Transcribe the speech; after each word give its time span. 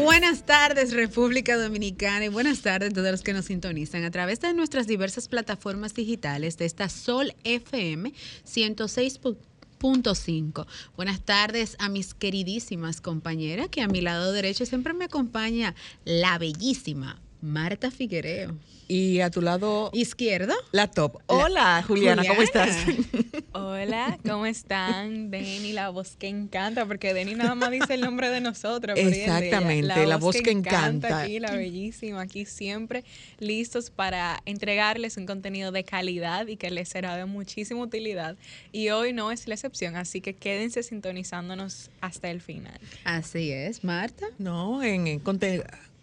Buenas 0.00 0.46
tardes, 0.46 0.94
República 0.94 1.56
Dominicana, 1.56 2.24
y 2.24 2.28
buenas 2.28 2.62
tardes 2.62 2.90
a 2.90 2.94
todos 2.94 3.10
los 3.10 3.22
que 3.22 3.34
nos 3.34 3.44
sintonizan 3.44 4.04
a 4.04 4.10
través 4.10 4.40
de 4.40 4.54
nuestras 4.54 4.86
diversas 4.86 5.28
plataformas 5.28 5.92
digitales 5.92 6.56
de 6.56 6.64
esta 6.64 6.88
Sol 6.88 7.34
FM 7.44 8.14
106.5. 8.46 10.66
Buenas 10.96 11.20
tardes 11.20 11.76
a 11.78 11.90
mis 11.90 12.14
queridísimas 12.14 13.02
compañeras, 13.02 13.68
que 13.68 13.82
a 13.82 13.88
mi 13.88 14.00
lado 14.00 14.32
derecho 14.32 14.64
siempre 14.64 14.94
me 14.94 15.04
acompaña 15.04 15.74
la 16.04 16.38
bellísima 16.38 17.20
Marta 17.42 17.90
Figuereo. 17.90 18.56
Y 18.86 19.20
a 19.20 19.30
tu 19.30 19.42
lado 19.42 19.90
izquierdo, 19.92 20.54
la 20.70 20.86
top. 20.86 21.18
Hola, 21.26 21.82
Juliana, 21.86 22.22
¿cómo 22.26 22.40
estás? 22.40 22.76
Hola, 23.52 24.18
¿cómo 24.24 24.46
están? 24.46 25.30
Denny, 25.30 25.72
la 25.72 25.88
voz 25.88 26.14
que 26.16 26.28
encanta, 26.28 26.86
porque 26.86 27.12
Denny 27.14 27.34
nada 27.34 27.54
más 27.54 27.70
dice 27.70 27.94
el 27.94 28.02
nombre 28.02 28.28
de 28.30 28.40
nosotros. 28.40 28.96
Exactamente, 28.98 30.06
la, 30.06 30.18
voz, 30.18 30.36
que, 30.36 30.50
encanta. 30.52 31.22
Aquí, 31.22 31.40
la 31.40 31.52
bellísima, 31.52 32.20
aquí 32.20 32.44
siempre 32.44 33.04
listos 33.40 33.90
para 33.90 34.40
entregarles 34.46 35.16
un 35.16 35.26
contenido 35.26 35.72
de 35.72 35.82
calidad 35.84 36.46
y 36.46 36.56
que 36.56 36.70
les 36.70 36.88
será 36.88 37.16
de 37.16 37.24
muchísima 37.24 37.80
utilidad. 37.80 38.36
Y 38.70 38.90
hoy 38.90 39.12
no 39.12 39.32
es 39.32 39.48
la 39.48 39.54
excepción, 39.54 39.96
así 39.96 40.20
que 40.20 40.34
quédense 40.34 40.82
sintonizándonos 40.82 41.90
hasta 42.00 42.30
el 42.30 42.40
final. 42.40 42.78
Así 43.04 43.50
es, 43.50 43.82
Marta. 43.82 44.26
No, 44.38 44.82
en, 44.82 45.08
en 45.08 45.18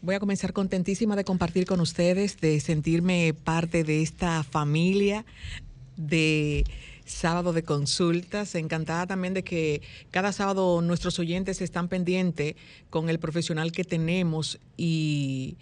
Voy 0.02 0.16
a 0.16 0.20
comenzar 0.20 0.54
contentísima 0.54 1.18
de 1.18 1.26
compartir 1.26 1.66
con 1.66 1.82
ustedes, 1.82 2.40
de 2.40 2.62
sentirme 2.62 3.34
parte 3.34 3.84
de 3.84 4.02
esta 4.02 4.44
familia 4.44 5.26
de 5.98 6.64
sábado 7.04 7.52
de 7.52 7.64
consultas. 7.64 8.56
Encantada 8.56 9.08
también 9.08 9.34
de 9.34 9.44
que 9.44 9.82
cada 10.10 10.32
sábado 10.32 10.82
nuestros 10.82 11.20
oyentes 11.20 11.62
están 11.62 11.90
pendientes 11.90 12.56
con 12.90 13.10
el 13.10 13.20
profesional 13.20 13.74
que 13.74 13.84
tenemos 13.84 14.60
y 14.78 15.58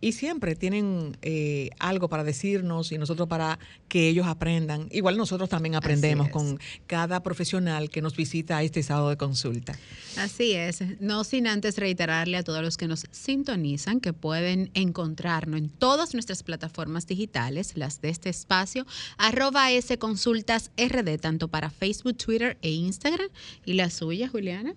y 0.00 0.12
siempre 0.12 0.54
tienen 0.54 1.16
eh, 1.22 1.70
algo 1.78 2.08
para 2.08 2.24
decirnos 2.24 2.92
y 2.92 2.98
nosotros 2.98 3.28
para 3.28 3.58
que 3.88 4.08
ellos 4.08 4.26
aprendan. 4.26 4.88
Igual 4.90 5.16
nosotros 5.16 5.48
también 5.48 5.74
aprendemos 5.74 6.28
con 6.30 6.58
cada 6.86 7.22
profesional 7.22 7.90
que 7.90 8.00
nos 8.02 8.16
visita 8.16 8.58
a 8.58 8.62
este 8.62 8.82
sábado 8.82 9.10
de 9.10 9.16
consulta. 9.16 9.78
Así 10.16 10.52
es. 10.52 10.82
No 11.00 11.24
sin 11.24 11.46
antes 11.46 11.76
reiterarle 11.76 12.38
a 12.38 12.42
todos 12.42 12.62
los 12.62 12.76
que 12.76 12.88
nos 12.88 13.06
sintonizan 13.10 14.00
que 14.00 14.12
pueden 14.12 14.70
encontrarnos 14.74 15.58
en 15.58 15.68
todas 15.68 16.14
nuestras 16.14 16.42
plataformas 16.42 17.06
digitales, 17.06 17.72
las 17.76 18.00
de 18.00 18.08
este 18.08 18.28
espacio, 18.28 18.86
arroba 19.18 19.70
S 19.70 19.98
Consultas 19.98 20.70
RD, 20.76 21.18
tanto 21.18 21.48
para 21.48 21.70
Facebook, 21.70 22.16
Twitter 22.16 22.56
e 22.62 22.70
Instagram. 22.70 23.28
¿Y 23.64 23.74
la 23.74 23.90
suya, 23.90 24.28
Juliana? 24.28 24.74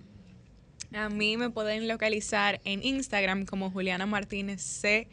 A 0.93 1.09
mí 1.09 1.37
me 1.37 1.49
pueden 1.49 1.87
localizar 1.87 2.61
en 2.65 2.83
Instagram 2.83 3.45
como 3.45 3.71
Juliana 3.71 4.05
Martínez 4.05 4.61
C 4.61 5.07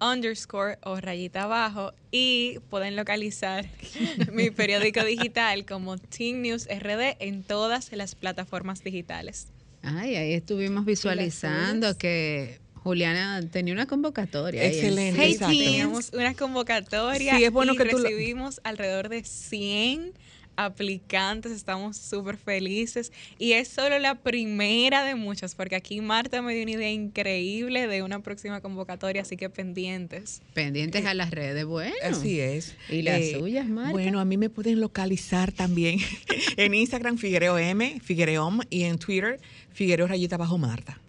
underscore 0.00 0.78
o 0.82 1.00
rayita 1.00 1.42
abajo 1.42 1.92
y 2.10 2.58
pueden 2.70 2.96
localizar 2.96 3.66
mi 4.32 4.50
periódico 4.50 5.04
digital 5.04 5.64
como 5.66 5.98
Teen 5.98 6.42
News 6.42 6.66
RD 6.66 7.16
en 7.20 7.42
todas 7.42 7.92
las 7.92 8.14
plataformas 8.14 8.82
digitales. 8.82 9.48
Ay, 9.82 10.16
ahí 10.16 10.32
estuvimos 10.32 10.84
visualizando 10.84 11.96
que 11.96 12.58
Juliana 12.74 13.40
tenía 13.50 13.74
una 13.74 13.86
convocatoria. 13.86 14.64
Excelente. 14.64 15.20
Hey, 15.22 15.36
teníamos 15.38 16.12
una 16.12 16.34
convocatoria 16.34 17.36
sí, 17.36 17.44
es 17.44 17.52
bueno 17.52 17.74
y 17.74 17.76
que 17.76 17.84
recibimos 17.84 18.60
alrededor 18.64 19.08
de 19.08 19.22
100 19.22 20.12
aplicantes, 20.56 21.52
estamos 21.52 21.96
súper 21.96 22.36
felices 22.36 23.12
y 23.38 23.52
es 23.52 23.68
solo 23.68 23.98
la 23.98 24.14
primera 24.14 25.04
de 25.04 25.14
muchas, 25.14 25.54
porque 25.54 25.76
aquí 25.76 26.00
Marta 26.00 26.42
me 26.42 26.54
dio 26.54 26.62
una 26.62 26.72
idea 26.72 26.90
increíble 26.90 27.86
de 27.86 28.02
una 28.02 28.20
próxima 28.20 28.60
convocatoria, 28.60 29.22
así 29.22 29.36
que 29.36 29.50
pendientes. 29.50 30.42
Pendientes 30.54 31.04
a 31.06 31.14
las 31.14 31.30
redes, 31.30 31.64
bueno. 31.64 31.94
Así 32.02 32.40
es. 32.40 32.76
¿Y 32.88 33.02
las 33.02 33.20
eh, 33.20 33.36
suyas, 33.38 33.68
Marta? 33.68 33.92
Bueno, 33.92 34.20
a 34.20 34.24
mí 34.24 34.36
me 34.36 34.50
pueden 34.50 34.80
localizar 34.80 35.52
también 35.52 35.98
en 36.56 36.74
Instagram 36.74 37.18
Figuereo 37.18 37.58
M, 37.58 38.00
Figuereom 38.02 38.60
y 38.70 38.84
en 38.84 38.98
Twitter 38.98 39.40
Figuereo 39.72 40.06
Rayita 40.06 40.36
Bajo 40.36 40.58
Marta. 40.58 41.00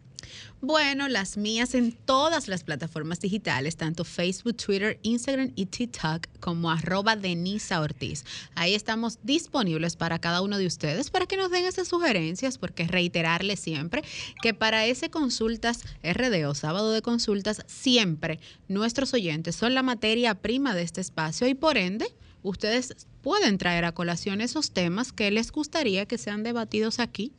Bueno, 0.59 1.07
las 1.07 1.37
mías 1.37 1.75
en 1.75 1.91
todas 1.91 2.47
las 2.47 2.63
plataformas 2.63 3.19
digitales, 3.19 3.77
tanto 3.77 4.03
Facebook, 4.03 4.57
Twitter, 4.57 4.99
Instagram 5.03 5.51
y 5.55 5.67
TikTok, 5.67 6.25
como 6.39 6.71
arroba 6.71 7.15
Denisa 7.15 7.79
Ortiz. 7.79 8.25
Ahí 8.55 8.73
estamos 8.73 9.19
disponibles 9.21 9.95
para 9.95 10.17
cada 10.17 10.41
uno 10.41 10.57
de 10.57 10.65
ustedes 10.65 11.11
para 11.11 11.27
que 11.27 11.37
nos 11.37 11.51
den 11.51 11.65
esas 11.65 11.87
sugerencias, 11.87 12.57
porque 12.57 12.87
reiterarles 12.87 13.59
siempre 13.59 14.03
que 14.41 14.55
para 14.55 14.87
ese 14.87 15.11
consultas 15.11 15.83
RD 16.01 16.47
o 16.47 16.55
sábado 16.55 16.91
de 16.91 17.03
consultas, 17.03 17.61
siempre 17.67 18.39
nuestros 18.67 19.13
oyentes 19.13 19.55
son 19.55 19.75
la 19.75 19.83
materia 19.83 20.33
prima 20.33 20.73
de 20.73 20.81
este 20.81 21.01
espacio 21.01 21.47
y 21.47 21.53
por 21.53 21.77
ende 21.77 22.07
ustedes 22.41 23.07
pueden 23.21 23.57
traer 23.57 23.85
a 23.85 23.91
colación 23.91 24.41
esos 24.41 24.71
temas 24.71 25.11
que 25.11 25.29
les 25.31 25.51
gustaría 25.51 26.05
que 26.05 26.17
sean 26.17 26.43
debatidos 26.43 26.99
aquí 26.99 27.33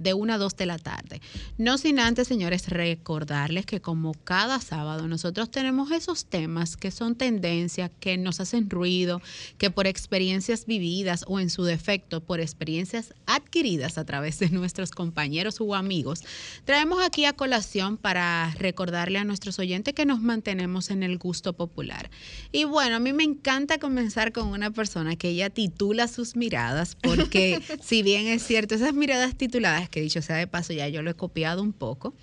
de 0.00 0.14
1 0.14 0.32
a 0.32 0.38
2 0.38 0.56
de 0.56 0.66
la 0.66 0.78
tarde. 0.78 1.20
No 1.58 1.78
sin 1.78 2.00
antes, 2.00 2.26
señores, 2.26 2.68
recordarles 2.68 3.66
que 3.66 3.80
como 3.80 4.14
cada 4.14 4.60
sábado 4.60 5.06
nosotros 5.06 5.50
tenemos 5.50 5.92
esos 5.92 6.24
temas 6.24 6.76
que 6.76 6.90
son 6.90 7.14
tendencias, 7.14 7.90
que 8.00 8.16
nos 8.16 8.40
hacen 8.40 8.68
ruido, 8.70 9.20
que 9.58 9.70
por 9.70 9.86
experiencias 9.86 10.66
vividas 10.66 11.24
o 11.28 11.38
en 11.38 11.50
su 11.50 11.64
defecto 11.64 12.22
por 12.22 12.40
experiencias 12.40 13.14
adquiridas 13.26 13.98
a 13.98 14.04
través 14.04 14.38
de 14.38 14.48
nuestros 14.48 14.90
compañeros 14.90 15.60
o 15.60 15.74
amigos, 15.74 16.22
traemos 16.64 17.02
aquí 17.04 17.26
a 17.26 17.34
colación 17.34 17.96
para 17.96 18.52
recordarle 18.58 19.18
a 19.18 19.24
nuestros 19.24 19.58
oyentes 19.58 19.94
que 19.94 20.06
nos 20.06 20.20
mantenemos 20.20 20.90
en 20.90 21.02
el 21.02 21.18
gusto 21.18 21.52
popular. 21.52 22.10
Y 22.52 22.64
bueno, 22.64 22.96
a 22.96 23.00
mí 23.00 23.12
me 23.12 23.24
encanta 23.24 23.78
comenzar 23.78 24.32
con 24.32 24.48
una 24.48 24.70
persona 24.70 25.16
que 25.16 25.28
ella 25.28 25.50
titula 25.50 26.08
sus 26.08 26.36
miradas, 26.36 26.96
porque 26.96 27.60
si 27.82 28.02
bien 28.02 28.26
es 28.26 28.42
cierto, 28.42 28.74
esas 28.74 28.94
miradas 28.94 29.36
tituladas 29.36 29.89
que 29.90 30.00
dicho 30.00 30.22
sea 30.22 30.36
de 30.36 30.46
paso, 30.46 30.72
ya 30.72 30.88
yo 30.88 31.02
lo 31.02 31.10
he 31.10 31.14
copiado 31.14 31.62
un 31.62 31.72
poco. 31.72 32.14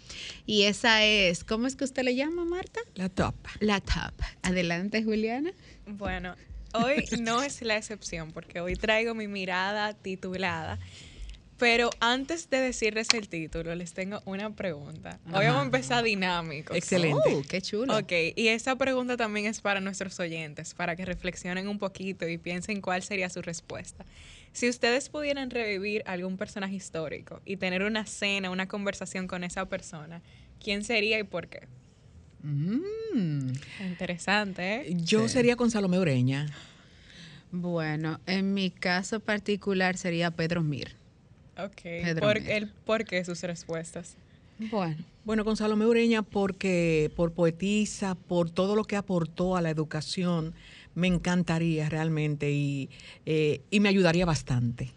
Y 0.46 0.64
esa 0.64 1.04
es, 1.04 1.44
¿cómo 1.44 1.68
es 1.68 1.76
que 1.76 1.84
usted 1.84 2.04
le 2.04 2.16
llama, 2.16 2.46
Marta? 2.46 2.80
La 2.96 3.10
top. 3.10 3.36
La 3.60 3.82
top. 3.82 4.14
Adelante, 4.42 5.04
Juliana. 5.04 5.52
Bueno, 5.86 6.36
hoy 6.74 7.04
no 7.22 7.44
es 7.44 7.62
la 7.62 7.78
excepción, 7.78 8.32
porque 8.32 8.62
hoy 8.62 8.76
traigo 8.76 9.14
mi 9.14 9.28
mirada 9.28 9.94
titulada. 9.94 10.80
Pero 11.58 11.90
antes 12.00 12.52
de 12.52 12.60
decirles 12.60 13.08
el 13.16 13.30
título, 13.30 13.74
les 13.74 13.94
tengo 13.94 14.22
una 14.26 14.52
pregunta. 14.52 15.20
Hoy 15.26 15.46
vamos 15.46 15.62
a 15.62 15.66
empezar 15.66 16.04
dinámico. 16.04 16.76
Excelente. 16.76 17.34
Oh, 17.34 17.42
qué 17.50 17.62
chulo. 17.64 17.98
Ok, 17.98 18.12
y 18.36 18.50
esa 18.50 18.76
pregunta 18.76 19.18
también 19.18 19.48
es 19.48 19.60
para 19.60 19.82
nuestros 19.82 20.20
oyentes, 20.20 20.76
para 20.76 20.96
que 20.96 21.04
reflexionen 21.04 21.68
un 21.68 21.80
poquito 21.80 22.28
y 22.28 22.38
piensen 22.38 22.80
cuál 22.80 23.02
sería 23.02 23.30
su 23.32 23.42
respuesta. 23.42 24.06
Si 24.58 24.68
ustedes 24.68 25.10
pudieran 25.10 25.52
revivir 25.52 26.02
algún 26.08 26.36
personaje 26.36 26.74
histórico 26.74 27.42
y 27.46 27.58
tener 27.58 27.84
una 27.84 28.08
cena, 28.08 28.50
una 28.50 28.68
conversación 28.68 29.28
con 29.28 29.44
esa 29.44 29.70
persona, 29.70 30.24
¿quién 30.60 30.84
sería 30.84 31.20
y 31.20 31.24
por 31.24 31.48
qué? 31.48 31.68
Mm. 32.42 33.52
Interesante, 33.88 34.78
¿eh? 34.78 34.96
Yo 34.96 35.28
sería 35.28 35.56
con 35.58 35.70
Salomé 35.70 36.00
Ureña. 36.00 36.48
Bueno, 37.52 38.20
en 38.26 38.56
mi 38.56 38.72
caso 38.72 39.20
particular 39.20 39.96
sería 39.96 40.32
Pedro 40.32 40.64
Mir. 40.64 40.96
Ok. 41.60 42.18
¿Por, 42.20 42.38
El, 42.38 42.70
¿Por 42.84 43.06
qué 43.06 43.24
sus 43.24 43.44
respuestas? 43.44 44.16
Bueno. 44.58 44.98
Bueno, 45.24 45.46
con 45.46 45.56
Salomé 45.56 45.86
Ureña 45.86 46.24
porque 46.24 47.12
por 47.16 47.32
poetisa, 47.32 48.16
por 48.16 48.50
todo 48.50 48.76
lo 48.76 48.86
que 48.86 48.96
aportó 48.96 49.56
a 49.56 49.62
la 49.62 49.70
educación 49.70 50.56
me 50.98 51.08
encantaría 51.08 51.90
realmente 51.90 52.52
y, 52.52 52.90
eh, 53.28 53.62
y 53.70 53.80
me 53.82 53.90
ayudaría 53.90 54.26
bastante. 54.26 54.92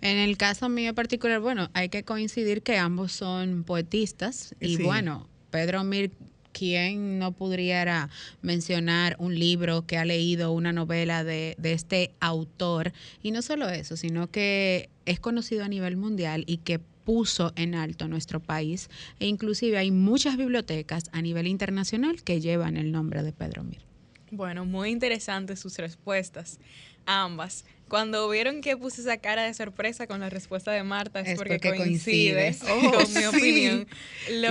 En 0.00 0.16
el 0.16 0.38
caso 0.38 0.70
mío 0.70 0.94
particular, 0.94 1.38
bueno, 1.38 1.68
hay 1.74 1.90
que 1.90 2.02
coincidir 2.02 2.62
que 2.62 2.78
ambos 2.78 3.12
son 3.12 3.62
poetistas 3.64 4.54
y 4.58 4.82
bueno, 4.82 5.28
Pedro 5.50 5.84
Mir, 5.84 6.12
¿quién 6.52 7.18
no 7.18 7.32
pudiera 7.32 8.08
mencionar 8.40 9.16
un 9.18 9.38
libro 9.38 9.86
que 9.86 9.98
ha 9.98 10.06
leído 10.06 10.50
una 10.52 10.72
novela 10.72 11.24
de, 11.24 11.54
de, 11.58 11.72
este 11.74 12.12
autor? 12.20 12.92
Y 13.22 13.30
no 13.30 13.42
solo 13.42 13.68
eso, 13.68 13.98
sino 13.98 14.30
que 14.30 14.88
es 15.04 15.20
conocido 15.20 15.62
a 15.64 15.68
nivel 15.68 15.98
mundial 15.98 16.44
y 16.46 16.58
que 16.58 16.78
puso 16.78 17.52
en 17.56 17.74
alto 17.74 18.08
nuestro 18.08 18.40
país 18.40 18.88
e 19.20 19.26
inclusive 19.26 19.76
hay 19.76 19.90
muchas 19.90 20.38
bibliotecas 20.38 21.04
a 21.12 21.20
nivel 21.20 21.46
internacional 21.46 22.22
que 22.22 22.40
llevan 22.40 22.78
el 22.78 22.92
nombre 22.92 23.22
de 23.22 23.32
Pedro 23.32 23.62
Mir. 23.62 23.93
Bueno, 24.36 24.64
muy 24.64 24.90
interesantes 24.90 25.60
sus 25.60 25.78
respuestas, 25.78 26.58
ambas. 27.06 27.64
Cuando 27.88 28.28
vieron 28.28 28.60
que 28.62 28.76
puse 28.76 29.02
esa 29.02 29.18
cara 29.18 29.42
de 29.44 29.52
sorpresa 29.54 30.06
con 30.06 30.20
la 30.20 30.30
respuesta 30.30 30.72
de 30.72 30.82
Marta 30.82 31.20
es, 31.20 31.36
porque, 31.36 31.60
coincide 31.60 32.56
con 32.66 33.14
mi 33.14 33.24
opinión. 33.26 33.86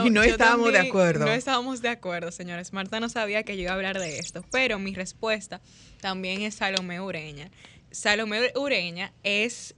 y 0.05 0.09
no 0.09 0.23
estábamos 0.23 0.71
de 0.71 0.79
acuerdo. 0.79 1.25
No 1.25 1.31
estábamos 1.31 1.81
de 1.81 1.89
acuerdo, 1.89 2.31
señores. 2.31 2.73
Marta 2.73 2.99
no 2.99 3.09
sabía 3.09 3.43
que 3.43 3.55
yo 3.57 3.63
iba 3.63 3.71
a 3.71 3.75
hablar 3.75 3.99
de 3.99 4.19
esto, 4.19 4.45
pero 4.51 4.79
mi 4.79 4.93
respuesta 4.93 5.61
también 5.99 6.41
es 6.41 6.55
Salomé 6.55 7.01
Ureña. 7.01 7.49
Salomé 7.91 8.51
Ureña 8.55 9.13
es 9.23 9.75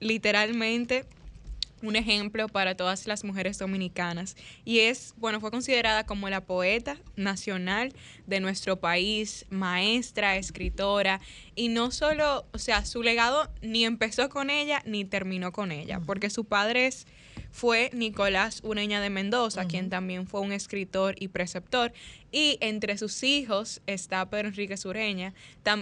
literalmente 0.00 1.04
un 1.84 1.96
ejemplo 1.96 2.48
para 2.48 2.76
todas 2.76 3.06
las 3.06 3.24
mujeres 3.24 3.58
dominicanas 3.58 4.36
y 4.64 4.80
es, 4.80 5.14
bueno, 5.16 5.40
fue 5.40 5.50
considerada 5.50 6.04
como 6.04 6.28
la 6.28 6.44
poeta 6.44 6.96
nacional 7.16 7.92
de 8.26 8.40
nuestro 8.40 8.80
país, 8.80 9.46
maestra, 9.50 10.36
escritora 10.36 11.20
y 11.54 11.68
no 11.68 11.90
solo, 11.90 12.46
o 12.52 12.58
sea, 12.58 12.84
su 12.84 13.02
legado 13.02 13.50
ni 13.62 13.84
empezó 13.84 14.28
con 14.28 14.50
ella 14.50 14.82
ni 14.86 15.04
terminó 15.04 15.52
con 15.52 15.72
ella, 15.72 16.00
porque 16.00 16.30
su 16.30 16.44
padre 16.44 16.74
fue 17.50 17.90
Nicolás 17.92 18.60
Ureña 18.64 19.00
de 19.00 19.10
Mendoza, 19.10 19.66
quien 19.66 19.88
también 19.88 20.26
fue 20.26 20.40
un 20.40 20.52
escritor 20.52 21.14
y 21.20 21.28
preceptor. 21.28 21.92
Y 22.32 22.58
entre 22.60 22.98
sus 22.98 23.22
hijos 23.22 23.80
está 23.86 24.28
Pedro 24.28 24.48
Enrique 24.48 24.74
Ureña. 24.84 25.34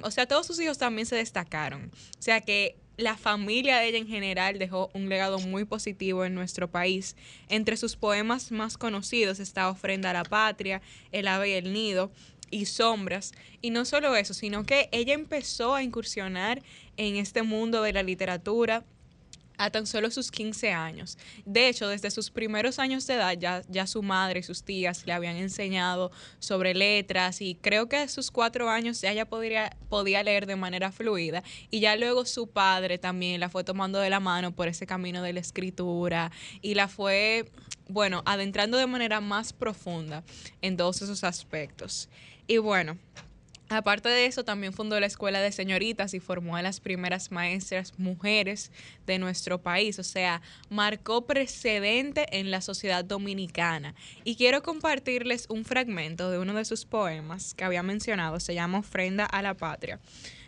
o 0.03 0.11
sea, 0.11 0.27
todos 0.27 0.47
sus 0.47 0.61
hijos 0.61 0.77
también 0.77 1.07
se 1.07 1.17
destacaron. 1.17 1.91
O 2.19 2.23
sea 2.23 2.43
que 2.43 2.77
la 2.97 3.17
familia 3.17 3.79
de 3.79 3.89
ella 3.89 3.99
en 3.99 4.07
general 4.07 4.59
dejó 4.59 4.91
un 4.95 5.09
legado 5.09 5.39
muy 5.39 5.65
positivo 5.65 6.25
en 6.25 6.35
nuestro 6.35 6.71
país. 6.71 7.17
Entre 7.49 7.77
sus 7.77 7.97
poemas 7.97 8.53
más 8.53 8.77
conocidos 8.77 9.41
está 9.41 9.71
Ofrenda 9.71 10.11
a 10.11 10.15
la 10.15 10.25
Patria, 10.25 10.83
El 11.11 11.29
ave 11.29 11.51
y 11.51 11.53
el 11.53 11.73
nido 11.73 12.11
y 12.51 12.67
Sombras. 12.67 13.33
Y 13.61 13.71
no 13.71 13.85
solo 13.85 14.15
eso, 14.15 14.35
sino 14.35 14.65
que 14.65 14.89
ella 14.93 15.15
empezó 15.15 15.75
a 15.75 15.83
incursionar 15.83 16.63
en 16.97 17.17
este 17.17 17.43
mundo 17.43 17.83
de 17.83 17.93
la 17.93 18.03
literatura 18.03 18.85
a 19.59 19.71
tan 19.71 19.87
solo 19.87 20.11
sus 20.11 20.31
15 20.31 20.73
años. 20.73 21.19
De 21.45 21.69
hecho, 21.69 21.89
desde 21.89 22.11
sus 22.11 22.31
primeros 22.31 22.79
años 22.79 23.07
de 23.07 23.15
edad 23.15 23.37
ya, 23.39 23.63
ya 23.69 23.87
su 23.87 24.03
madre 24.03 24.41
y 24.41 24.43
sus 24.43 24.63
tías 24.63 25.07
le 25.07 25.13
habían 25.13 25.37
enseñado 25.37 26.11
sobre 26.39 26.75
letras 26.75 27.41
y 27.41 27.55
creo 27.55 27.89
que 27.89 27.97
a 27.97 28.09
sus 28.09 28.31
cuatro 28.31 28.71
años 28.71 29.01
ya 29.01 29.13
ella 29.13 29.27
podría, 29.27 29.77
podía 29.89 30.23
leer 30.23 30.47
de 30.47 30.57
manera 30.57 30.93
fluida 30.93 31.43
y 31.71 31.81
ya 31.81 31.97
luego 31.97 32.25
su 32.25 32.49
padre 32.49 32.99
también 32.99 33.41
la 33.41 33.49
fue 33.49 33.65
tomando 33.65 33.99
de 33.99 34.11
la 34.11 34.21
mano 34.21 34.53
por 34.53 34.69
ese 34.69 34.87
camino 34.87 35.23
de 35.23 35.33
la 35.33 35.41
escritura 35.41 36.31
y 36.61 36.75
la 36.75 36.89
fue, 36.89 37.51
bueno, 37.89 38.23
adentrando 38.27 38.79
de 38.79 38.87
manera 38.87 39.21
más 39.21 39.53
profunda 39.53 40.23
en 40.61 40.77
todos 40.77 41.03
esos 41.03 41.25
aspectos. 41.25 42.09
Y 42.47 42.59
bueno, 42.59 42.99
Aparte 43.73 44.09
de 44.09 44.27
eso, 44.27 44.45
también 44.45 44.73
fundó 44.73 45.01
la 45.01 45.07
Escuela 45.07 45.41
de 45.41 45.51
Señoritas 45.51 46.15
y 46.15 46.21
formó 46.21 46.57
a 46.57 46.63
las 46.63 46.81
primeras 46.81 47.31
maestras 47.31 47.99
mujeres 47.99 48.71
de 49.07 49.19
nuestro 49.19 49.63
país. 49.63 49.99
O 49.99 50.05
sea, 50.05 50.43
marcó 50.69 51.27
precedente 51.27 52.27
en 52.39 52.51
la 52.51 52.61
sociedad 52.61 53.05
dominicana. 53.05 53.95
Y 54.25 54.37
quiero 54.37 54.63
compartirles 54.63 55.47
un 55.49 55.65
fragmento 55.65 56.31
de 56.31 56.39
uno 56.39 56.55
de 56.55 56.65
sus 56.65 56.85
poemas 56.85 57.55
que 57.55 57.65
había 57.65 57.83
mencionado. 57.83 58.39
Se 58.41 58.55
llama 58.55 58.79
Ofrenda 58.79 59.25
a 59.25 59.43
la 59.43 59.55
Patria. 59.55 59.99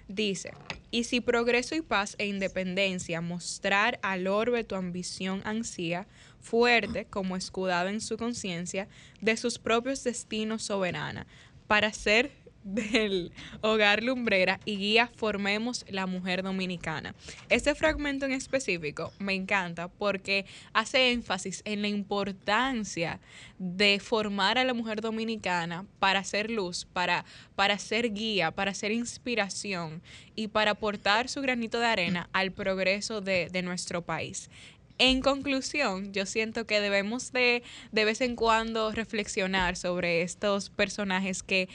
Dice, 0.06 0.52
y 0.90 1.04
si 1.04 1.20
progreso 1.20 1.74
y 1.74 1.80
paz 1.80 2.14
e 2.18 2.26
independencia 2.26 3.22
mostrar 3.22 3.98
al 4.02 4.26
orbe 4.26 4.62
tu 4.62 4.74
ambición 4.74 5.40
ansía, 5.44 6.06
fuerte 6.40 7.06
como 7.06 7.36
escudado 7.36 7.88
en 7.88 8.02
su 8.02 8.18
conciencia, 8.18 8.86
de 9.22 9.36
sus 9.38 9.58
propios 9.58 10.04
destinos 10.04 10.62
soberana, 10.62 11.26
para 11.66 11.90
ser 11.94 12.43
del 12.64 13.30
Hogar 13.60 14.02
Lumbrera 14.02 14.58
y 14.64 14.76
guía 14.76 15.10
Formemos 15.14 15.84
la 15.88 16.06
Mujer 16.06 16.42
Dominicana. 16.42 17.14
Este 17.50 17.74
fragmento 17.74 18.24
en 18.24 18.32
específico 18.32 19.12
me 19.18 19.34
encanta 19.34 19.88
porque 19.88 20.46
hace 20.72 21.12
énfasis 21.12 21.62
en 21.64 21.82
la 21.82 21.88
importancia 21.88 23.20
de 23.58 24.00
formar 24.00 24.58
a 24.58 24.64
la 24.64 24.74
mujer 24.74 25.00
dominicana 25.00 25.86
para 25.98 26.24
ser 26.24 26.50
luz, 26.50 26.86
para, 26.92 27.24
para 27.54 27.78
ser 27.78 28.12
guía, 28.12 28.50
para 28.50 28.74
ser 28.74 28.92
inspiración 28.92 30.02
y 30.34 30.48
para 30.48 30.72
aportar 30.72 31.28
su 31.28 31.42
granito 31.42 31.78
de 31.78 31.86
arena 31.86 32.28
al 32.32 32.50
progreso 32.50 33.20
de, 33.20 33.48
de 33.52 33.62
nuestro 33.62 34.02
país. 34.02 34.50
En 34.98 35.22
conclusión, 35.22 36.12
yo 36.12 36.24
siento 36.24 36.66
que 36.66 36.80
debemos 36.80 37.32
de 37.32 37.64
de 37.90 38.04
vez 38.04 38.20
en 38.20 38.36
cuando 38.36 38.92
reflexionar 38.92 39.76
sobre 39.76 40.22
estos 40.22 40.70
personajes 40.70 41.42
que 41.42 41.68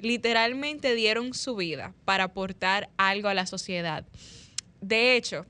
literalmente 0.00 0.94
dieron 0.94 1.34
su 1.34 1.56
vida 1.56 1.94
para 2.04 2.24
aportar 2.24 2.90
algo 2.96 3.28
a 3.28 3.34
la 3.34 3.46
sociedad. 3.46 4.04
De 4.80 5.16
hecho, 5.16 5.46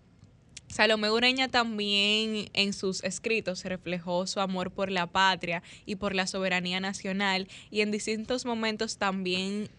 Salomé 0.69 1.11
Ureña 1.11 1.49
también 1.49 2.51
en 2.53 2.73
sus 2.73 3.05
escritos 3.05 3.65
reflejó 3.65 4.27
su 4.27 4.41
amor 4.41 4.73
por 4.73 4.91
la 4.91 5.07
patria 5.07 5.63
y 5.87 5.97
por 5.97 6.15
la 6.15 6.27
soberanía 6.27 6.81
nacional 6.81 7.47
y 7.71 7.81
en 7.81 7.93
distintos 7.93 8.45
momentos 8.45 8.99
también 8.99 9.71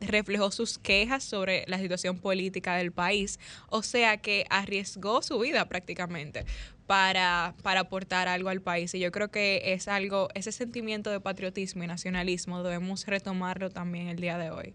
reflejó 0.00 0.50
sus 0.50 0.78
quejas 0.78 1.24
sobre 1.24 1.64
la 1.66 1.78
situación 1.78 2.18
política 2.18 2.76
del 2.76 2.92
país, 2.92 3.40
o 3.68 3.82
sea 3.82 4.18
que 4.18 4.46
arriesgó 4.50 5.22
su 5.22 5.38
vida 5.38 5.68
prácticamente 5.68 6.44
para, 6.86 7.54
para 7.62 7.80
aportar 7.80 8.28
algo 8.28 8.48
al 8.48 8.60
país. 8.60 8.94
Y 8.94 9.00
yo 9.00 9.10
creo 9.10 9.28
que 9.30 9.72
es 9.72 9.88
algo, 9.88 10.28
ese 10.34 10.52
sentimiento 10.52 11.10
de 11.10 11.20
patriotismo 11.20 11.84
y 11.84 11.86
nacionalismo 11.86 12.62
debemos 12.62 13.06
retomarlo 13.06 13.70
también 13.70 14.08
el 14.08 14.16
día 14.16 14.38
de 14.38 14.50
hoy. 14.50 14.74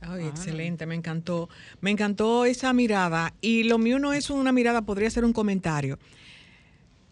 Ay, 0.00 0.26
excelente, 0.26 0.84
me 0.84 0.96
encantó. 0.96 1.48
Me 1.80 1.90
encantó 1.90 2.44
esa 2.44 2.72
mirada. 2.72 3.34
Y 3.40 3.62
lo 3.62 3.78
mío 3.78 3.98
no 3.98 4.12
es 4.12 4.30
una 4.30 4.50
mirada, 4.50 4.82
podría 4.82 5.08
ser 5.10 5.24
un 5.24 5.32
comentario. 5.32 5.98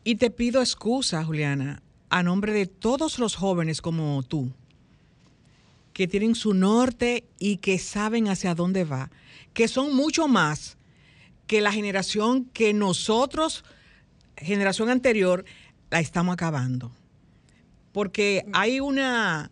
Y 0.02 0.16
te 0.16 0.30
pido 0.30 0.60
excusa, 0.60 1.24
Juliana, 1.24 1.82
a 2.08 2.22
nombre 2.22 2.52
de 2.52 2.66
todos 2.66 3.18
los 3.18 3.36
jóvenes 3.36 3.80
como 3.80 4.22
tú, 4.24 4.50
que 5.92 6.08
tienen 6.08 6.34
su 6.34 6.54
norte 6.54 7.24
y 7.38 7.58
que 7.58 7.78
saben 7.78 8.28
hacia 8.28 8.54
dónde 8.54 8.84
va, 8.84 9.10
que 9.52 9.68
son 9.68 9.94
mucho 9.94 10.26
más 10.26 10.78
que 11.46 11.60
la 11.60 11.72
generación 11.72 12.46
que 12.46 12.72
nosotros 12.72 13.64
generación 14.40 14.90
anterior 14.90 15.44
la 15.90 16.00
estamos 16.00 16.32
acabando. 16.32 16.92
Porque 17.92 18.44
hay 18.52 18.80
una, 18.80 19.50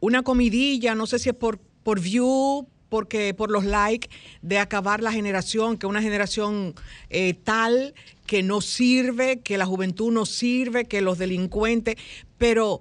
una 0.00 0.22
comidilla, 0.22 0.94
no 0.94 1.06
sé 1.06 1.18
si 1.18 1.30
es 1.30 1.34
por, 1.34 1.58
por 1.82 2.00
view, 2.00 2.68
porque 2.88 3.34
por 3.34 3.50
los 3.50 3.64
likes, 3.64 4.08
de 4.42 4.58
acabar 4.58 5.02
la 5.02 5.12
generación, 5.12 5.76
que 5.76 5.86
una 5.86 6.02
generación 6.02 6.74
eh, 7.10 7.34
tal 7.34 7.94
que 8.26 8.42
no 8.42 8.60
sirve, 8.60 9.40
que 9.40 9.58
la 9.58 9.66
juventud 9.66 10.12
no 10.12 10.26
sirve, 10.26 10.84
que 10.84 11.00
los 11.00 11.18
delincuentes, 11.18 11.96
pero 12.38 12.80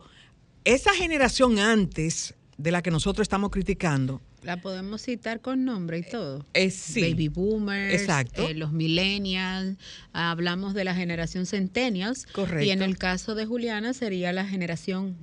esa 0.63 0.93
generación 0.93 1.59
antes 1.59 2.35
de 2.57 2.71
la 2.71 2.81
que 2.81 2.91
nosotros 2.91 3.25
estamos 3.25 3.51
criticando, 3.51 4.21
la 4.45 4.57
podemos 4.57 5.01
citar 5.01 5.41
con 5.41 5.65
nombre 5.65 5.97
y 5.99 6.03
todo. 6.03 6.45
Eh, 6.53 6.69
sí. 6.69 7.01
Baby 7.01 7.29
boomers, 7.29 7.93
Exacto. 7.93 8.47
Eh, 8.47 8.53
los 8.53 8.71
millennials, 8.71 9.77
hablamos 10.13 10.75
de 10.75 10.83
la 10.83 10.93
generación 10.93 11.47
centennials. 11.47 12.27
Correcto. 12.27 12.63
Y 12.63 12.69
en 12.69 12.83
el 12.83 12.97
caso 12.97 13.33
de 13.33 13.45
Juliana 13.47 13.93
sería 13.93 14.31
la 14.33 14.45
generación 14.45 15.17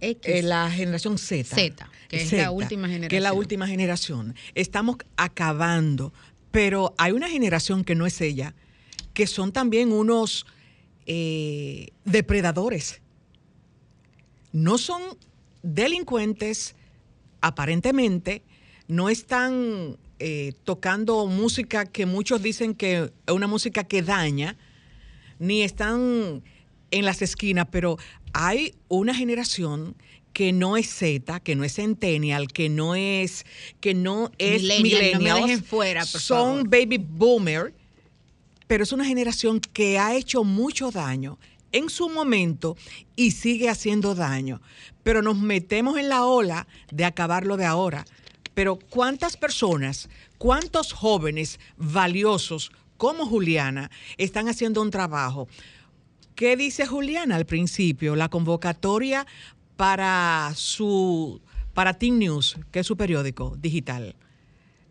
X. 0.00 0.20
Eh, 0.24 0.42
la 0.42 0.70
generación 0.70 1.18
Z. 1.18 1.54
Z, 1.54 1.88
que 2.08 2.16
es 2.16 2.32
la 2.32 2.50
última 2.50 2.88
generación. 2.88 3.08
Que 3.10 3.16
es 3.16 3.22
la 3.22 3.32
última 3.32 3.68
generación. 3.68 4.34
Estamos 4.56 4.96
acabando, 5.16 6.12
pero 6.50 6.94
hay 6.98 7.12
una 7.12 7.28
generación 7.28 7.84
que 7.84 7.94
no 7.94 8.06
es 8.06 8.20
ella, 8.20 8.54
que 9.12 9.28
son 9.28 9.52
también 9.52 9.92
unos 9.92 10.46
depredadores. 11.06 13.02
No 14.52 14.78
son 14.78 15.02
delincuentes, 15.62 16.74
aparentemente, 17.40 18.42
no 18.88 19.08
están 19.08 19.96
eh, 20.18 20.52
tocando 20.64 21.26
música 21.26 21.86
que 21.86 22.06
muchos 22.06 22.42
dicen 22.42 22.74
que 22.74 23.10
es 23.26 23.32
una 23.32 23.46
música 23.46 23.84
que 23.84 24.02
daña, 24.02 24.56
ni 25.38 25.62
están 25.62 26.42
en 26.90 27.04
las 27.04 27.22
esquinas, 27.22 27.66
pero 27.70 27.98
hay 28.32 28.74
una 28.88 29.14
generación 29.14 29.96
que 30.32 30.52
no 30.52 30.76
es 30.76 30.88
Z, 30.90 31.40
que 31.40 31.54
no 31.54 31.64
es 31.64 31.74
Centennial, 31.74 32.48
que 32.48 32.68
no 32.68 32.94
es, 32.94 33.46
que 33.80 33.94
no 33.94 34.30
es 34.38 34.62
millennial, 34.62 35.62
fuera, 35.62 36.04
son 36.04 36.64
baby 36.64 36.98
boomer, 36.98 37.72
pero 38.66 38.82
es 38.82 38.92
una 38.92 39.04
generación 39.04 39.60
que 39.60 39.98
ha 39.98 40.14
hecho 40.14 40.42
mucho 40.42 40.90
daño 40.90 41.38
en 41.70 41.90
su 41.90 42.08
momento 42.08 42.76
y 43.16 43.32
sigue 43.32 43.68
haciendo 43.68 44.14
daño. 44.14 44.60
Pero 45.02 45.22
nos 45.22 45.36
metemos 45.36 45.98
en 45.98 46.08
la 46.08 46.24
ola 46.24 46.66
de 46.90 47.04
acabarlo 47.04 47.56
de 47.56 47.64
ahora. 47.64 48.04
Pero 48.54 48.76
¿cuántas 48.76 49.36
personas, 49.36 50.08
cuántos 50.38 50.92
jóvenes 50.92 51.58
valiosos 51.76 52.70
como 52.96 53.26
Juliana 53.26 53.90
están 54.16 54.48
haciendo 54.48 54.80
un 54.80 54.90
trabajo? 54.90 55.48
¿Qué 56.34 56.56
dice 56.56 56.86
Juliana 56.86 57.36
al 57.36 57.46
principio? 57.46 58.16
La 58.16 58.28
convocatoria 58.28 59.26
para 59.76 60.52
su 60.54 61.40
para 61.74 61.94
Team 61.94 62.18
News, 62.18 62.56
que 62.70 62.80
es 62.80 62.86
su 62.86 62.96
periódico 62.96 63.56
digital. 63.58 64.14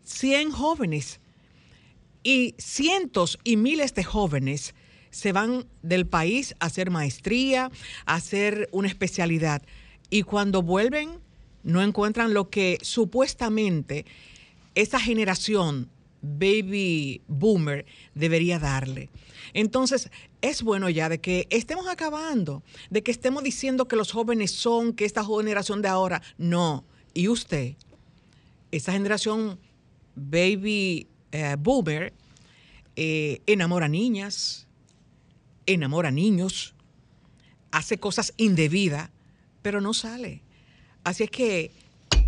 100 0.03 0.51
jóvenes 0.51 1.22
y 2.24 2.55
cientos 2.58 3.39
y 3.43 3.58
miles 3.58 3.93
de 3.93 4.03
jóvenes 4.03 4.75
se 5.10 5.32
van 5.32 5.65
del 5.82 6.08
país 6.08 6.55
a 6.60 6.65
hacer 6.65 6.91
maestría, 6.91 7.72
a 8.05 8.15
hacer 8.15 8.67
una 8.72 8.88
especialidad. 8.88 9.62
Y 10.10 10.24
cuando 10.24 10.62
vuelven 10.62 11.20
no 11.63 11.82
encuentran 11.82 12.34
lo 12.34 12.50
que 12.50 12.77
supuestamente 12.82 14.05
esa 14.75 15.00
generación 15.00 15.89
baby 16.22 17.22
boomer 17.27 17.86
debería 18.15 18.60
darle. 18.60 19.10
Entonces, 19.53 20.10
es 20.41 20.63
bueno 20.63 20.89
ya 20.89 21.10
de 21.10 21.20
que 21.20 21.48
estemos 21.50 21.88
acabando, 21.88 22.63
de 22.89 23.03
que 23.03 23.12
estemos 23.12 23.43
diciendo 23.43 23.88
que 23.88 23.96
los 23.96 24.12
jóvenes 24.12 24.51
son, 24.51 24.93
que 24.93 25.05
esta 25.05 25.24
generación 25.24 25.82
de 25.82 25.89
ahora, 25.89 26.22
no. 26.38 26.86
Y 27.13 27.27
usted, 27.27 27.75
esa 28.72 28.93
generación 28.93 29.60
baby 30.15 31.08
eh, 31.32 31.55
boomer, 31.60 32.13
eh, 32.96 33.41
enamora 33.48 33.88
niñas, 33.88 34.67
enamora 35.65 36.12
niños, 36.12 36.74
hace 37.72 37.98
cosas 37.98 38.34
indebidas, 38.38 39.10
pero 39.62 39.82
no 39.82 39.93
sale. 39.93 40.42
Así 41.03 41.24
es 41.24 41.29
que 41.29 41.72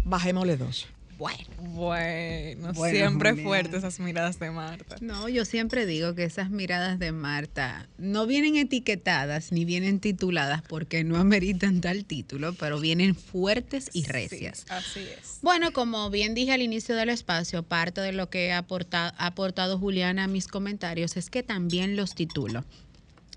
bajémosle 0.05 0.57
dos. 0.57 0.87
Bueno. 1.17 1.55
Bueno, 1.75 2.73
siempre 2.73 3.35
fuertes 3.35 3.79
esas 3.79 3.99
miradas 3.99 4.39
de 4.39 4.51
Marta. 4.51 4.97
No, 5.01 5.29
yo 5.29 5.45
siempre 5.45 5.85
digo 5.85 6.13
que 6.13 6.23
esas 6.23 6.49
miradas 6.49 6.99
de 6.99 7.11
Marta 7.11 7.87
no 7.97 8.27
vienen 8.27 8.55
etiquetadas 8.57 9.51
ni 9.51 9.65
vienen 9.65 9.99
tituladas 9.99 10.61
porque 10.61 11.03
no 11.03 11.17
ameritan 11.17 11.81
tal 11.81 12.05
título, 12.05 12.53
pero 12.53 12.79
vienen 12.79 13.15
fuertes 13.15 13.89
y 13.93 14.05
recias. 14.05 14.65
así 14.69 15.01
es. 15.01 15.39
Bueno, 15.41 15.71
como 15.71 16.09
bien 16.09 16.33
dije 16.33 16.51
al 16.51 16.61
inicio 16.61 16.95
del 16.95 17.09
espacio, 17.09 17.63
parte 17.63 18.01
de 18.01 18.11
lo 18.11 18.29
que 18.29 18.51
ha 18.51 18.59
aportado, 18.59 19.13
ha 19.17 19.27
aportado 19.27 19.77
Juliana 19.77 20.25
a 20.25 20.27
mis 20.27 20.47
comentarios 20.47 21.17
es 21.17 21.29
que 21.29 21.43
también 21.43 21.95
los 21.95 22.15
titulo. 22.15 22.65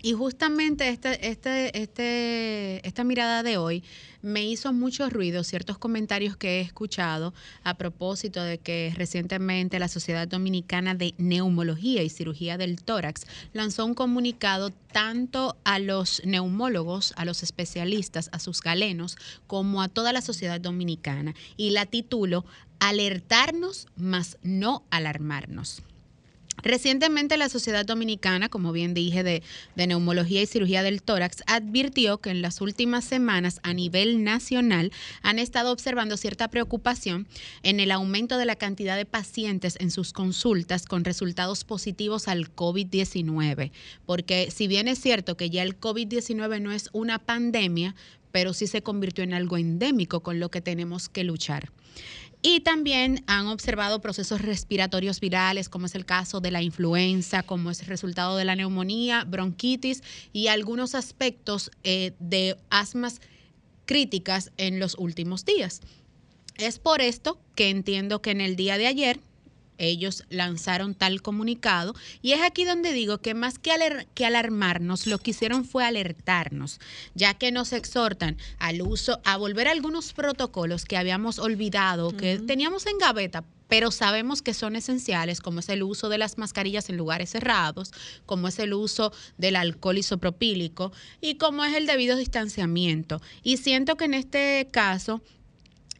Y 0.01 0.13
justamente 0.13 0.87
este, 0.87 1.29
este, 1.29 1.77
este, 1.77 2.87
esta 2.87 3.03
mirada 3.03 3.43
de 3.43 3.57
hoy 3.57 3.83
me 4.21 4.45
hizo 4.45 4.71
mucho 4.71 5.09
ruido 5.09 5.43
ciertos 5.43 5.77
comentarios 5.77 6.37
que 6.37 6.59
he 6.59 6.61
escuchado 6.61 7.33
a 7.63 7.75
propósito 7.75 8.41
de 8.41 8.59
que 8.59 8.93
recientemente 8.95 9.77
la 9.77 9.89
Sociedad 9.89 10.27
Dominicana 10.27 10.95
de 10.95 11.15
Neumología 11.17 12.01
y 12.01 12.09
Cirugía 12.09 12.57
del 12.57 12.81
Tórax 12.81 13.25
lanzó 13.51 13.85
un 13.85 13.93
comunicado 13.93 14.71
tanto 14.93 15.57
a 15.65 15.79
los 15.79 16.21
neumólogos, 16.25 17.13
a 17.17 17.25
los 17.25 17.43
especialistas, 17.43 18.29
a 18.31 18.39
sus 18.39 18.61
galenos, 18.61 19.17
como 19.47 19.81
a 19.81 19.89
toda 19.89 20.13
la 20.13 20.21
sociedad 20.21 20.61
dominicana. 20.61 21.35
Y 21.57 21.71
la 21.71 21.85
titulo 21.85 22.45
Alertarnos, 22.79 23.87
más 23.97 24.37
no 24.41 24.83
alarmarnos. 24.89 25.83
Recientemente 26.63 27.37
la 27.37 27.49
Sociedad 27.49 27.85
Dominicana, 27.85 28.49
como 28.49 28.71
bien 28.71 28.93
dije, 28.93 29.23
de, 29.23 29.43
Neumología 29.75 30.41
y 30.41 30.45
Cirugía 30.45 30.83
del 30.83 31.01
Tórax, 31.01 31.43
advirtió 31.47 32.19
que 32.19 32.29
en 32.29 32.41
las 32.41 32.61
últimas 32.61 33.05
semanas 33.05 33.59
a 33.63 33.73
nivel 33.73 34.23
nacional 34.23 34.91
han 35.21 35.39
estado 35.39 35.71
observando 35.71 36.17
cierta 36.17 36.49
preocupación 36.49 37.27
en 37.63 37.79
el 37.79 37.91
aumento 37.91 38.37
de 38.37 38.45
la 38.45 38.55
cantidad 38.55 38.97
de 38.97 39.05
pacientes 39.05 39.77
en 39.79 39.89
sus 39.89 40.13
consultas 40.13 40.85
con 40.85 41.05
resultados 41.05 41.63
positivos 41.63 42.27
al 42.27 42.53
COVID-19. 42.53 43.71
Porque 44.05 44.51
si 44.51 44.67
bien 44.67 44.87
es 44.87 44.99
cierto 44.99 45.37
que 45.37 45.49
ya 45.49 45.63
el 45.63 45.79
COVID-19 45.79 46.61
no 46.61 46.71
es 46.71 46.89
una 46.93 47.19
pandemia, 47.19 47.95
pero 48.31 48.53
sí 48.53 48.67
se 48.67 48.83
convirtió 48.83 49.23
en 49.23 49.33
algo 49.33 49.57
endémico 49.57 50.21
con 50.21 50.39
lo 50.39 50.49
que 50.49 50.61
tenemos 50.61 51.09
que 51.09 51.23
luchar. 51.23 51.71
Y 52.41 52.61
también 52.61 53.23
han 53.27 53.47
observado 53.47 53.99
procesos 53.99 54.41
respiratorios 54.41 55.19
virales, 55.19 55.67
como 55.67 55.87
es 55.87 55.95
el 55.95 56.05
caso 56.05 56.39
de 56.39 56.51
la 56.51 56.61
influenza, 56.61 57.43
como 57.43 57.69
es 57.69 57.81
el 57.81 57.87
resultado 57.87 58.37
de 58.37 58.45
la 58.45 58.55
neumonía, 58.55 59.25
bronquitis 59.25 60.03
y 60.31 60.47
algunos 60.47 60.95
aspectos 60.95 61.69
eh, 61.83 62.13
de 62.19 62.55
asmas 62.69 63.19
críticas 63.85 64.51
en 64.55 64.79
los 64.79 64.95
últimos 64.97 65.43
días. 65.43 65.81
Es 66.57 66.79
por 66.79 67.01
esto 67.01 67.39
que 67.55 67.69
entiendo 67.69 68.21
que 68.21 68.31
en 68.31 68.39
el 68.39 68.55
día 68.55 68.77
de 68.77 68.87
ayer 68.87 69.19
ellos 69.79 70.23
lanzaron 70.29 70.93
tal 70.93 71.21
comunicado 71.21 71.95
y 72.21 72.33
es 72.33 72.41
aquí 72.41 72.65
donde 72.65 72.93
digo 72.93 73.19
que 73.19 73.33
más 73.33 73.57
que, 73.57 73.71
que 74.13 74.25
alarmarnos, 74.25 75.07
lo 75.07 75.17
que 75.17 75.31
hicieron 75.31 75.65
fue 75.65 75.85
alertarnos, 75.85 76.79
ya 77.15 77.33
que 77.33 77.51
nos 77.51 77.73
exhortan 77.73 78.37
al 78.59 78.81
uso, 78.81 79.19
a 79.23 79.37
volver 79.37 79.67
a 79.67 79.71
algunos 79.71 80.13
protocolos 80.13 80.85
que 80.85 80.97
habíamos 80.97 81.39
olvidado, 81.39 82.15
que 82.15 82.39
teníamos 82.39 82.85
en 82.85 82.97
gaveta 82.97 83.43
pero 83.69 83.91
sabemos 83.91 84.41
que 84.41 84.53
son 84.53 84.75
esenciales, 84.75 85.39
como 85.39 85.59
es 85.59 85.69
el 85.69 85.83
uso 85.83 86.09
de 86.09 86.17
las 86.17 86.37
mascarillas 86.37 86.89
en 86.89 86.97
lugares 86.97 87.29
cerrados, 87.29 87.91
como 88.25 88.49
es 88.49 88.59
el 88.59 88.73
uso 88.73 89.13
del 89.37 89.55
alcohol 89.55 89.99
isopropílico 89.99 90.91
y 91.21 91.35
como 91.35 91.63
es 91.63 91.75
el 91.75 91.85
debido 91.85 92.17
distanciamiento. 92.17 93.21
Y 93.43 93.57
siento 93.57 93.95
que 93.95 94.05
en 94.05 94.15
este 94.15 94.67
caso 94.71 95.21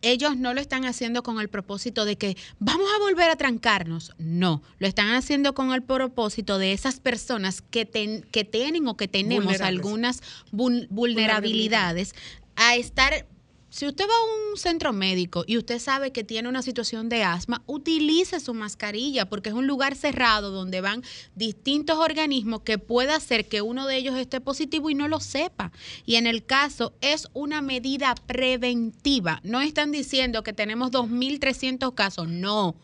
ellos 0.01 0.37
no 0.37 0.53
lo 0.53 0.61
están 0.61 0.85
haciendo 0.85 1.23
con 1.23 1.39
el 1.39 1.49
propósito 1.49 2.05
de 2.05 2.17
que 2.17 2.37
vamos 2.59 2.87
a 2.95 2.99
volver 2.99 3.29
a 3.29 3.35
trancarnos. 3.35 4.13
No, 4.17 4.61
lo 4.79 4.87
están 4.87 5.13
haciendo 5.13 5.53
con 5.53 5.73
el 5.73 5.83
propósito 5.83 6.57
de 6.57 6.73
esas 6.73 6.99
personas 6.99 7.61
que, 7.61 8.23
que 8.31 8.43
tienen 8.43 8.87
o 8.87 8.97
que 8.97 9.07
tenemos 9.07 9.61
algunas 9.61 10.21
vulnerabilidades 10.51 12.13
a 12.55 12.75
estar 12.75 13.25
si 13.69 13.87
usted 13.87 14.05
va 14.05 14.13
a 14.13 14.51
un 14.51 14.57
centro 14.57 14.93
médico 14.93 15.43
y 15.45 15.57
usted 15.57 15.79
sabe 15.79 16.11
que 16.11 16.23
tiene 16.23 16.49
una 16.49 16.61
situación 16.61 17.07
de 17.07 17.23
asma, 17.23 17.61
utilice 17.67 18.39
su 18.39 18.53
mascarilla 18.53 19.29
porque 19.29 19.49
es 19.49 19.55
un 19.55 19.67
lugar 19.67 19.95
cerrado 19.95 20.51
donde 20.51 20.81
van 20.81 21.03
distintos 21.35 21.97
organismos 21.99 22.61
que 22.61 22.79
puede 22.79 23.13
hacer 23.13 23.47
que 23.47 23.61
uno 23.61 23.85
de 23.85 23.97
ellos 23.97 24.15
esté 24.17 24.41
positivo 24.41 24.89
y 24.89 24.95
no 24.95 25.07
lo 25.07 25.19
sepa. 25.19 25.71
Y 26.05 26.15
en 26.15 26.25
el 26.25 26.45
caso 26.45 26.93
es 27.01 27.27
una 27.33 27.61
medida 27.61 28.15
preventiva. 28.25 29.39
No 29.43 29.61
están 29.61 29.91
diciendo 29.91 30.43
que 30.43 30.53
tenemos 30.53 30.91
2.300 30.91 31.93
casos, 31.93 32.27
no 32.27 32.75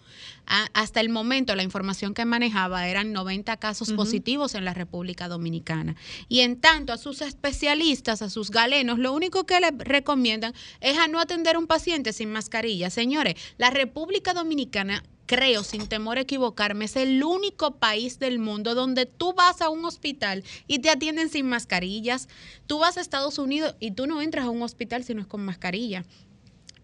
hasta 0.45 0.99
el 0.99 1.09
momento 1.09 1.55
la 1.55 1.63
información 1.63 2.13
que 2.13 2.25
manejaba 2.25 2.87
eran 2.87 3.13
90 3.13 3.57
casos 3.57 3.91
positivos 3.93 4.55
en 4.55 4.65
la 4.65 4.73
República 4.73 5.27
Dominicana. 5.27 5.95
Y 6.29 6.41
en 6.41 6.59
tanto 6.59 6.93
a 6.93 6.97
sus 6.97 7.21
especialistas, 7.21 8.21
a 8.21 8.29
sus 8.29 8.51
galenos, 8.51 8.99
lo 8.99 9.13
único 9.13 9.45
que 9.45 9.59
le 9.59 9.71
recomiendan 9.71 10.53
es 10.81 10.97
a 10.97 11.07
no 11.07 11.19
atender 11.19 11.55
a 11.55 11.59
un 11.59 11.67
paciente 11.67 12.13
sin 12.13 12.31
mascarilla. 12.31 12.89
Señores, 12.89 13.35
la 13.57 13.69
República 13.69 14.33
Dominicana 14.33 15.03
creo, 15.25 15.63
sin 15.63 15.87
temor 15.87 16.17
a 16.17 16.21
equivocarme, 16.21 16.85
es 16.85 16.95
el 16.95 17.23
único 17.23 17.77
país 17.77 18.19
del 18.19 18.39
mundo 18.39 18.75
donde 18.75 19.05
tú 19.05 19.33
vas 19.33 19.61
a 19.61 19.69
un 19.69 19.85
hospital 19.85 20.43
y 20.67 20.79
te 20.79 20.89
atienden 20.89 21.29
sin 21.29 21.47
mascarillas. 21.47 22.27
Tú 22.67 22.79
vas 22.79 22.97
a 22.97 23.01
Estados 23.01 23.37
Unidos 23.37 23.75
y 23.79 23.91
tú 23.91 24.07
no 24.07 24.21
entras 24.21 24.45
a 24.45 24.49
un 24.49 24.61
hospital 24.61 25.03
si 25.03 25.13
no 25.13 25.21
es 25.21 25.27
con 25.27 25.43
mascarilla. 25.43 26.05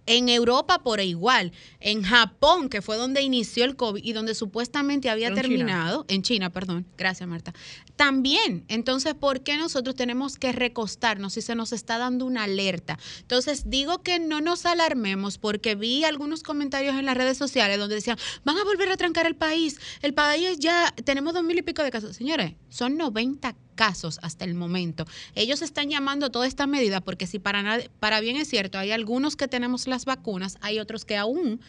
En 0.05 0.29
Europa 0.29 0.79
por 0.79 0.99
igual, 0.99 1.51
en 1.79 2.03
Japón, 2.03 2.69
que 2.69 2.81
fue 2.81 2.97
donde 2.97 3.21
inició 3.21 3.65
el 3.65 3.75
COVID 3.75 4.03
y 4.03 4.13
donde 4.13 4.35
supuestamente 4.35 5.09
había 5.09 5.33
terminado, 5.33 6.05
en 6.07 6.23
China, 6.23 6.49
perdón, 6.49 6.85
gracias 6.97 7.29
Marta, 7.29 7.53
también. 8.01 8.65
Entonces, 8.67 9.13
¿por 9.13 9.41
qué 9.43 9.57
nosotros 9.57 9.93
tenemos 9.93 10.39
que 10.39 10.51
recostarnos 10.51 11.33
si 11.33 11.43
se 11.43 11.53
nos 11.53 11.71
está 11.71 11.99
dando 11.99 12.25
una 12.25 12.45
alerta? 12.45 12.97
Entonces, 13.19 13.69
digo 13.69 14.01
que 14.01 14.17
no 14.17 14.41
nos 14.41 14.65
alarmemos 14.65 15.37
porque 15.37 15.75
vi 15.75 16.03
algunos 16.03 16.41
comentarios 16.41 16.95
en 16.95 17.05
las 17.05 17.15
redes 17.15 17.37
sociales 17.37 17.77
donde 17.77 17.93
decían, 17.93 18.17
van 18.43 18.57
a 18.57 18.63
volver 18.63 18.89
a 18.89 18.97
trancar 18.97 19.27
el 19.27 19.35
país, 19.35 19.79
el 20.01 20.15
país 20.15 20.57
ya, 20.57 20.91
tenemos 21.05 21.35
dos 21.35 21.43
mil 21.43 21.59
y 21.59 21.61
pico 21.61 21.83
de 21.83 21.91
casos. 21.91 22.15
Señores, 22.15 22.53
son 22.69 22.97
90 22.97 23.55
casos 23.75 24.17
hasta 24.23 24.45
el 24.45 24.55
momento. 24.55 25.05
Ellos 25.35 25.61
están 25.61 25.91
llamando 25.91 26.31
toda 26.31 26.47
esta 26.47 26.65
medida 26.65 27.01
porque 27.01 27.27
si 27.27 27.37
para, 27.37 27.81
para 27.99 28.19
bien 28.19 28.35
es 28.35 28.49
cierto, 28.49 28.79
hay 28.79 28.89
algunos 28.89 29.35
que 29.35 29.47
tenemos 29.47 29.85
las 29.85 30.05
vacunas, 30.05 30.57
hay 30.61 30.79
otros 30.79 31.05
que 31.05 31.17
aún 31.17 31.61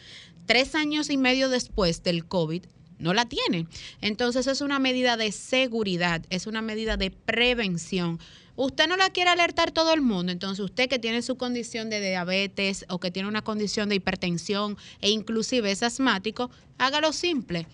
tres 0.47 0.77
años 0.77 1.11
y 1.11 1.19
medio 1.19 1.51
después 1.51 2.03
del 2.03 2.27
COVID 2.27 2.65
no 3.03 3.13
la 3.13 3.27
tienen. 3.27 3.69
Entonces 4.01 4.47
es 4.47 4.61
una 4.61 4.79
medida 4.79 5.17
de 5.17 5.33
seguridad, 5.33 6.23
es 6.31 6.47
una 6.47 6.63
medida 6.63 6.97
de 6.97 7.11
prevención. 7.11 8.19
Usted 8.55 8.87
no 8.87 8.97
la 8.97 9.11
quiere 9.11 9.31
alertar 9.31 9.71
todo 9.71 9.95
el 9.95 10.03
mundo, 10.03 10.31
entonces 10.31 10.65
usted 10.65 10.89
que 10.89 10.99
tiene 10.99 11.23
su 11.23 11.37
condición 11.37 11.91
de 11.91 12.01
diabetes 12.01 12.85
o 12.89 13.01
que 13.01 13.11
tiene 13.11 13.29
una 13.29 13.43
condición 13.43 13.89
de 13.89 13.95
hipertensión 13.97 14.77
e 15.01 15.11
inclusive 15.11 15.71
es 15.71 15.83
asmático, 15.83 16.51
hágalo 16.79 17.13
simple. 17.13 17.67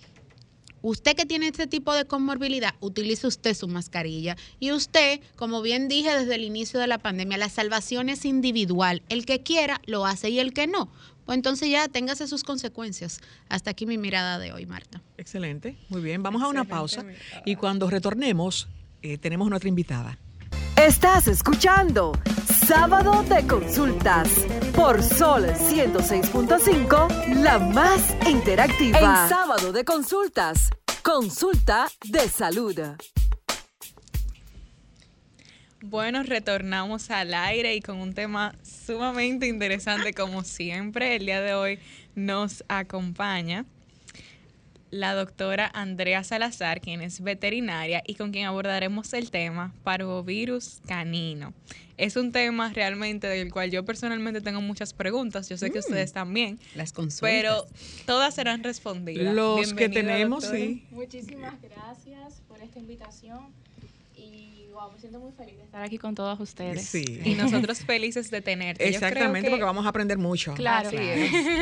Usted 0.82 1.16
que 1.16 1.26
tiene 1.26 1.48
este 1.48 1.66
tipo 1.66 1.94
de 1.94 2.04
comorbilidad, 2.04 2.74
utilice 2.80 3.26
usted 3.26 3.54
su 3.54 3.68
mascarilla. 3.68 4.36
Y 4.60 4.72
usted, 4.72 5.20
como 5.36 5.62
bien 5.62 5.88
dije 5.88 6.16
desde 6.16 6.34
el 6.34 6.44
inicio 6.44 6.80
de 6.80 6.86
la 6.86 6.98
pandemia, 6.98 7.38
la 7.38 7.48
salvación 7.48 8.08
es 8.08 8.24
individual. 8.24 9.02
El 9.08 9.26
que 9.26 9.42
quiera 9.42 9.80
lo 9.86 10.06
hace 10.06 10.30
y 10.30 10.38
el 10.38 10.52
que 10.52 10.66
no. 10.66 10.88
Pues 11.26 11.36
entonces 11.36 11.70
ya 11.70 11.88
téngase 11.88 12.26
sus 12.26 12.42
consecuencias. 12.42 13.20
Hasta 13.48 13.70
aquí 13.70 13.84
mi 13.84 13.98
mirada 13.98 14.38
de 14.38 14.52
hoy, 14.52 14.64
Marta. 14.64 15.02
Excelente, 15.18 15.76
muy 15.90 16.00
bien. 16.00 16.22
Vamos 16.22 16.42
a 16.42 16.48
una 16.48 16.64
pausa 16.64 17.04
y 17.44 17.56
cuando 17.56 17.90
retornemos 17.90 18.68
eh, 19.02 19.18
tenemos 19.18 19.50
nuestra 19.50 19.68
invitada. 19.68 20.18
Estás 20.76 21.28
escuchando 21.28 22.12
Sábado 22.68 23.22
de 23.22 23.46
Consultas 23.46 24.28
por 24.76 25.02
Sol 25.02 25.46
106.5, 25.46 27.36
la 27.36 27.58
más 27.58 28.14
interactiva. 28.28 28.98
En 28.98 29.28
Sábado 29.30 29.72
de 29.72 29.86
Consultas, 29.86 30.68
consulta 31.02 31.88
de 32.04 32.28
salud. 32.28 32.78
Bueno, 35.80 36.22
retornamos 36.24 37.10
al 37.10 37.32
aire 37.32 37.74
y 37.74 37.80
con 37.80 37.96
un 38.02 38.12
tema 38.12 38.54
sumamente 38.62 39.46
interesante 39.46 40.12
como 40.12 40.44
siempre. 40.44 41.16
El 41.16 41.24
día 41.24 41.40
de 41.40 41.54
hoy 41.54 41.78
nos 42.14 42.64
acompaña 42.68 43.64
la 44.90 45.14
doctora 45.14 45.70
Andrea 45.74 46.24
Salazar, 46.24 46.80
quien 46.80 47.02
es 47.02 47.20
veterinaria 47.20 48.02
y 48.06 48.14
con 48.14 48.32
quien 48.32 48.46
abordaremos 48.46 49.12
el 49.12 49.30
tema 49.30 49.74
parvovirus 49.84 50.80
canino. 50.86 51.52
Es 51.96 52.16
un 52.16 52.30
tema 52.30 52.72
realmente 52.72 53.26
del 53.26 53.52
cual 53.52 53.70
yo 53.70 53.84
personalmente 53.84 54.40
tengo 54.40 54.60
muchas 54.60 54.92
preguntas, 54.92 55.48
yo 55.48 55.56
sé 55.56 55.70
que 55.70 55.78
mm. 55.78 55.80
ustedes 55.80 56.12
también. 56.12 56.58
Las 56.74 56.92
consultas. 56.92 57.30
Pero 57.30 57.66
todas 58.06 58.34
serán 58.34 58.62
respondidas. 58.62 59.34
Los 59.34 59.74
que 59.74 59.88
tenemos, 59.88 60.44
sí. 60.44 60.86
Muchísimas 60.90 61.60
gracias 61.60 62.40
por 62.46 62.62
esta 62.62 62.78
invitación 62.78 63.52
me 64.92 64.98
siento 64.98 65.18
muy 65.18 65.32
feliz 65.32 65.56
de 65.56 65.64
estar 65.64 65.82
aquí 65.82 65.98
con 65.98 66.14
todos 66.14 66.38
ustedes. 66.40 66.94
Y 66.94 67.34
nosotros 67.34 67.80
felices 67.80 68.30
de 68.30 68.40
tenerte. 68.40 68.88
Exactamente, 68.88 69.50
porque 69.50 69.64
vamos 69.64 69.86
a 69.86 69.88
aprender 69.88 70.18
mucho. 70.18 70.54
Claro. 70.54 70.90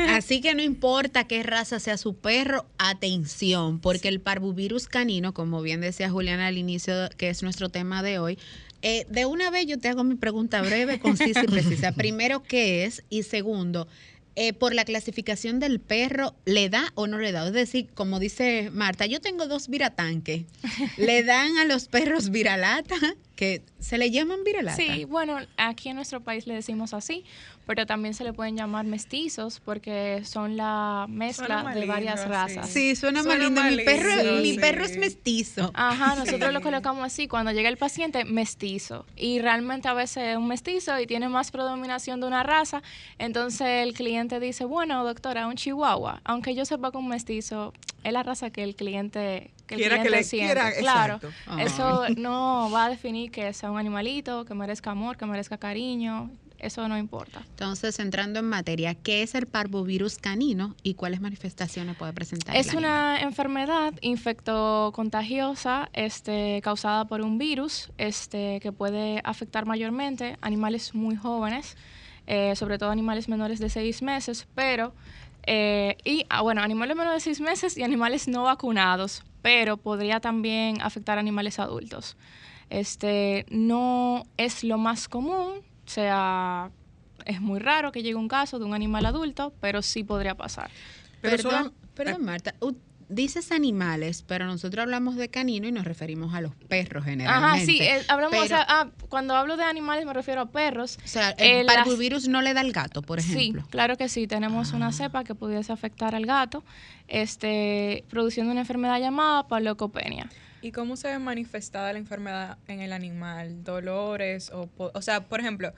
Así, 0.09 0.41
que 0.41 0.53
no 0.53 0.61
importa 0.61 1.25
qué 1.25 1.43
raza 1.43 1.79
sea 1.79 1.97
su 1.97 2.15
perro, 2.15 2.65
atención, 2.77 3.79
porque 3.79 4.07
el 4.07 4.21
parvovirus 4.21 4.87
canino, 4.87 5.33
como 5.33 5.61
bien 5.61 5.81
decía 5.81 6.09
Juliana 6.09 6.47
al 6.47 6.57
inicio, 6.57 6.93
que 7.17 7.29
es 7.29 7.43
nuestro 7.43 7.69
tema 7.69 8.03
de 8.03 8.19
hoy, 8.19 8.37
eh, 8.81 9.05
de 9.09 9.25
una 9.25 9.49
vez 9.49 9.65
yo 9.65 9.79
te 9.79 9.89
hago 9.89 10.03
mi 10.03 10.15
pregunta 10.15 10.61
breve, 10.61 10.99
concisa 10.99 11.43
y 11.43 11.47
precisa. 11.47 11.91
Primero, 11.93 12.43
¿qué 12.43 12.85
es? 12.85 13.03
Y 13.09 13.23
segundo, 13.23 13.87
eh, 14.39 14.53
por 14.53 14.75
la 14.75 14.85
clasificación 14.85 15.59
del 15.59 15.79
perro, 15.79 16.35
¿le 16.45 16.69
da 16.69 16.91
o 16.93 17.07
no 17.07 17.17
le 17.17 17.31
da? 17.31 17.47
Es 17.47 17.53
decir, 17.53 17.87
como 17.95 18.19
dice 18.19 18.69
Marta, 18.71 19.07
yo 19.07 19.19
tengo 19.19 19.47
dos 19.47 19.67
viratanques. 19.67 20.45
¿Le 20.97 21.23
dan 21.23 21.57
a 21.57 21.65
los 21.65 21.87
perros 21.87 22.29
viralata? 22.29 22.95
Que 23.37 23.61
se 23.79 23.99
le 23.99 24.09
llaman 24.11 24.43
viralata. 24.43 24.75
Sí, 24.75 25.05
bueno, 25.05 25.37
aquí 25.57 25.89
en 25.89 25.95
nuestro 25.95 26.21
país 26.21 26.47
le 26.47 26.55
decimos 26.55 26.95
así, 26.95 27.23
pero 27.67 27.85
también 27.85 28.15
se 28.15 28.23
le 28.23 28.33
pueden 28.33 28.57
llamar 28.57 28.85
mestizos 28.85 29.59
porque 29.59 30.23
son 30.25 30.57
la 30.57 31.05
mezcla 31.07 31.63
de 31.73 31.85
varias 31.85 32.27
razas. 32.27 32.67
Sí, 32.67 32.95
suena, 32.95 33.21
más 33.21 33.37
lindo. 33.37 33.61
Mi 33.61 33.77
perro, 33.77 34.41
mi 34.41 34.53
perro 34.57 34.85
es 34.85 34.97
mestizo. 34.97 35.69
Ajá, 35.75 36.15
nosotros 36.25 36.51
lo 36.51 36.61
colocamos 36.61 37.05
así. 37.05 37.27
Cuando 37.27 37.51
llega 37.51 37.69
el 37.69 37.77
paciente, 37.77 38.25
mestizo. 38.25 39.05
Y 39.15 39.39
realmente 39.39 39.87
a 39.87 39.93
veces 39.93 40.23
es 40.29 40.37
un 40.37 40.47
mestizo 40.47 40.99
y 40.99 41.05
tiene 41.05 41.29
más 41.29 41.51
predominación 41.51 42.19
de 42.19 42.25
una 42.25 42.41
raza. 42.41 42.81
Entonces 43.19 43.67
el 43.85 43.93
cliente 43.93 44.39
dice, 44.39 44.65
bueno, 44.65 45.03
doctora, 45.03 45.45
un 45.47 45.55
chihuahua. 45.55 46.21
Aunque 46.23 46.55
yo 46.55 46.65
sepa 46.65 46.91
que 46.91 46.97
un 46.97 47.07
mestizo 47.07 47.71
es 48.03 48.13
la 48.13 48.23
raza 48.23 48.49
que 48.49 48.63
el 48.63 48.75
cliente 48.75 49.51
que 49.67 49.75
el 49.75 49.81
quiera 49.81 50.01
cliente 50.01 50.29
que 50.29 50.37
quiera, 50.37 50.73
claro, 50.73 51.19
eso 51.59 52.05
no 52.17 52.69
va 52.71 52.85
a 52.85 52.89
definir 52.89 53.29
que 53.31 53.53
sea 53.53 53.69
un 53.69 53.77
animalito, 53.77 54.45
que 54.45 54.53
merezca 54.53 54.91
amor, 54.91 55.17
que 55.17 55.25
merezca 55.25 55.57
cariño 55.57 56.31
eso 56.59 56.87
no 56.87 56.97
importa. 56.97 57.43
Entonces, 57.49 57.99
entrando 57.99 58.39
en 58.39 58.45
materia, 58.45 58.95
¿qué 58.95 59.21
es 59.21 59.35
el 59.35 59.45
parvovirus 59.45 60.17
canino 60.17 60.75
y 60.83 60.95
cuáles 60.95 61.21
manifestaciones 61.21 61.95
puede 61.95 62.13
presentar? 62.13 62.55
Es 62.55 62.73
una 62.73 63.19
enfermedad 63.19 63.93
infectocontagiosa 64.01 65.89
este, 65.93 66.61
causada 66.63 67.05
por 67.05 67.21
un 67.21 67.37
virus 67.37 67.91
este, 67.97 68.59
que 68.59 68.71
puede 68.71 69.21
afectar 69.23 69.65
mayormente 69.65 70.37
animales 70.41 70.95
muy 70.95 71.15
jóvenes, 71.15 71.77
eh, 72.25 72.55
sobre 72.55 72.77
todo 72.77 72.89
animales 72.89 73.29
menores 73.29 73.59
de 73.59 73.69
seis 73.69 74.01
meses, 74.01 74.47
pero, 74.55 74.93
eh, 75.43 75.97
y 76.03 76.25
ah, 76.29 76.41
bueno, 76.41 76.61
animales 76.61 76.97
menores 76.97 77.23
de 77.23 77.33
seis 77.33 77.41
meses 77.41 77.77
y 77.77 77.83
animales 77.83 78.27
no 78.27 78.43
vacunados, 78.43 79.23
pero 79.47 79.77
podría 79.77 80.19
también 80.19 80.81
afectar 80.81 81.17
animales 81.17 81.57
adultos. 81.57 82.17
Este, 82.69 83.45
no 83.49 84.25
es 84.35 84.65
lo 84.65 84.77
más 84.77 85.07
común, 85.07 85.61
o 85.85 85.89
sea, 85.89 86.69
es 87.23 87.39
muy 87.39 87.59
raro 87.59 87.93
que 87.93 88.03
llegue 88.03 88.15
un 88.15 88.27
caso 88.27 88.59
de 88.59 88.65
un 88.65 88.73
animal 88.73 89.05
adulto, 89.05 89.53
pero 89.61 89.81
sí 89.81 90.03
podría 90.03 90.35
pasar. 90.35 90.69
Pero 91.21 91.37
perdón, 91.37 91.73
perdón 91.95 92.25
Marta, 92.25 92.55
dices 93.09 93.51
animales, 93.51 94.23
pero 94.27 94.45
nosotros 94.45 94.83
hablamos 94.83 95.15
de 95.15 95.29
canino 95.29 95.67
y 95.67 95.71
nos 95.71 95.85
referimos 95.85 96.33
a 96.33 96.41
los 96.41 96.55
perros 96.55 97.05
generalmente. 97.05 97.47
Ajá, 97.47 97.65
sí, 97.65 97.81
eh, 97.81 98.03
hablamos, 98.07 98.49
ah, 98.51 98.89
cuando 99.09 99.35
hablo 99.35 99.57
de 99.57 99.63
animales 99.63 100.05
me 100.05 100.13
refiero 100.13 100.41
a 100.41 100.45
perros. 100.49 100.97
O 101.03 101.07
sea, 101.07 101.31
el 101.31 101.65
parvovirus 101.65 102.27
no 102.27 102.41
le 102.41 102.53
da 102.53 102.61
al 102.61 102.71
gato, 102.71 103.01
por 103.01 103.19
ejemplo. 103.19 103.61
Sí, 103.63 103.67
claro 103.69 103.97
que 103.97 104.09
sí, 104.09 104.27
tenemos 104.27 104.73
una 104.73 104.87
ah. 104.87 104.93
cepa 104.93 105.23
que 105.23 105.35
pudiese 105.35 105.71
afectar 105.71 106.15
al 106.15 106.25
gato, 106.25 106.63
este, 107.07 108.03
produciendo 108.09 108.51
una 108.51 108.61
enfermedad 108.61 108.99
llamada 108.99 109.47
palocopenia. 109.47 110.29
¿Y 110.61 110.71
cómo 110.71 110.97
se 110.97 111.07
ve 111.07 111.19
manifestada 111.19 111.93
la 111.93 111.99
enfermedad 111.99 112.57
en 112.67 112.81
el 112.81 112.91
animal? 112.91 113.63
¿Dolores? 113.63 114.51
O, 114.51 114.69
o 114.77 115.01
sea, 115.01 115.23
por 115.25 115.39
ejemplo, 115.39 115.71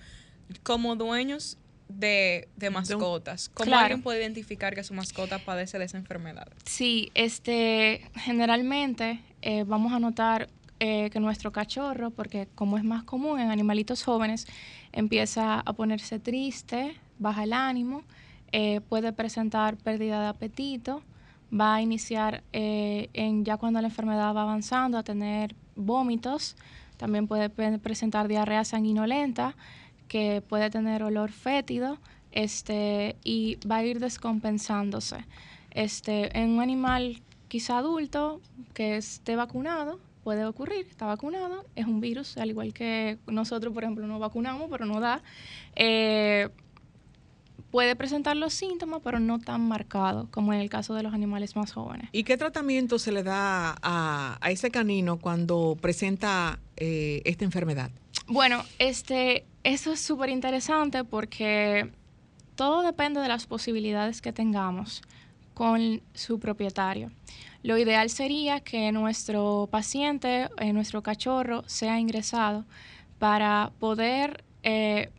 como 0.63 0.95
dueños 0.95 1.57
de, 1.89 2.47
mascotas, 2.71 3.49
¿cómo 3.49 3.75
alguien 3.75 4.01
puede 4.01 4.21
identificar 4.21 4.73
que 4.73 4.83
su 4.83 4.93
mascota 4.93 5.39
padece 5.39 5.77
de 5.77 5.85
esa 5.85 5.97
enfermedad? 5.97 6.47
Sí, 6.65 7.11
este, 7.15 8.09
generalmente 8.15 9.21
eh, 9.41 9.65
vamos 9.65 9.91
a 9.91 9.99
notar 9.99 10.49
eh, 10.81 11.09
que 11.09 11.19
nuestro 11.19 11.51
cachorro, 11.51 12.11
porque 12.11 12.47
como 12.55 12.77
es 12.77 12.85
más 12.85 13.03
común 13.03 13.41
en 13.41 13.51
animalitos 13.51 14.01
jóvenes, 14.01 14.47
empieza 14.93 15.59
a 15.59 15.73
ponerse 15.73 16.19
triste, 16.19 16.95
baja 17.17 17.43
el 17.43 17.51
ánimo, 17.51 18.03
eh, 18.53 18.79
puede 18.87 19.11
presentar 19.11 19.75
pérdida 19.75 20.21
de 20.21 20.27
apetito, 20.27 21.03
va 21.53 21.75
a 21.75 21.81
iniciar 21.81 22.43
eh, 22.53 23.09
en 23.13 23.43
ya 23.43 23.57
cuando 23.57 23.81
la 23.81 23.87
enfermedad 23.87 24.33
va 24.33 24.43
avanzando 24.43 24.97
a 24.97 25.03
tener 25.03 25.53
vómitos, 25.75 26.55
también 26.95 27.27
puede 27.27 27.49
presentar 27.49 28.29
diarrea 28.29 28.63
sanguinolenta, 28.63 29.55
que 30.09 30.41
puede 30.41 30.69
tener 30.69 31.03
olor 31.03 31.31
fétido, 31.31 31.97
este, 32.33 33.15
y 33.23 33.57
va 33.65 33.77
a 33.77 33.85
ir 33.85 33.99
descompensándose. 34.01 35.25
Este, 35.71 36.37
en 36.37 36.49
un 36.49 36.61
animal 36.61 37.21
quizá 37.47 37.77
adulto 37.77 38.41
que 38.73 38.97
esté 38.97 39.37
vacunado, 39.37 39.99
puede 40.23 40.45
ocurrir, 40.45 40.85
está 40.89 41.05
vacunado, 41.05 41.65
es 41.75 41.85
un 41.85 42.01
virus, 42.01 42.37
al 42.37 42.49
igual 42.49 42.73
que 42.73 43.17
nosotros, 43.27 43.73
por 43.73 43.83
ejemplo, 43.83 44.05
no 44.05 44.19
vacunamos, 44.19 44.67
pero 44.69 44.85
no 44.85 44.99
da. 44.99 45.23
Eh, 45.75 46.49
puede 47.71 47.95
presentar 47.95 48.35
los 48.35 48.53
síntomas, 48.53 49.01
pero 49.03 49.19
no 49.19 49.39
tan 49.39 49.67
marcado 49.67 50.27
como 50.31 50.53
en 50.53 50.59
el 50.59 50.69
caso 50.69 50.93
de 50.93 51.03
los 51.03 51.13
animales 51.13 51.55
más 51.55 51.71
jóvenes. 51.71 52.09
¿Y 52.11 52.23
qué 52.23 52.37
tratamiento 52.37 52.99
se 52.99 53.11
le 53.11 53.23
da 53.23 53.75
a, 53.81 54.39
ese 54.49 54.71
canino 54.71 55.17
cuando 55.17 55.77
presenta 55.79 56.59
eh, 56.77 57.21
esta 57.25 57.45
enfermedad? 57.45 57.91
Bueno, 58.29 58.63
este, 58.77 59.45
eso 59.63 59.91
es 59.91 59.99
súper 59.99 60.29
interesante 60.29 61.03
porque 61.03 61.91
todo 62.55 62.83
depende 62.83 63.19
de 63.21 63.27
las 63.27 63.47
posibilidades 63.47 64.21
que 64.21 64.31
tengamos 64.31 65.01
con 65.55 66.01
su 66.13 66.39
propietario. 66.39 67.11
Lo 67.63 67.77
ideal 67.77 68.09
sería 68.11 68.59
que 68.59 68.91
nuestro 68.91 69.67
paciente, 69.71 70.47
eh, 70.59 70.73
nuestro 70.73 71.01
cachorro, 71.01 71.63
sea 71.67 71.99
ingresado 71.99 72.65
para 73.17 73.71
poder 73.79 74.43
eh, 74.61 75.09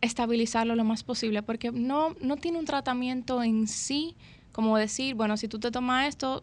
estabilizarlo 0.00 0.74
lo 0.74 0.84
más 0.84 1.04
posible, 1.04 1.42
porque 1.44 1.70
no, 1.70 2.16
no 2.20 2.36
tiene 2.36 2.58
un 2.58 2.64
tratamiento 2.64 3.42
en 3.42 3.68
sí, 3.68 4.16
como 4.50 4.76
decir, 4.76 5.14
bueno, 5.14 5.36
si 5.36 5.46
tú 5.46 5.60
te 5.60 5.70
tomas 5.70 6.08
esto, 6.08 6.42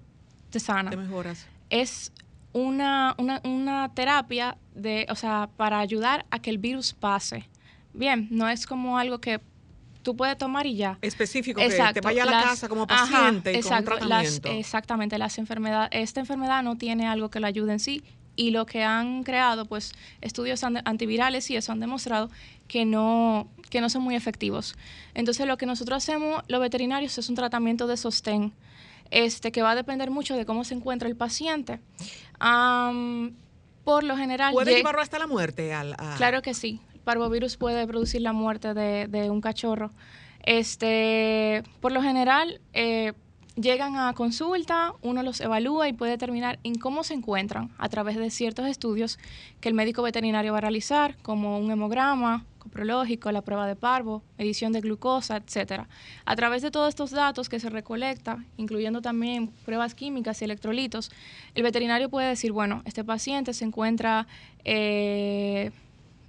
te 0.50 0.62
sana. 0.62 0.92
Te 0.92 0.98
mejoras. 0.98 1.46
Es 1.70 2.14
una, 2.56 3.16
una, 3.18 3.42
una 3.44 3.92
terapia 3.94 4.58
de, 4.74 5.06
o 5.10 5.16
sea, 5.16 5.50
para 5.58 5.80
ayudar 5.80 6.26
a 6.32 6.40
que 6.40 6.50
el 6.50 6.58
virus 6.58 6.94
pase. 6.94 7.50
Bien, 7.94 8.30
no 8.32 8.48
es 8.48 8.66
como 8.66 8.98
algo 8.98 9.20
que 9.20 9.42
tú 10.04 10.16
puedes 10.16 10.38
tomar 10.38 10.66
y 10.66 10.78
ya. 10.78 10.98
Específico, 11.02 11.60
que 11.60 11.68
te 11.94 12.00
vaya 12.00 12.24
a 12.24 12.26
la 12.26 12.44
casa 12.44 12.70
como 12.70 12.88
paciente 12.88 13.60
y 13.60 13.62
con 13.62 13.74
un 13.74 13.84
tratamiento. 13.84 14.50
exactamente, 14.50 15.18
las 15.18 15.38
enfermedades, 15.38 15.90
esta 15.92 16.22
enfermedad 16.22 16.64
no 16.64 16.78
tiene 16.78 17.08
algo 17.08 17.30
que 17.30 17.42
la 17.42 17.48
ayude 17.48 17.74
en 17.74 17.80
sí 17.80 18.04
y 18.38 18.52
lo 18.52 18.66
que 18.66 18.84
han 18.84 19.24
creado, 19.24 19.66
pues 19.66 19.92
estudios 20.22 20.64
antivirales 20.64 21.50
y 21.50 21.58
eso 21.58 21.74
han 21.74 21.82
demostrado 21.82 22.30
que 22.70 22.86
no, 22.86 23.50
que 23.70 23.82
no 23.82 23.90
son 23.90 24.02
muy 24.02 24.16
efectivos. 24.16 24.78
Entonces 25.14 25.46
lo 25.46 25.58
que 25.58 25.66
nosotros 25.66 25.98
hacemos, 25.98 26.42
los 26.48 26.62
veterinarios, 26.62 27.18
es 27.18 27.28
un 27.28 27.36
tratamiento 27.36 27.86
de 27.86 27.98
sostén, 27.98 28.54
este, 29.12 29.52
que 29.52 29.62
va 29.62 29.72
a 29.72 29.76
depender 29.76 30.12
mucho 30.12 30.36
de 30.36 30.46
cómo 30.46 30.64
se 30.64 30.74
encuentra 30.74 31.08
el 31.08 31.16
paciente. 31.16 31.80
por 32.40 34.04
lo 34.04 34.18
general... 34.18 34.54
¿Puede 34.54 34.76
llevarlo 34.76 35.02
hasta 35.02 35.20
la 35.20 35.28
muerte? 35.28 35.74
Al, 35.74 35.96
Claro 36.18 36.42
que 36.42 36.54
sí. 36.54 36.80
El 36.94 37.00
parvovirus 37.02 37.58
puede 37.58 37.86
producir 37.88 38.22
la 38.22 38.34
muerte 38.34 38.74
de, 38.74 39.08
de 39.08 39.30
un 39.30 39.42
cachorro. 39.42 39.92
Este, 40.44 41.64
por 41.82 41.92
lo 41.92 42.02
general, 42.02 42.62
eh, 42.74 43.14
llegan 43.56 43.98
a 43.98 44.14
consulta, 44.14 44.94
uno 45.02 45.24
los 45.24 45.42
evalúa 45.42 45.88
y 45.88 45.94
puede 45.94 46.12
determinar 46.12 46.60
en 46.64 46.76
cómo 46.76 47.04
se 47.04 47.14
encuentran 47.14 47.72
a 47.78 47.90
través 47.90 48.18
de 48.18 48.30
ciertos 48.30 48.68
estudios 48.68 49.18
que 49.60 49.70
el 49.70 49.76
médico 49.76 50.04
veterinario 50.04 50.52
va 50.52 50.60
a 50.60 50.62
realizar, 50.62 51.18
como 51.22 51.58
un 51.58 51.72
hemograma, 51.72 52.46
coprológico, 52.66 53.32
la 53.32 53.44
prueba 53.44 53.68
de 53.68 53.76
parvo, 53.76 54.24
medición 54.38 54.72
de 54.74 54.82
glucosa, 54.82 55.38
etcétera. 55.38 55.88
A 56.26 56.36
través 56.36 56.64
de 56.64 56.72
todos 56.72 56.90
estos 56.90 57.12
datos 57.12 57.48
que 57.48 57.60
se 57.60 57.70
recolecta, 57.70 58.44
incluyendo 58.58 59.02
también 59.02 59.52
pruebas 59.66 59.94
químicas 59.94 60.42
y 60.42 60.46
electrolitos, 60.46 61.12
el 61.54 61.62
veterinario 61.62 62.10
puede 62.10 62.28
decir, 62.30 62.52
bueno, 62.52 62.82
este 62.86 63.04
paciente 63.04 63.54
se 63.54 63.66
encuentra 63.66 64.26
eh, 64.64 65.72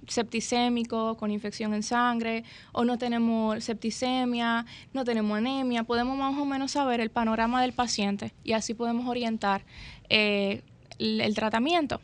septicémico, 0.07 1.17
con 1.17 1.31
infección 1.31 1.73
en 1.73 1.81
sangre, 1.81 2.43
o 2.71 2.85
no 2.85 2.99
tenemos 2.99 3.63
septicemia, 3.63 4.65
no 4.93 5.03
tenemos 5.03 5.37
anemia, 5.39 5.83
podemos 5.83 6.17
más 6.17 6.37
o 6.37 6.45
menos 6.45 6.71
saber 6.71 7.01
el 7.01 7.09
panorama 7.09 7.61
del 7.61 7.73
paciente 7.73 8.31
y 8.43 8.53
así 8.53 8.75
podemos 8.75 9.07
orientar 9.07 9.63
eh, 10.09 10.61
el, 10.99 11.33
tratamiento. 11.33 11.99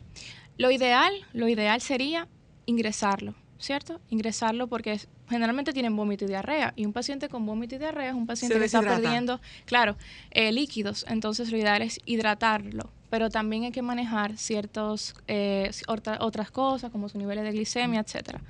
Lo 0.58 0.72
ideal, 0.72 1.12
lo 1.32 1.48
ideal 1.48 1.80
sería 1.80 2.26
ingresarlo, 2.66 3.34
¿cierto? 3.64 4.00
Ingresarlo 4.10 4.66
porque 4.66 5.00
generalmente 5.28 5.72
tienen 5.72 5.96
vómito 5.96 6.24
y 6.24 6.28
diarrea 6.28 6.72
y 6.76 6.84
un 6.86 6.92
paciente 6.92 7.28
con 7.28 7.46
vómito 7.46 7.74
y 7.74 7.78
diarrea 7.78 8.10
es 8.10 8.14
un 8.14 8.26
paciente 8.26 8.58
que 8.58 8.64
está 8.66 8.80
perdiendo, 8.80 9.40
claro, 9.64 9.96
eh, 10.30 10.52
líquidos, 10.52 11.04
entonces 11.08 11.50
lo 11.50 11.56
ideal 11.56 11.82
es 11.82 12.00
hidratarlo 12.04 12.90
pero 13.14 13.30
también 13.30 13.62
hay 13.62 13.70
que 13.70 13.80
manejar 13.80 14.36
ciertos, 14.36 15.14
eh, 15.28 15.70
otras 15.86 16.50
cosas 16.50 16.90
como 16.90 17.08
su 17.08 17.16
niveles 17.16 17.44
de 17.44 17.52
glicemia, 17.52 18.00
etcétera. 18.00 18.40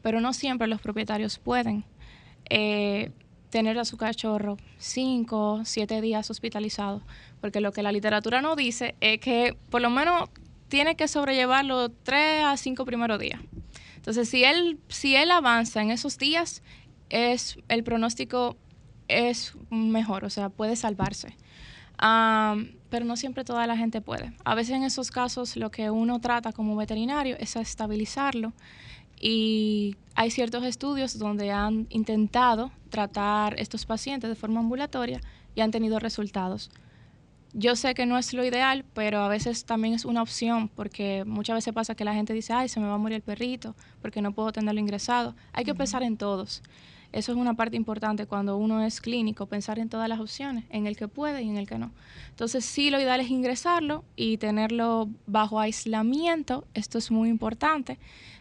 Pero 0.00 0.22
no 0.22 0.32
siempre 0.32 0.66
los 0.68 0.80
propietarios 0.80 1.38
pueden 1.38 1.84
eh, 2.48 3.10
tener 3.50 3.78
a 3.78 3.84
su 3.84 3.98
cachorro 3.98 4.56
5, 4.78 5.64
7 5.66 6.00
días 6.00 6.30
hospitalizado, 6.30 7.02
porque 7.42 7.60
lo 7.60 7.72
que 7.72 7.82
la 7.82 7.92
literatura 7.92 8.40
no 8.40 8.56
dice 8.56 8.94
es 9.02 9.20
que 9.20 9.54
por 9.68 9.82
lo 9.82 9.90
menos 9.90 10.30
tiene 10.68 10.96
que 10.96 11.08
sobrellevarlo 11.08 11.90
3 11.90 12.44
a 12.44 12.56
5 12.56 12.86
primeros 12.86 13.18
días. 13.18 13.40
Entonces, 14.06 14.28
si 14.28 14.44
él, 14.44 14.78
si 14.88 15.16
él 15.16 15.30
avanza 15.30 15.82
en 15.82 15.90
esos 15.90 16.16
días, 16.16 16.62
es, 17.08 17.58
el 17.68 17.82
pronóstico 17.82 18.56
es 19.08 19.54
mejor, 19.70 20.24
o 20.24 20.30
sea, 20.30 20.48
puede 20.48 20.76
salvarse 20.76 21.36
pero 21.98 23.04
no 23.04 23.16
siempre 23.16 23.44
toda 23.44 23.66
la 23.66 23.76
gente 23.76 24.00
puede. 24.00 24.32
A 24.44 24.54
veces 24.54 24.76
en 24.76 24.84
esos 24.84 25.10
casos 25.10 25.56
lo 25.56 25.70
que 25.70 25.90
uno 25.90 26.20
trata 26.20 26.52
como 26.52 26.76
veterinario 26.76 27.36
es 27.38 27.56
estabilizarlo 27.56 28.52
y 29.18 29.96
hay 30.14 30.30
ciertos 30.30 30.64
estudios 30.64 31.18
donde 31.18 31.50
han 31.50 31.86
intentado 31.88 32.70
tratar 32.90 33.58
estos 33.58 33.86
pacientes 33.86 34.28
de 34.28 34.36
forma 34.36 34.60
ambulatoria 34.60 35.20
y 35.54 35.62
han 35.62 35.70
tenido 35.70 35.98
resultados. 35.98 36.70
Yo 37.58 37.74
sé 37.74 37.94
que 37.94 38.04
no 38.04 38.18
es 38.18 38.34
lo 38.34 38.44
ideal, 38.44 38.84
pero 38.92 39.20
a 39.20 39.28
veces 39.28 39.64
también 39.64 39.94
es 39.94 40.04
una 40.04 40.20
opción 40.20 40.68
porque 40.68 41.24
muchas 41.24 41.54
veces 41.54 41.72
pasa 41.72 41.94
que 41.94 42.04
la 42.04 42.12
gente 42.12 42.34
dice, 42.34 42.52
ay, 42.52 42.68
se 42.68 42.80
me 42.80 42.86
va 42.86 42.96
a 42.96 42.98
morir 42.98 43.16
el 43.16 43.22
perrito 43.22 43.74
porque 44.02 44.20
no 44.20 44.32
puedo 44.32 44.52
tenerlo 44.52 44.78
ingresado. 44.78 45.34
Hay 45.54 45.64
que 45.64 45.74
pensar 45.74 46.02
en 46.02 46.18
todos. 46.18 46.62
Eso 47.12 47.32
es 47.32 47.38
una 47.38 47.54
parte 47.54 47.78
importante 47.78 48.26
cuando 48.26 48.58
uno 48.58 48.84
es 48.84 49.00
clínico, 49.00 49.46
pensar 49.46 49.78
en 49.78 49.88
todas 49.88 50.06
las 50.06 50.20
opciones, 50.20 50.64
en 50.68 50.86
el 50.86 50.98
que 50.98 51.08
puede 51.08 51.40
y 51.44 51.48
en 51.48 51.56
el 51.56 51.66
que 51.66 51.78
no. 51.78 51.92
Entonces, 52.28 52.62
sí, 52.62 52.90
lo 52.90 53.00
ideal 53.00 53.20
es 53.20 53.30
ingresarlo 53.30 54.04
y 54.16 54.36
tenerlo 54.36 55.08
bajo 55.26 55.58
aislamiento. 55.58 56.66
Esto 56.74 56.98
es 56.98 57.10
muy 57.10 57.30
importante. 57.30 57.98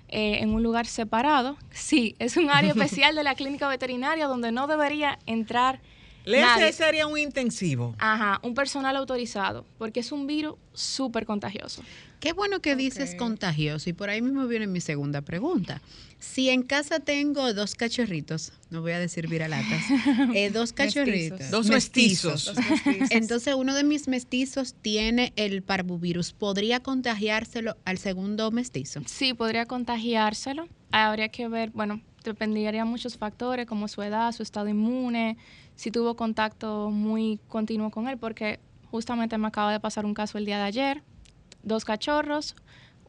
Eh, 0.10 0.40
en 0.42 0.54
un 0.54 0.62
lugar 0.62 0.88
separado. 0.88 1.58
Sí, 1.72 2.16
es 2.20 2.36
un 2.36 2.50
área 2.50 2.72
especial 2.76 3.16
de 3.16 3.24
la 3.24 3.34
clínica 3.34 3.70
veterinaria 3.70 4.28
donde 4.28 4.52
no 4.52 4.68
debería 4.68 5.20
entrar. 5.26 5.80
Le 6.26 6.74
sería 6.74 7.08
un 7.08 7.18
intensivo. 7.18 7.96
Ajá, 8.00 8.40
un 8.44 8.54
personal 8.54 8.96
autorizado, 8.96 9.66
porque 9.78 10.00
es 10.00 10.12
un 10.12 10.28
virus 10.28 10.56
súper 10.74 11.26
contagioso. 11.26 11.84
Qué 12.20 12.34
bueno 12.34 12.60
que 12.60 12.76
dices 12.76 13.16
contagioso 13.16 13.90
y 13.90 13.94
por 13.94 14.10
ahí 14.10 14.22
mismo 14.22 14.48
viene 14.48 14.68
mi 14.68 14.82
segunda 14.82 15.22
pregunta. 15.22 15.82
Si 16.18 16.50
en 16.50 16.64
casa 16.64 17.00
tengo 17.00 17.54
dos 17.54 17.76
cachorritos, 17.76 18.52
no 18.72 18.82
voy 18.82 18.94
a 18.94 19.00
decir 19.00 19.28
viralatas, 19.28 19.84
eh, 20.34 20.50
dos 20.50 20.74
cachorritos. 20.74 21.52
Dos 21.52 21.68
mestizos. 21.68 22.52
Entonces 23.12 23.54
uno 23.54 23.76
de 23.76 23.84
mis 23.84 24.08
mestizos 24.08 24.74
tiene 24.74 25.34
el 25.36 25.62
parvovirus. 25.62 26.34
¿Podría 26.34 26.80
contagiárselo 26.80 27.78
al 27.86 28.00
segundo 28.00 28.50
mestizo? 28.50 29.02
Sí, 29.06 29.36
podría 29.36 29.68
contagiárselo. 29.68 30.68
Habría 30.92 31.30
que 31.30 31.48
ver, 31.48 31.70
bueno, 31.72 32.02
dependería 32.32 32.86
muchos 32.86 33.18
factores 33.18 33.66
como 33.66 33.88
su 33.88 34.02
edad, 34.02 34.32
su 34.32 34.44
estado 34.44 34.68
inmune, 34.68 35.38
si 35.76 35.92
tuvo 35.92 36.16
contacto 36.16 36.90
muy 36.92 37.40
continuo 37.48 37.92
con 37.92 38.08
él, 38.08 38.18
porque 38.18 38.60
justamente 38.92 39.38
me 39.38 39.48
acaba 39.48 39.72
de 39.72 39.80
pasar 39.80 40.06
un 40.06 40.14
caso 40.14 40.38
el 40.38 40.46
día 40.46 40.58
de 40.58 40.64
ayer 40.64 41.04
dos 41.66 41.84
cachorros, 41.84 42.56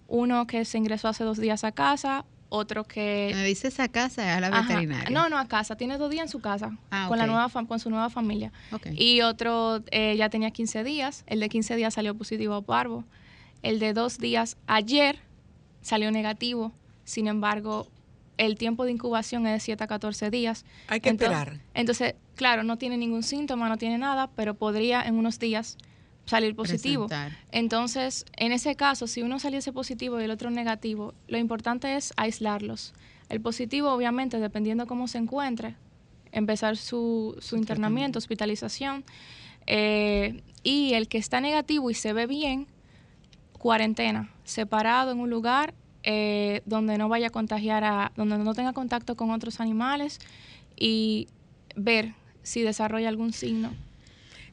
uno 0.09 0.46
que 0.46 0.64
se 0.64 0.79
ingresó 0.79 1.09
hace 1.09 1.22
dos 1.22 1.38
días 1.38 1.62
a 1.62 1.72
casa, 1.72 2.24
otro 2.48 2.85
que... 2.85 3.33
Me 3.35 3.44
dices 3.44 3.79
a 3.81 3.88
casa, 3.88 4.37
a 4.37 4.40
la 4.40 4.50
veterinaria. 4.50 5.11
No, 5.11 5.29
no, 5.29 5.38
a 5.38 5.46
casa. 5.46 5.76
Tiene 5.76 5.98
dos 5.98 6.11
días 6.11 6.24
en 6.24 6.29
su 6.29 6.40
casa 6.40 6.76
ah, 6.90 7.07
con, 7.09 7.18
la 7.18 7.26
nueva 7.26 7.50
con 7.66 7.79
su 7.79 7.90
nueva 7.90 8.09
familia. 8.09 8.52
Y 8.92 9.20
otro 9.20 9.83
eh, 9.90 10.16
ya 10.16 10.31
tenía 10.31 10.50
15 10.50 10.85
días. 10.85 11.24
El 11.26 11.40
de 11.40 11.48
15 11.48 11.76
días 11.76 11.94
salió 11.94 12.16
positivo 12.16 12.55
a 12.55 12.62
parvo. 12.62 13.05
El 13.62 13.79
de 13.79 13.92
dos 13.92 14.18
días 14.18 14.57
ayer 14.66 15.18
salió 15.83 16.11
negativo. 16.11 16.72
Sin 17.05 17.26
embargo, 17.26 17.88
el 18.38 18.57
tiempo 18.57 18.85
de 18.85 18.92
incubación 18.92 19.46
es 19.46 19.53
de 19.55 19.61
7 19.61 19.85
a 19.85 19.87
14 19.87 20.31
días. 20.31 20.64
Hay 20.88 21.01
que 21.01 21.11
esperar. 21.11 21.61
Entonces, 21.75 22.14
claro, 22.35 22.62
no 22.62 22.79
tiene 22.79 22.96
ningún 22.96 23.22
síntoma, 23.22 23.68
no 23.68 23.79
tiene 23.79 23.99
nada, 23.99 24.29
pero 24.35 24.55
podría 24.55 25.03
en 25.03 25.14
unos 25.16 25.38
días 25.38 25.79
salir 26.27 26.55
positivo. 26.55 27.09
Entonces, 27.53 28.27
en 28.37 28.53
ese 28.53 28.75
caso, 28.77 29.07
si 29.07 29.22
uno 29.22 29.38
saliese 29.38 29.72
positivo 29.72 30.20
y 30.20 30.25
el 30.25 30.31
otro 30.31 30.51
negativo, 30.51 31.14
lo 31.29 31.38
importante 31.38 31.96
es 31.96 32.12
aislarlos. 32.16 32.92
El 33.29 33.40
positivo, 33.40 33.90
obviamente, 33.90 34.38
dependiendo 34.38 34.87
cómo 34.87 35.09
se 35.09 35.18
encuentre, 35.18 35.77
empezar 36.33 36.77
su, 36.77 37.37
su 37.40 37.57
internamiento, 37.57 38.18
hospitalización. 38.18 39.05
Eh, 39.66 40.42
y 40.62 40.94
el 40.94 41.09
que 41.09 41.18
está 41.18 41.40
negativo 41.40 41.90
y 41.90 41.94
se 41.94 42.12
ve 42.12 42.27
bien, 42.27 42.66
cuarentena, 43.59 44.31
separado 44.44 45.12
en 45.12 45.20
un 45.20 45.31
lugar 45.31 45.75
eh, 46.07 46.62
donde 46.66 46.99
no 46.99 47.09
vaya 47.09 47.27
a 47.27 47.31
contagiar 47.31 47.83
a, 47.85 48.12
donde 48.16 48.38
no 48.38 48.55
tenga 48.55 48.73
contacto 48.73 49.16
con 49.16 49.33
otros 49.33 49.61
animales 49.61 50.21
y 50.77 51.27
ver 51.75 52.14
si 52.45 52.62
desarrolla 52.62 53.09
algún 53.09 53.33
signo. 53.33 53.73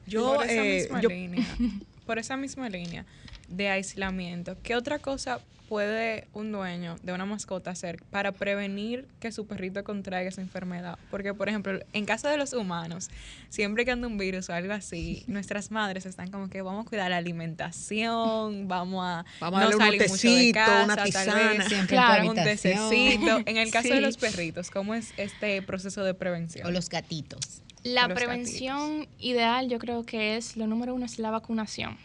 Yo, 0.08 0.34
por 0.34 0.46
esa, 0.46 0.66
eh, 0.66 0.82
misma 0.82 1.02
línea, 1.02 1.46
por 2.08 2.18
esa 2.18 2.38
misma 2.38 2.70
línea 2.70 3.06
de 3.47 3.69
aislamiento, 3.69 4.58
¿qué 4.63 4.75
otra 4.75 4.99
cosa 4.99 5.39
puede 5.73 6.27
un 6.34 6.51
dueño 6.51 6.97
de 7.01 7.13
una 7.13 7.25
mascota 7.25 7.71
hacer 7.71 7.97
para 8.12 8.32
prevenir 8.32 9.08
que 9.19 9.32
su 9.32 9.47
perrito 9.47 9.84
contraiga 9.84 10.29
esa 10.29 10.41
enfermedad? 10.41 10.99
Porque, 11.10 11.34
por 11.34 11.49
ejemplo, 11.49 11.79
en 11.93 12.06
caso 12.06 12.27
de 12.27 12.38
los 12.38 12.53
humanos, 12.53 13.10
siempre 13.49 13.84
que 13.86 13.91
anda 13.91 14.08
un 14.08 14.17
virus 14.17 14.49
o 14.49 14.53
algo 14.53 14.73
así, 14.73 15.23
nuestras 15.27 15.71
madres 15.71 16.06
están 16.06 16.29
como 16.29 16.49
que 16.49 16.62
vamos 16.62 16.86
a 16.86 16.89
cuidar 16.89 17.10
la 17.10 17.17
alimentación, 17.17 18.67
vamos 18.67 19.03
a 19.03 19.25
vamos 19.39 19.62
no 19.62 19.67
a 19.67 19.71
salir 19.71 20.01
un 20.03 20.08
mucho 20.10 20.29
de 20.29 20.51
casa, 20.51 20.84
una 20.84 21.03
tisana, 21.03 21.65
claro, 21.88 22.29
un 22.29 22.36
tececito. 22.36 23.39
En 23.45 23.58
el 23.58 23.71
caso 23.71 23.89
de 23.89 24.01
los 24.01 24.17
perritos, 24.17 24.69
¿cómo 24.69 24.93
es 24.93 25.13
este 25.17 25.62
proceso 25.62 26.03
de 26.03 26.13
prevención? 26.13 26.67
O 26.67 26.71
los 26.71 26.89
gatitos. 26.89 27.63
La 27.84 28.08
prevención 28.08 29.08
ideal 29.19 29.69
yo 29.69 29.79
creo 29.79 30.03
que 30.03 30.38
es, 30.38 30.56
lo 30.56 30.67
número 30.67 30.93
uno 30.95 31.06
es 31.06 31.19
la 31.19 31.32
vacunación. 31.32 31.97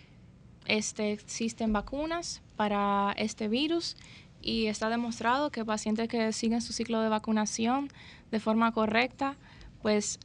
Este, 0.69 1.13
existen 1.13 1.73
vacunas 1.73 2.43
para 2.57 3.15
este 3.17 3.49
virus 3.49 3.97
y 4.41 4.67
está 4.67 4.91
demostrado 4.91 5.51
que 5.51 5.65
pacientes 5.65 6.09
que 6.09 6.33
siguen 6.33 6.61
su 6.61 6.73
ciclo 6.73 7.01
de 7.01 7.09
vacunación 7.09 7.89
de 8.31 8.39
forma 8.39 8.71
correcta, 8.73 9.37
pues 9.83 10.21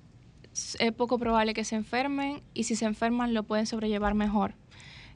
es 0.80 0.92
poco 0.92 1.18
probable 1.18 1.54
que 1.54 1.64
se 1.64 1.76
enfermen 1.76 2.44
y 2.54 2.66
si 2.66 2.76
se 2.76 2.86
enferman 2.86 3.34
lo 3.34 3.44
pueden 3.44 3.66
sobrellevar 3.66 4.14
mejor. 4.14 4.56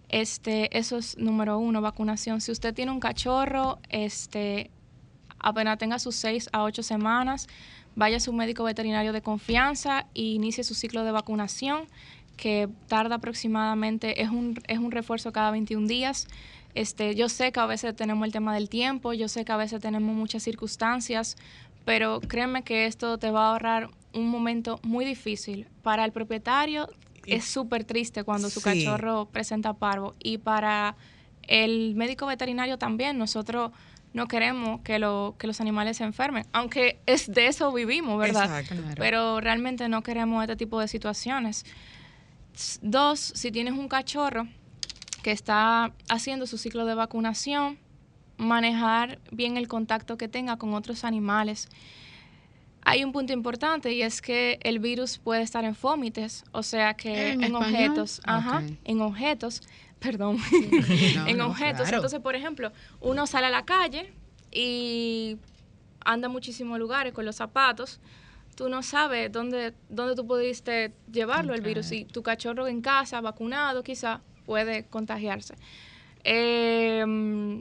Este, 0.10 0.76
eso 0.78 0.98
es 0.98 1.18
número 1.18 1.60
uno, 1.60 1.82
vacunación. 1.82 2.40
Si 2.40 2.52
usted 2.52 2.74
tiene 2.74 2.92
un 2.92 3.02
cachorro, 3.02 3.80
este, 3.90 4.72
apenas 5.40 5.78
tenga 5.78 6.00
sus 6.00 6.16
seis 6.16 6.50
a 6.54 6.64
ocho 6.64 6.82
semanas, 6.82 7.48
vaya 7.96 8.18
a 8.18 8.20
su 8.22 8.32
médico 8.32 8.64
veterinario 8.64 9.12
de 9.12 9.22
confianza 9.22 10.08
e 10.16 10.22
inicie 10.22 10.64
su 10.64 10.74
ciclo 10.74 11.04
de 11.04 11.12
vacunación, 11.12 11.88
que 12.38 12.70
tarda 12.88 13.16
aproximadamente, 13.16 14.22
es 14.22 14.30
un, 14.30 14.62
es 14.68 14.80
un 14.80 14.92
refuerzo 14.92 15.34
cada 15.34 15.52
21 15.52 15.88
días. 15.88 16.28
Este, 16.76 17.16
yo 17.16 17.28
sé 17.28 17.52
que 17.52 17.60
a 17.60 17.66
veces 17.66 17.96
tenemos 17.96 18.26
el 18.26 18.32
tema 18.32 18.54
del 18.54 18.70
tiempo, 18.70 19.14
yo 19.14 19.28
sé 19.28 19.44
que 19.44 19.52
a 19.52 19.58
veces 19.58 19.82
tenemos 19.82 20.16
muchas 20.16 20.44
circunstancias, 20.44 21.36
pero 21.84 22.22
créeme 22.22 22.64
que 22.64 22.86
esto 22.86 23.18
te 23.18 23.32
va 23.32 23.48
a 23.48 23.52
ahorrar 23.52 23.90
un 24.14 24.30
momento 24.30 24.80
muy 24.84 25.04
difícil. 25.04 25.68
Para 25.82 26.06
el 26.06 26.12
propietario 26.12 26.90
es 27.26 27.46
súper 27.46 27.84
triste 27.84 28.24
cuando 28.24 28.50
su 28.50 28.62
cachorro 28.62 29.26
presenta 29.26 29.74
parvo 29.74 30.16
y 30.20 30.38
para 30.38 30.96
el 31.44 31.96
médico 31.96 32.28
veterinario 32.28 32.78
también. 32.78 33.18
Nosotros 33.18 33.72
no 34.14 34.28
queremos 34.28 34.82
que, 34.82 35.00
lo, 35.00 35.36
que 35.38 35.48
los 35.48 35.62
animales 35.62 35.98
se 35.98 36.04
enfermen, 36.04 36.46
aunque 36.52 37.00
es 37.06 37.32
de 37.32 37.48
eso 37.48 37.72
vivimos, 37.72 38.20
¿verdad? 38.20 38.64
Pero 38.96 39.40
realmente 39.42 39.90
no 39.90 40.04
queremos 40.04 40.44
este 40.44 40.56
tipo 40.56 40.80
de 40.80 40.88
situaciones. 40.88 41.66
Dos, 42.82 43.20
si 43.20 43.52
tienes 43.52 43.74
un 43.74 43.88
cachorro 43.88 44.48
que 45.24 45.32
está 45.32 45.94
haciendo 46.10 46.48
su 46.48 46.58
ciclo 46.58 46.86
de 46.86 46.96
vacunación, 46.96 47.78
manejar 48.38 49.20
bien 49.32 49.58
el 49.58 49.68
contacto 49.68 50.18
que 50.18 50.28
tenga 50.28 50.58
con 50.58 50.74
otros 50.74 51.04
animales. 51.04 51.70
Hay 52.82 53.04
un 53.04 53.12
punto 53.12 53.34
importante 53.34 53.92
y 53.94 54.02
es 54.02 54.22
que 54.22 54.60
el 54.64 54.80
virus 54.80 55.18
puede 55.18 55.42
estar 55.42 55.66
en 55.66 55.76
fómites, 55.76 56.46
o 56.52 56.64
sea 56.64 56.94
que 56.94 57.32
en, 57.32 57.56
objetos, 57.56 58.22
ajá, 58.24 58.64
en 58.86 59.02
objetos 59.02 59.62
perdón, 60.00 60.38
en 61.28 61.42
objetos. 61.42 61.92
Entonces, 61.92 62.20
por 62.20 62.36
ejemplo, 62.36 62.72
uno 63.02 63.28
sale 63.28 63.48
a 63.48 63.50
la 63.50 63.66
calle 63.66 64.14
y 64.52 65.38
anda 66.06 66.30
muchísimos 66.30 66.80
lugares 66.80 67.14
con 67.14 67.26
los 67.26 67.36
zapatos, 67.36 68.00
tú 68.58 68.70
no 68.70 68.82
sabes 68.82 69.32
dónde, 69.32 69.76
dónde 69.88 70.16
tú 70.16 70.26
pudiste 70.26 70.92
llevarlo 71.12 71.54
el 71.54 71.62
virus. 71.62 71.86
Si 71.86 72.06
tu 72.06 72.24
cachorro 72.24 72.68
en 72.68 72.82
casa, 72.82 73.22
vacunado, 73.22 73.84
quizá 73.84 74.22
puede 74.48 74.88
contagiarse. 74.88 75.54
Em, 76.24 77.60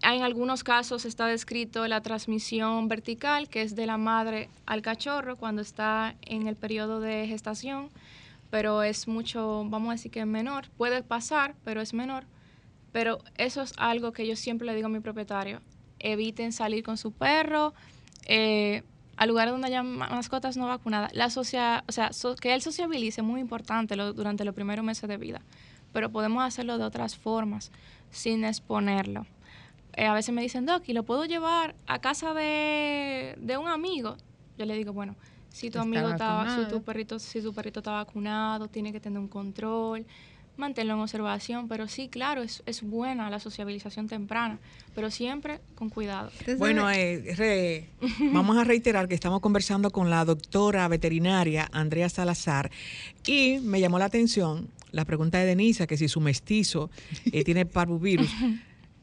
en 0.00 0.22
algunos 0.22 0.62
casos 0.62 1.04
está 1.04 1.26
descrito 1.26 1.86
la 1.88 2.00
transmisión 2.02 2.86
vertical, 2.86 3.48
que 3.48 3.62
es 3.62 3.74
de 3.74 3.86
la 3.86 3.98
madre 3.98 4.48
al 4.64 4.80
cachorro 4.80 5.36
cuando 5.36 5.60
está 5.60 6.14
en 6.22 6.46
el 6.46 6.54
periodo 6.54 7.00
de 7.00 7.26
gestación, 7.26 7.90
pero 8.50 8.84
es 8.84 9.08
mucho, 9.08 9.64
vamos 9.66 9.88
a 9.88 9.92
decir 9.94 10.12
que 10.12 10.20
es 10.20 10.26
menor. 10.26 10.68
Puede 10.76 11.02
pasar, 11.02 11.56
pero 11.64 11.80
es 11.80 11.92
menor. 11.94 12.24
Pero 12.92 13.18
eso 13.36 13.60
es 13.62 13.72
algo 13.76 14.12
que 14.12 14.24
yo 14.24 14.36
siempre 14.36 14.66
le 14.68 14.76
digo 14.76 14.86
a 14.86 14.90
mi 14.90 15.00
propietario. 15.00 15.60
Eviten 15.98 16.52
salir 16.52 16.84
con 16.84 16.96
su 16.96 17.10
perro. 17.10 17.74
Eh, 18.26 18.84
a 19.18 19.26
lugares 19.26 19.52
donde 19.52 19.66
haya 19.66 19.82
mascotas 19.82 20.56
no 20.56 20.68
vacunadas. 20.68 21.12
La 21.12 21.28
socia, 21.28 21.82
o 21.88 21.92
sea, 21.92 22.10
que 22.40 22.54
él 22.54 22.62
sociabilice 22.62 23.20
es 23.20 23.26
muy 23.26 23.40
importante 23.40 23.96
durante 23.96 24.44
los 24.44 24.54
primeros 24.54 24.84
meses 24.84 25.08
de 25.08 25.16
vida, 25.16 25.42
pero 25.92 26.10
podemos 26.10 26.44
hacerlo 26.44 26.78
de 26.78 26.84
otras 26.84 27.16
formas, 27.16 27.72
sin 28.10 28.44
exponerlo. 28.44 29.26
Eh, 29.94 30.06
a 30.06 30.14
veces 30.14 30.32
me 30.32 30.40
dicen, 30.40 30.66
Doc, 30.66 30.84
¿y 30.88 30.92
lo 30.92 31.02
puedo 31.02 31.24
llevar 31.24 31.74
a 31.88 31.98
casa 31.98 32.32
de, 32.32 33.34
de 33.40 33.58
un 33.58 33.66
amigo? 33.66 34.16
Yo 34.56 34.66
le 34.66 34.74
digo, 34.74 34.92
bueno, 34.92 35.16
si 35.48 35.68
tu 35.68 35.80
amigo 35.80 36.10
está, 36.10 36.54
si 36.54 36.70
tu 36.70 36.84
perrito, 36.84 37.18
si 37.18 37.42
tu 37.42 37.52
perrito 37.52 37.80
está 37.80 37.90
vacunado, 37.90 38.68
tiene 38.68 38.92
que 38.92 39.00
tener 39.00 39.18
un 39.18 39.26
control 39.26 40.06
manténlo 40.58 40.94
en 40.94 41.00
observación, 41.00 41.68
pero 41.68 41.88
sí, 41.88 42.08
claro, 42.08 42.42
es, 42.42 42.62
es 42.66 42.82
buena 42.82 43.30
la 43.30 43.40
sociabilización 43.40 44.08
temprana, 44.08 44.58
pero 44.94 45.10
siempre 45.10 45.60
con 45.74 45.88
cuidado. 45.88 46.30
Bueno, 46.58 46.90
eh, 46.90 47.88
vamos 48.32 48.56
a 48.56 48.64
reiterar 48.64 49.08
que 49.08 49.14
estamos 49.14 49.40
conversando 49.40 49.90
con 49.90 50.10
la 50.10 50.24
doctora 50.24 50.86
veterinaria 50.88 51.68
Andrea 51.72 52.08
Salazar 52.08 52.70
y 53.26 53.58
me 53.62 53.80
llamó 53.80 53.98
la 53.98 54.06
atención 54.06 54.68
la 54.90 55.04
pregunta 55.04 55.38
de 55.38 55.46
Denisa, 55.46 55.86
que 55.86 55.96
si 55.96 56.08
su 56.08 56.20
mestizo 56.20 56.90
eh, 57.32 57.44
tiene 57.44 57.66
parvovirus. 57.66 58.30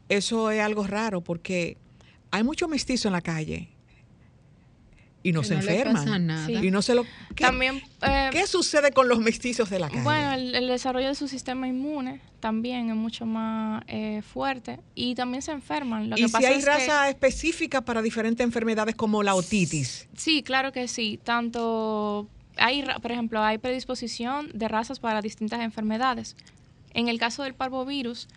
Eso 0.09 0.51
es 0.51 0.61
algo 0.61 0.85
raro 0.85 1.21
porque 1.21 1.77
hay 2.31 2.43
mucho 2.43 2.67
mestizo 2.67 3.07
en 3.07 3.13
la 3.13 3.21
calle 3.21 3.74
y 5.25 5.31
no 5.31 5.43
se 5.43 5.55
enferman. 5.55 6.29
Y 6.47 6.69
no 6.69 6.83
se 6.83 6.93
lo. 6.93 7.03
¿qué, 7.33 7.45
también, 7.45 7.81
eh, 8.03 8.29
¿Qué 8.31 8.45
sucede 8.45 8.91
con 8.91 9.07
los 9.07 9.17
mestizos 9.17 9.71
de 9.71 9.79
la 9.79 9.89
calle? 9.89 10.03
Bueno, 10.03 10.33
el, 10.33 10.67
desarrollo 10.67 11.07
de 11.07 11.15
su 11.15 11.27
sistema 11.27 11.67
inmune 11.67 12.21
también 12.39 12.91
es 12.91 12.95
mucho 12.95 13.25
más 13.25 13.83
eh, 13.87 14.21
fuerte 14.21 14.79
y 14.93 15.15
también 15.15 15.41
se 15.41 15.51
enferman. 15.51 16.11
Lo 16.11 16.15
¿Y 16.15 16.29
si 16.29 16.45
hay 16.45 16.61
raza 16.61 17.09
específica 17.09 17.81
para 17.81 18.03
diferentes 18.03 18.45
enfermedades 18.45 18.93
como 18.93 19.23
la 19.23 19.33
otitis? 19.33 20.07
Sí, 20.15 20.43
claro 20.43 20.71
que 20.71 20.87
sí. 20.87 21.19
Tanto 21.23 22.29
hay, 22.57 22.85
por 23.01 23.11
ejemplo, 23.11 23.41
hay 23.41 23.57
predisposición 23.57 24.51
de 24.53 24.67
razas 24.67 24.99
para 24.99 25.23
distintas 25.23 25.59
enfermedades. 25.61 26.35
En 26.93 27.07
el 27.07 27.17
caso 27.17 27.41
del 27.41 27.55
parvovirus, 27.55 28.27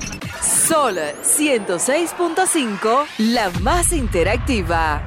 Sol 0.68 0.98
106.5, 0.98 3.06
la 3.20 3.50
más 3.62 3.94
interactiva. 3.94 5.02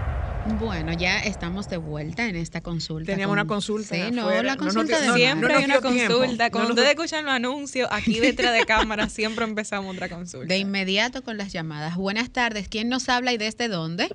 Bueno, 0.58 0.94
ya 0.94 1.18
estamos 1.18 1.68
de 1.68 1.76
vuelta 1.76 2.26
en 2.26 2.36
esta 2.36 2.62
consulta. 2.62 3.12
Teníamos 3.12 3.34
una 3.34 3.46
consulta. 3.46 3.94
Sí, 3.94 4.10
no, 4.10 4.30
la 4.42 4.56
consulta 4.56 4.98
de 4.98 5.10
siempre 5.10 5.52
hay 5.52 5.66
una 5.66 5.82
consulta. 5.82 6.50
Cuando 6.50 6.70
ustedes 6.70 6.88
escuchan 6.88 7.26
los 7.26 7.34
anuncios, 7.34 7.90
aquí 7.92 8.20
detrás 8.20 8.54
de 8.54 8.64
cámara 8.64 9.10
siempre 9.10 9.44
empezamos 9.44 9.94
otra 9.94 10.08
consulta. 10.08 10.46
De 10.46 10.56
inmediato 10.56 11.22
con 11.22 11.36
las 11.36 11.52
llamadas. 11.52 11.94
Buenas 11.94 12.30
tardes. 12.30 12.70
¿Quién 12.70 12.88
nos 12.88 13.10
habla 13.10 13.34
y 13.34 13.36
desde 13.36 13.68
dónde? 13.68 14.08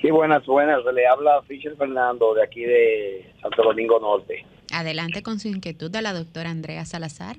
Sí, 0.00 0.12
buenas, 0.12 0.46
buenas. 0.46 0.84
Le 0.94 1.04
habla 1.08 1.42
Fischer 1.48 1.76
Fernando 1.76 2.32
de 2.34 2.44
aquí 2.44 2.60
de 2.60 3.28
Santo 3.42 3.64
Domingo 3.64 3.98
Norte. 3.98 4.46
Adelante 4.70 5.24
con 5.24 5.40
su 5.40 5.48
inquietud 5.48 5.90
de 5.90 6.02
la 6.02 6.12
doctora 6.12 6.50
Andrea 6.50 6.84
Salazar. 6.84 7.38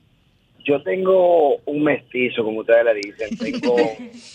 Yo 0.67 0.82
tengo 0.84 1.56
un 1.65 1.82
mestizo, 1.82 2.43
como 2.43 2.60
ustedes 2.60 2.84
le 2.84 2.95
dicen. 2.95 3.38
Tengo, 3.38 3.77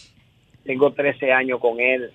tengo 0.64 0.92
13 0.92 1.30
años 1.30 1.60
con 1.60 1.78
él. 1.78 2.10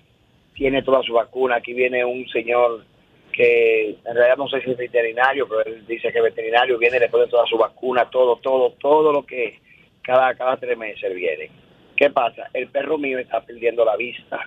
Tiene 0.54 0.82
toda 0.82 1.04
su 1.04 1.12
vacuna. 1.12 1.56
Aquí 1.56 1.72
viene 1.72 2.04
un 2.04 2.28
señor 2.28 2.84
que 3.32 3.90
en 3.90 4.14
realidad 4.14 4.36
no 4.36 4.48
sé 4.48 4.60
si 4.62 4.72
es 4.72 4.76
veterinario, 4.76 5.46
pero 5.48 5.62
él 5.64 5.86
dice 5.86 6.12
que 6.12 6.20
veterinario 6.20 6.78
viene, 6.78 6.98
le 6.98 7.08
pone 7.08 7.28
toda 7.28 7.46
su 7.46 7.56
vacuna, 7.56 8.10
todo, 8.10 8.36
todo, 8.42 8.72
todo 8.72 9.12
lo 9.12 9.24
que 9.24 9.60
cada, 10.02 10.34
cada 10.34 10.56
tres 10.56 10.76
meses 10.76 11.14
viene. 11.14 11.48
¿Qué 11.94 12.10
pasa? 12.10 12.50
El 12.52 12.66
perro 12.68 12.98
mío 12.98 13.20
está 13.20 13.40
perdiendo 13.40 13.84
la 13.84 13.94
vista. 13.94 14.40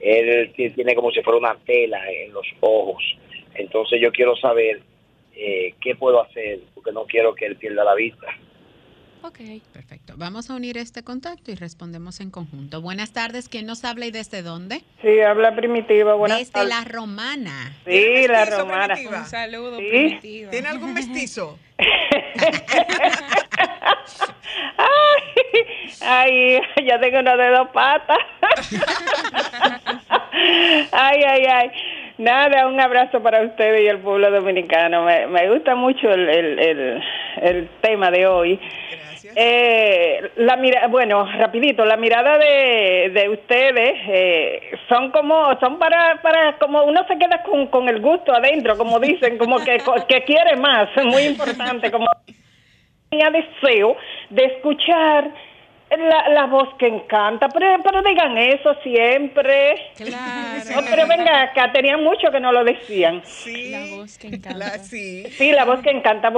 Él 0.00 0.52
tiene 0.56 0.96
como 0.96 1.12
si 1.12 1.22
fuera 1.22 1.38
una 1.38 1.56
tela 1.64 2.00
en 2.10 2.32
los 2.32 2.46
ojos. 2.58 3.04
Entonces 3.54 4.00
yo 4.00 4.10
quiero 4.10 4.34
saber 4.34 4.80
eh, 5.36 5.74
qué 5.80 5.94
puedo 5.94 6.20
hacer, 6.20 6.58
porque 6.74 6.90
no 6.90 7.04
quiero 7.04 7.36
que 7.36 7.46
él 7.46 7.54
pierda 7.54 7.84
la 7.84 7.94
vista. 7.94 8.26
Ok. 9.22 9.38
Perfecto. 9.72 10.14
Vamos 10.16 10.50
a 10.50 10.54
unir 10.54 10.78
este 10.78 11.02
contacto 11.02 11.50
y 11.50 11.54
respondemos 11.54 12.20
en 12.20 12.30
conjunto. 12.30 12.80
Buenas 12.80 13.12
tardes. 13.12 13.48
¿Quién 13.48 13.66
nos 13.66 13.84
habla 13.84 14.06
y 14.06 14.10
desde 14.10 14.42
dónde? 14.42 14.82
Sí, 15.02 15.20
habla 15.20 15.54
Primitiva. 15.56 16.14
Buenas 16.14 16.38
desde 16.38 16.64
la 16.66 16.84
Romana. 16.84 17.74
Sí, 17.84 18.26
la 18.28 18.44
Romana. 18.44 18.94
Un 18.96 19.26
saludo, 19.26 19.78
Primitiva. 19.78 20.50
¿Tiene 20.50 20.68
algún 20.68 20.94
mestizo? 20.94 21.58
ay, 26.00 26.60
ya 26.84 27.00
tengo 27.00 27.20
uno 27.20 27.36
de 27.36 27.48
dos 27.50 27.68
patas. 27.72 28.18
ay, 30.92 31.22
ay, 31.26 31.44
ay. 31.46 31.70
Nada, 32.18 32.66
un 32.66 32.80
abrazo 32.80 33.22
para 33.22 33.42
ustedes 33.42 33.82
y 33.82 33.86
el 33.86 33.98
pueblo 33.98 34.30
dominicano. 34.30 35.04
Me, 35.04 35.26
me 35.28 35.48
gusta 35.50 35.74
mucho 35.76 36.10
el, 36.10 36.28
el, 36.28 36.58
el, 36.58 37.02
el 37.42 37.68
tema 37.80 38.10
de 38.10 38.26
hoy. 38.26 38.60
Eh, 39.34 40.30
la 40.36 40.56
mira, 40.56 40.86
bueno, 40.88 41.24
rapidito, 41.38 41.84
la 41.84 41.96
mirada 41.96 42.38
de, 42.38 43.10
de 43.12 43.28
ustedes 43.28 43.94
eh, 44.08 44.70
son 44.88 45.10
como, 45.10 45.58
son 45.60 45.78
para, 45.78 46.20
para, 46.22 46.58
como 46.58 46.84
uno 46.84 47.06
se 47.06 47.18
queda 47.18 47.42
con, 47.42 47.66
con 47.68 47.88
el 47.88 48.00
gusto 48.00 48.34
adentro, 48.34 48.76
como 48.76 48.98
dicen, 48.98 49.38
como 49.38 49.58
que, 49.58 49.78
que 50.08 50.24
quiere 50.24 50.56
más, 50.56 50.88
muy 51.04 51.24
importante, 51.24 51.90
como 51.90 52.06
tenía 53.10 53.30
deseo 53.30 53.96
de 54.30 54.44
escuchar 54.44 55.30
la, 55.90 56.28
la 56.28 56.46
voz 56.46 56.68
que 56.78 56.86
encanta, 56.86 57.48
pero, 57.48 57.82
pero 57.82 58.02
digan 58.02 58.36
eso 58.36 58.74
siempre. 58.82 59.74
Claro. 59.96 60.86
pero 60.90 61.06
venga, 61.06 61.42
acá 61.42 61.72
tenían 61.72 62.02
mucho 62.04 62.30
que 62.30 62.40
no 62.40 62.52
lo 62.52 62.64
decían. 62.64 63.22
Sí, 63.24 63.70
la 63.70 63.96
voz 63.96 64.18
que 64.18 64.28
encanta. 64.28 64.78
sí. 64.80 65.24
sí, 65.30 65.52
la 65.52 65.64
voz 65.64 65.80
que 65.80 65.90
encanta 65.90 66.30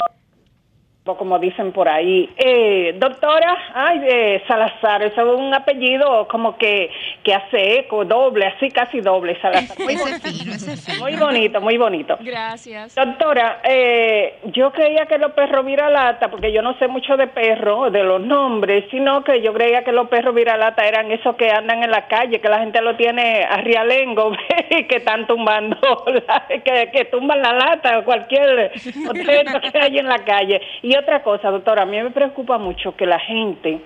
como 1.17 1.39
dicen 1.39 1.73
por 1.73 1.89
ahí. 1.89 2.29
Eh, 2.37 2.95
doctora, 2.99 3.57
ay, 3.75 4.43
Salazar, 4.47 5.03
eso 5.03 5.21
es 5.21 5.41
un 5.41 5.55
apellido 5.55 6.27
como 6.29 6.57
que, 6.57 6.91
que 7.23 7.35
hace 7.35 7.81
eco 7.81 8.05
doble, 8.05 8.47
así 8.47 8.71
casi 8.71 9.01
doble, 9.01 9.39
Muy, 9.79 9.97
fino, 10.21 10.55
muy 11.01 11.17
bonito, 11.17 11.61
muy 11.61 11.77
bonito. 11.77 12.17
Gracias. 12.21 12.95
Doctora, 12.95 13.61
eh, 13.65 14.39
yo 14.45 14.73
creía 14.73 15.07
que 15.07 15.19
los 15.19 15.33
perros 15.33 15.65
viralata, 15.65 16.31
porque 16.31 16.53
yo 16.53 16.63
no 16.63 16.77
sé 16.79 16.89
mucho 16.89 17.17
de 17.17 17.27
perros, 17.27 17.93
de 17.93 18.03
los 18.03 18.21
nombres, 18.21 18.85
sino 18.91 19.23
que 19.25 19.43
yo 19.43 19.53
creía 19.53 19.85
que 19.85 19.93
los 19.93 20.09
perros 20.09 20.35
viralata 20.35 20.87
eran 20.87 21.11
esos 21.11 21.37
que 21.37 21.51
andan 21.51 21.83
en 21.83 21.91
la 21.91 22.07
calle, 22.07 22.41
que 22.41 22.49
la 22.49 22.61
gente 22.61 22.81
lo 22.81 22.97
tiene 22.97 23.45
a 23.45 23.57
rialengo, 23.59 24.33
que 24.89 24.97
están 24.97 25.27
tumbando, 25.27 25.77
que, 26.65 26.91
que 26.93 27.05
tumban 27.07 27.43
la 27.43 27.53
lata 27.53 27.99
o 27.99 28.05
cualquier 28.05 28.73
objeto 29.09 29.61
que 29.61 29.79
hay 29.79 29.99
en 29.99 30.07
la 30.07 30.19
calle. 30.25 30.61
Y 30.83 30.95
otra 31.01 31.23
cosa, 31.23 31.51
doctora, 31.51 31.83
a 31.83 31.87
mí 31.87 32.01
me 32.03 32.11
preocupa 32.11 32.59
mucho 32.59 32.97
que 32.97 33.07
la 33.07 33.19
gente, 33.19 33.81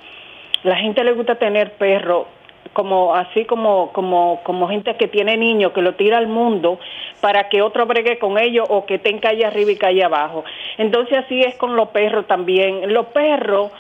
la 0.63 0.77
gente 0.77 1.03
le 1.03 1.13
gusta 1.13 1.37
tener 1.37 1.73
perro 1.73 2.27
como 2.73 3.15
así 3.15 3.45
como 3.45 3.93
como 3.93 4.41
como 4.43 4.69
gente 4.69 4.97
que 4.97 5.07
tiene 5.07 5.37
niños 5.37 5.73
que 5.73 5.83
lo 5.83 5.95
tira 5.95 6.19
al 6.19 6.27
mundo 6.27 6.81
para 7.21 7.49
que 7.49 7.63
otro 7.63 7.87
bregue 7.87 8.19
con 8.19 8.39
ellos 8.39 8.67
o 8.69 8.85
que 8.85 8.97
estén 8.97 9.19
calle 9.19 9.45
arriba 9.45 9.71
y 9.71 9.77
calle 9.77 10.05
abajo. 10.05 10.45
Entonces 10.79 11.19
así 11.19 11.41
es 11.41 11.55
con 11.57 11.77
los 11.77 11.89
perros 11.89 12.27
también. 12.27 12.93
Los 12.93 13.07
perros 13.07 13.71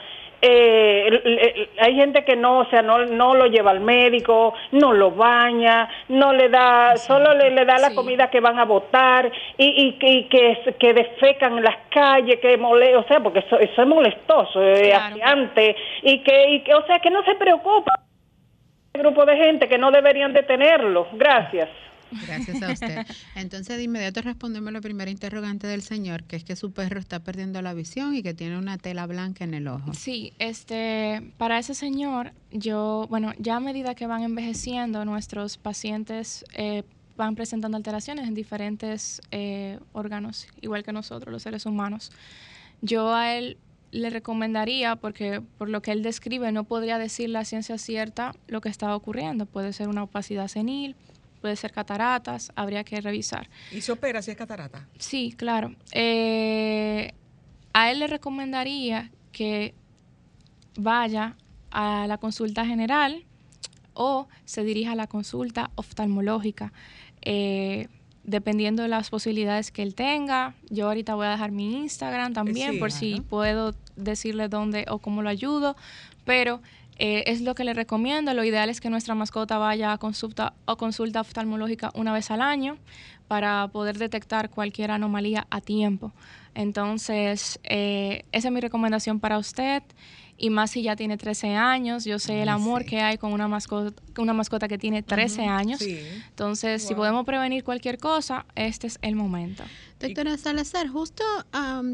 eh, 0.46 1.68
hay 1.80 1.94
gente 1.94 2.24
que 2.24 2.36
no, 2.36 2.60
o 2.60 2.64
sea, 2.66 2.82
no, 2.82 2.98
no 3.06 3.34
lo 3.34 3.46
lleva 3.46 3.70
al 3.70 3.80
médico, 3.80 4.54
no 4.72 4.92
lo 4.92 5.10
baña, 5.10 5.88
no 6.08 6.32
le 6.32 6.48
da, 6.48 6.96
solo 6.96 7.32
le, 7.34 7.50
le 7.50 7.64
da 7.64 7.78
la 7.78 7.94
comida 7.94 8.28
que 8.28 8.40
van 8.40 8.58
a 8.58 8.64
botar 8.64 9.30
y, 9.56 9.98
y, 10.00 10.24
que, 10.28 10.74
que 10.78 10.92
defecan 10.92 11.58
en 11.58 11.64
las 11.64 11.76
calles, 11.90 12.40
que 12.40 12.58
mole, 12.58 12.96
o 12.96 13.04
sea, 13.04 13.20
porque 13.20 13.38
eso, 13.40 13.58
eso 13.58 13.82
es 13.82 13.88
molestoso, 13.88 14.62
es 14.62 14.94
y 16.02 16.18
que, 16.22 16.50
y 16.50 16.60
que, 16.60 16.74
o 16.74 16.86
sea, 16.86 16.98
que 16.98 17.10
no 17.10 17.24
se 17.24 17.34
preocupa 17.36 17.92
grupo 18.92 19.24
de 19.26 19.36
gente 19.36 19.68
que 19.68 19.78
no 19.78 19.90
deberían 19.90 20.32
de 20.32 20.42
tenerlo. 20.42 21.08
Gracias. 21.14 21.68
Gracias 22.26 22.62
a 22.62 22.72
usted. 22.72 23.06
Entonces, 23.34 23.76
de 23.76 23.82
inmediato 23.82 24.22
respondemos 24.22 24.72
la 24.72 24.80
primera 24.80 25.10
interrogante 25.10 25.66
del 25.66 25.82
señor, 25.82 26.24
que 26.24 26.36
es 26.36 26.44
que 26.44 26.56
su 26.56 26.72
perro 26.72 27.00
está 27.00 27.20
perdiendo 27.20 27.62
la 27.62 27.74
visión 27.74 28.14
y 28.14 28.22
que 28.22 28.34
tiene 28.34 28.58
una 28.58 28.78
tela 28.78 29.06
blanca 29.06 29.44
en 29.44 29.54
el 29.54 29.68
ojo. 29.68 29.94
Sí, 29.94 30.32
este, 30.38 31.32
para 31.36 31.58
ese 31.58 31.74
señor, 31.74 32.32
yo, 32.50 33.06
bueno, 33.10 33.32
ya 33.38 33.56
a 33.56 33.60
medida 33.60 33.94
que 33.94 34.06
van 34.06 34.22
envejeciendo, 34.22 35.04
nuestros 35.04 35.56
pacientes 35.58 36.44
eh, 36.54 36.84
van 37.16 37.34
presentando 37.34 37.76
alteraciones 37.76 38.26
en 38.26 38.34
diferentes 38.34 39.20
eh, 39.30 39.78
órganos, 39.92 40.46
igual 40.60 40.82
que 40.82 40.92
nosotros, 40.92 41.32
los 41.32 41.42
seres 41.42 41.66
humanos. 41.66 42.10
Yo 42.80 43.14
a 43.14 43.34
él 43.34 43.56
le 43.94 44.10
recomendaría, 44.10 44.96
porque 44.96 45.40
por 45.40 45.68
lo 45.68 45.80
que 45.80 45.92
él 45.92 46.02
describe, 46.02 46.50
no 46.50 46.64
podría 46.64 46.98
decir 46.98 47.30
la 47.30 47.44
ciencia 47.44 47.78
cierta 47.78 48.34
lo 48.48 48.60
que 48.60 48.68
está 48.68 48.94
ocurriendo. 48.94 49.46
Puede 49.46 49.72
ser 49.72 49.88
una 49.88 50.02
opacidad 50.02 50.48
senil, 50.48 50.96
puede 51.44 51.56
ser 51.56 51.72
cataratas, 51.72 52.50
habría 52.56 52.84
que 52.84 52.98
revisar. 53.02 53.50
¿Y 53.70 53.82
se 53.82 53.92
opera 53.92 54.22
si 54.22 54.30
es 54.30 54.36
catarata? 54.38 54.88
Sí, 54.98 55.34
claro. 55.36 55.74
Eh, 55.92 57.12
a 57.74 57.90
él 57.90 57.98
le 57.98 58.06
recomendaría 58.06 59.10
que 59.30 59.74
vaya 60.74 61.36
a 61.70 62.06
la 62.08 62.16
consulta 62.16 62.64
general 62.64 63.26
o 63.92 64.26
se 64.46 64.64
dirija 64.64 64.92
a 64.92 64.94
la 64.94 65.06
consulta 65.06 65.70
oftalmológica. 65.74 66.72
Eh, 67.20 67.88
dependiendo 68.22 68.82
de 68.82 68.88
las 68.88 69.10
posibilidades 69.10 69.70
que 69.70 69.82
él 69.82 69.94
tenga. 69.94 70.54
Yo 70.70 70.86
ahorita 70.86 71.14
voy 71.14 71.26
a 71.26 71.30
dejar 71.32 71.52
mi 71.52 71.76
Instagram 71.76 72.32
también 72.32 72.78
por 72.78 72.90
si 72.90 73.20
puedo 73.20 73.74
decirle 73.96 74.48
dónde 74.48 74.86
o 74.88 74.98
cómo 74.98 75.20
lo 75.20 75.28
ayudo, 75.28 75.76
pero 76.24 76.62
eh, 76.98 77.24
es 77.26 77.40
lo 77.40 77.54
que 77.54 77.64
le 77.64 77.74
recomiendo. 77.74 78.32
Lo 78.34 78.44
ideal 78.44 78.68
es 78.70 78.80
que 78.80 78.90
nuestra 78.90 79.14
mascota 79.14 79.58
vaya 79.58 79.92
a 79.92 79.98
consulta 79.98 80.54
o 80.66 80.76
consulta 80.76 81.20
oftalmológica 81.20 81.90
una 81.94 82.12
vez 82.12 82.30
al 82.30 82.40
año 82.40 82.78
para 83.28 83.68
poder 83.68 83.98
detectar 83.98 84.50
cualquier 84.50 84.90
anomalía 84.90 85.46
a 85.50 85.60
tiempo. 85.60 86.12
Entonces, 86.54 87.58
eh, 87.64 88.24
esa 88.32 88.48
es 88.48 88.54
mi 88.54 88.60
recomendación 88.60 89.18
para 89.18 89.38
usted 89.38 89.82
y 90.36 90.50
más 90.50 90.72
si 90.72 90.82
ya 90.82 90.96
tiene 90.96 91.16
13 91.16 91.54
años. 91.54 92.04
Yo 92.04 92.18
sé 92.18 92.42
el 92.42 92.48
amor 92.48 92.84
que 92.84 93.00
hay 93.00 93.18
con 93.18 93.32
una 93.32 93.48
mascota, 93.48 94.02
una 94.18 94.32
mascota 94.32 94.68
que 94.68 94.78
tiene 94.78 95.02
13 95.02 95.46
años. 95.46 95.80
Entonces, 95.80 96.82
si 96.82 96.94
podemos 96.94 97.24
prevenir 97.24 97.64
cualquier 97.64 97.98
cosa, 97.98 98.46
este 98.54 98.86
es 98.86 98.98
el 99.02 99.16
momento. 99.16 99.64
Doctora 100.00 100.36
Salazar, 100.36 100.88
justo 100.88 101.24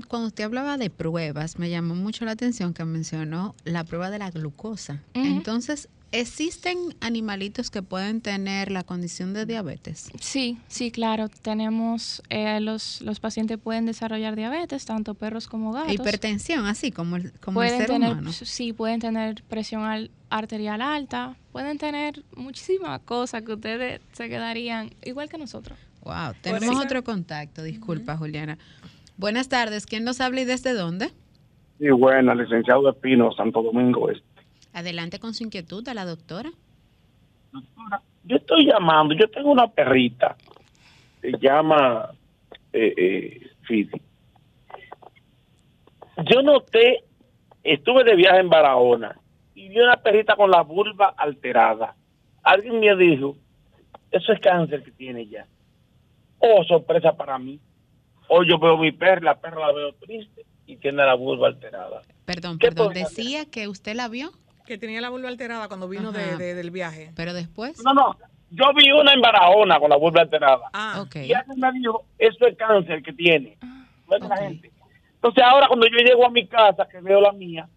cuando 0.09 0.29
usted 0.29 0.45
hablaba 0.45 0.77
de 0.79 0.91
pruebas, 0.91 1.59
me 1.59 1.71
llamó 1.71 1.95
mucho 1.95 2.25
la 2.25 2.33
atención 2.33 2.75
que 2.75 2.85
mencionó 2.85 3.55
la 3.65 3.85
prueba 3.85 4.11
de 4.11 4.19
la 4.19 4.31
glucosa. 4.31 5.03
Entonces, 5.15 5.89
¿Existen 6.13 6.77
animalitos 7.01 7.71
que 7.71 7.83
pueden 7.83 8.21
tener 8.21 8.73
la 8.73 8.83
condición 8.83 9.33
de 9.33 9.47
diabetes? 9.47 10.11
Sí, 10.21 10.59
sí, 10.67 10.91
claro. 10.91 11.29
Tenemos, 11.29 12.21
eh, 12.31 12.59
los, 12.61 13.01
los 13.03 13.21
pacientes 13.21 13.59
pueden 13.59 13.87
desarrollar 13.87 14.35
diabetes, 14.35 14.85
tanto 14.87 15.15
perros 15.15 15.47
como 15.47 15.73
gatos. 15.73 15.93
Hipertensión, 15.93 16.67
así 16.67 16.91
como 16.91 17.17
el, 17.17 17.33
como 17.41 17.63
el 17.63 17.71
ser 17.71 17.93
humano. 17.93 18.33
Sí, 18.33 18.73
pueden 18.73 18.99
tener 18.99 19.45
presión 19.49 20.11
arterial 20.31 20.83
alta, 20.83 21.37
pueden 21.53 21.79
tener 21.79 22.25
muchísimas 22.35 23.01
cosas 23.03 23.43
que 23.43 23.53
ustedes 23.53 24.01
se 24.13 24.29
quedarían 24.29 24.91
igual 25.05 25.29
que 25.29 25.39
nosotros. 25.39 25.79
Wow, 26.03 26.35
tenemos 26.41 26.85
otro 26.85 27.05
contacto, 27.05 27.63
disculpa 27.63 28.17
Juliana. 28.17 28.59
Buenas 29.17 29.49
tardes, 29.49 29.87
¿quién 29.87 30.03
nos 30.05 30.21
habla 30.21 30.41
y 30.41 30.45
desde 30.45 30.73
dónde? 30.73 31.13
Sí, 31.79 31.89
buena, 31.91 32.35
licenciado 32.35 32.91
Espino, 32.91 33.33
Santo 33.33 33.63
Domingo 33.63 34.11
Este. 34.11 34.30
Adelante 34.73 35.19
con 35.19 35.35
su 35.35 35.45
inquietud 35.45 35.87
a 35.89 35.95
la 35.95 36.05
doctora. 36.05 36.51
Doctora, 37.53 38.03
yo 38.25 38.37
estoy 38.37 38.67
llamando, 38.67 39.15
yo 39.15 39.29
tengo 39.29 39.51
una 39.51 39.69
perrita, 39.69 40.37
se 41.21 41.33
llama 41.39 42.11
eh, 42.73 42.95
eh, 42.97 43.51
Fidi. 43.63 44.01
Yo 46.27 46.43
noté, 46.43 47.05
estuve 47.65 48.05
de 48.05 48.15
viaje 48.15 48.41
en 48.41 48.49
Barahona 48.49 49.19
y 49.55 49.69
vi 49.69 49.81
una 49.81 49.97
perrita 49.97 50.37
con 50.37 50.51
la 50.51 50.63
vulva 50.63 51.15
alterada. 51.17 51.97
Alguien 52.43 52.81
me 52.81 52.95
dijo, 52.97 53.37
eso 54.11 54.33
es 54.33 54.41
cáncer 54.41 54.83
que 54.83 54.91
tiene 54.93 55.27
ya. 55.27 55.47
Oh, 56.39 56.65
sorpresa 56.65 57.17
para 57.17 57.39
mí. 57.39 57.61
Hoy 58.29 58.49
yo 58.49 58.59
veo 58.59 58.77
mi 58.77 58.93
perra, 58.93 59.21
la 59.21 59.41
perra 59.41 59.67
la 59.67 59.73
veo 59.73 59.93
triste 59.95 60.45
y 60.67 60.77
tiene 60.77 61.05
la 61.05 61.15
vulva 61.15 61.49
alterada. 61.49 62.03
Perdón, 62.25 62.59
perdón, 62.59 62.95
decía 62.95 63.45
que 63.51 63.67
usted 63.67 63.95
la 63.95 64.09
vio. 64.09 64.31
Que 64.71 64.79
tenía 64.79 65.01
la 65.01 65.11
vulva 65.11 65.29
alterada 65.29 65.67
cuando 65.67 65.89
vino 65.89 66.13
de, 66.13 66.55
del 66.55 66.71
viaje. 66.71 67.11
Pero 67.17 67.35
después. 67.35 67.83
No, 67.83 67.93
no. 67.93 68.17
Yo 68.51 68.67
vi 68.73 68.93
una 68.93 69.13
en 69.13 69.21
Barahona 69.21 69.81
con 69.81 69.91
la 69.91 69.97
vulva 69.97 70.21
alterada. 70.21 70.71
Ah, 70.73 71.03
ok. 71.03 71.17
Y 71.17 71.33
alguien 71.33 71.59
me 71.59 71.73
dijo, 71.73 72.05
eso 72.17 72.47
es 72.47 72.57
cáncer 72.57 73.03
que 73.03 73.13
tiene. 73.13 73.59
Ah, 73.61 74.37
gente. 74.39 74.71
Entonces 75.15 75.43
ahora 75.43 75.67
cuando 75.67 75.89
yo 75.89 75.99
llego 76.05 76.25
a 76.25 76.31
mi 76.31 76.47
casa, 76.47 76.87
que 76.87 77.01
veo 77.01 77.21
la 77.21 77.33
mía, 77.33 77.69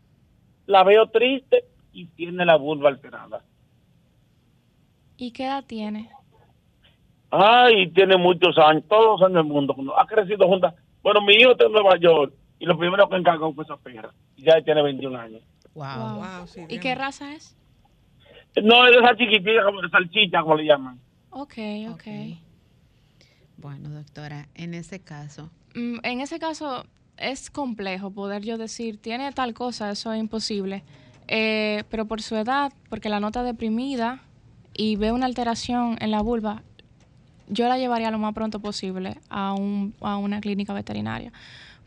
la 0.67 0.83
veo 0.83 1.07
triste 1.07 1.65
y 1.93 2.05
tiene 2.05 2.45
la 2.45 2.57
vulva 2.57 2.89
alterada. 2.89 3.41
¿Y 5.17 5.31
qué 5.31 5.45
edad 5.45 5.63
tiene? 5.65 6.11
Ay, 7.31 7.89
tiene 7.89 8.17
muchos 8.17 8.55
años, 8.59 8.83
todos 8.87 9.19
los 9.19 9.27
años 9.27 9.43
del 9.43 9.51
mundo. 9.51 9.75
Ha 9.97 10.05
crecido 10.05 10.47
juntas. 10.47 10.75
Bueno, 11.01 11.21
mi 11.21 11.33
hijo 11.33 11.53
está 11.53 11.65
en 11.65 11.71
Nueva 11.71 11.97
York 11.97 12.35
y 12.59 12.67
lo 12.67 12.77
primero 12.77 13.09
que 13.09 13.15
encargó 13.15 13.51
fue 13.51 13.63
esa 13.63 13.77
perra. 13.77 14.13
Y 14.35 14.43
ya 14.43 14.61
tiene 14.61 14.83
21 14.83 15.19
años. 15.19 15.41
Wow. 15.75 16.17
wow. 16.17 16.45
¿Y 16.69 16.79
qué 16.79 16.95
raza 16.95 17.33
es? 17.33 17.55
No, 18.61 18.85
es 18.85 18.95
esa 18.95 19.15
chiquitita, 19.15 19.63
como 19.65 19.81
de 19.81 19.89
salchicha, 19.89 20.41
como 20.41 20.55
le 20.55 20.65
llaman. 20.65 20.99
Ok, 21.31 21.57
ok. 21.89 22.03
Bueno, 23.57 23.89
doctora, 23.89 24.47
en 24.55 24.73
ese 24.73 24.99
caso. 24.99 25.49
Mm, 25.73 25.97
en 26.03 26.21
ese 26.21 26.37
caso 26.37 26.85
es 27.17 27.49
complejo 27.49 28.11
poder 28.11 28.43
yo 28.43 28.57
decir, 28.57 28.97
tiene 28.97 29.31
tal 29.31 29.53
cosa, 29.53 29.89
eso 29.91 30.13
es 30.13 30.19
imposible. 30.19 30.83
Eh, 31.27 31.83
pero 31.89 32.05
por 32.05 32.21
su 32.21 32.35
edad, 32.35 32.73
porque 32.89 33.09
la 33.09 33.19
nota 33.19 33.43
deprimida 33.43 34.21
y 34.73 34.97
ve 34.97 35.11
una 35.11 35.25
alteración 35.25 35.97
en 36.01 36.11
la 36.11 36.21
vulva, 36.21 36.61
yo 37.47 37.67
la 37.67 37.77
llevaría 37.77 38.11
lo 38.11 38.19
más 38.19 38.33
pronto 38.33 38.59
posible 38.59 39.17
a, 39.29 39.53
un, 39.53 39.93
a 40.01 40.17
una 40.17 40.41
clínica 40.41 40.73
veterinaria. 40.73 41.31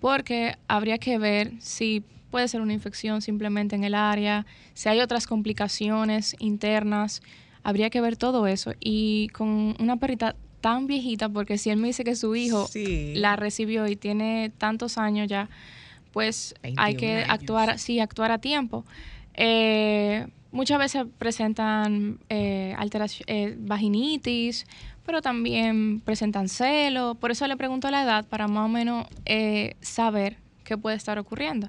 Porque 0.00 0.56
habría 0.68 0.98
que 0.98 1.18
ver 1.18 1.52
si 1.60 2.04
puede 2.30 2.48
ser 2.48 2.60
una 2.60 2.72
infección 2.72 3.22
simplemente 3.22 3.76
en 3.76 3.84
el 3.84 3.94
área, 3.94 4.46
si 4.74 4.88
hay 4.88 5.00
otras 5.00 5.26
complicaciones 5.26 6.36
internas, 6.38 7.22
habría 7.62 7.90
que 7.90 8.00
ver 8.00 8.16
todo 8.16 8.46
eso. 8.46 8.72
Y 8.80 9.28
con 9.28 9.74
una 9.78 9.96
perrita 9.96 10.36
tan 10.60 10.86
viejita, 10.86 11.28
porque 11.28 11.58
si 11.58 11.70
él 11.70 11.78
me 11.78 11.88
dice 11.88 12.04
que 12.04 12.16
su 12.16 12.34
hijo 12.34 12.68
la 13.14 13.36
recibió 13.36 13.86
y 13.86 13.96
tiene 13.96 14.50
tantos 14.58 14.98
años 14.98 15.28
ya, 15.28 15.48
pues 16.12 16.54
hay 16.76 16.96
que 16.96 17.24
actuar, 17.28 17.78
sí, 17.78 18.00
actuar 18.00 18.32
a 18.32 18.38
tiempo. 18.38 18.84
Eh, 19.34 20.26
muchas 20.50 20.78
veces 20.78 21.04
presentan 21.18 22.18
eh, 22.28 22.74
eh, 23.26 23.56
vaginitis, 23.58 24.66
pero 25.04 25.22
también 25.22 26.00
presentan 26.00 26.48
celo. 26.48 27.14
Por 27.14 27.30
eso 27.30 27.46
le 27.46 27.56
pregunto 27.56 27.90
la 27.90 28.02
edad 28.02 28.26
para 28.26 28.48
más 28.48 28.64
o 28.64 28.68
menos 28.68 29.06
eh, 29.24 29.76
saber 29.80 30.38
qué 30.64 30.76
puede 30.76 30.96
estar 30.96 31.18
ocurriendo 31.18 31.68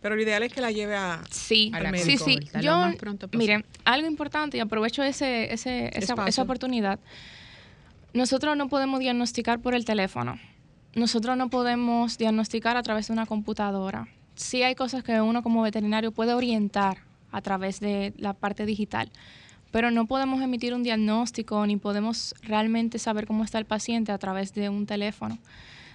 Pero 0.00 0.16
lo 0.16 0.22
ideal 0.22 0.42
es 0.42 0.52
que 0.52 0.60
la 0.60 0.70
lleve 0.70 0.96
a, 0.96 1.22
sí, 1.30 1.70
al 1.74 1.90
médico. 1.90 2.24
Sí, 2.24 2.38
sí. 2.40 2.60
Yo, 2.62 2.90
miren, 3.32 3.64
algo 3.84 4.06
importante 4.06 4.56
y 4.56 4.60
aprovecho 4.60 5.02
ese, 5.02 5.52
ese, 5.52 5.90
esa, 5.92 6.14
esa 6.26 6.42
oportunidad. 6.42 6.98
Nosotros 8.14 8.56
no 8.56 8.68
podemos 8.68 9.00
diagnosticar 9.00 9.60
por 9.60 9.74
el 9.74 9.84
teléfono. 9.84 10.38
Nosotros 10.94 11.36
no 11.36 11.50
podemos 11.50 12.18
diagnosticar 12.18 12.76
a 12.76 12.82
través 12.82 13.08
de 13.08 13.12
una 13.12 13.26
computadora. 13.26 14.08
Sí 14.34 14.62
hay 14.62 14.74
cosas 14.74 15.04
que 15.04 15.20
uno 15.20 15.42
como 15.42 15.62
veterinario 15.62 16.12
puede 16.12 16.34
orientar 16.34 16.98
a 17.30 17.42
través 17.42 17.78
de 17.78 18.12
la 18.16 18.32
parte 18.32 18.66
digital, 18.66 19.10
pero 19.70 19.90
no 19.90 20.06
podemos 20.06 20.42
emitir 20.42 20.74
un 20.74 20.82
diagnóstico 20.82 21.64
ni 21.66 21.76
podemos 21.76 22.34
realmente 22.42 22.98
saber 22.98 23.26
cómo 23.26 23.44
está 23.44 23.58
el 23.58 23.66
paciente 23.66 24.10
a 24.10 24.18
través 24.18 24.52
de 24.54 24.68
un 24.68 24.86
teléfono. 24.86 25.38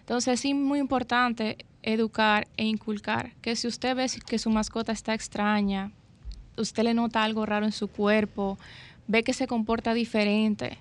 Entonces 0.06 0.46
es 0.46 0.54
muy 0.54 0.78
importante 0.78 1.66
educar 1.82 2.48
e 2.58 2.66
inculcar 2.66 3.34
que 3.42 3.56
si 3.56 3.66
usted 3.66 3.96
ve 3.96 4.06
que 4.28 4.38
su 4.38 4.52
mascota 4.52 4.92
está 4.92 5.16
extraña, 5.16 5.92
usted 6.58 6.84
le 6.84 6.94
nota 6.94 7.24
algo 7.24 7.44
raro 7.48 7.66
en 7.66 7.72
su 7.72 7.88
cuerpo, 7.88 8.60
ve 9.08 9.24
que 9.24 9.34
se 9.34 9.48
comporta 9.48 9.96
diferente, 9.96 10.78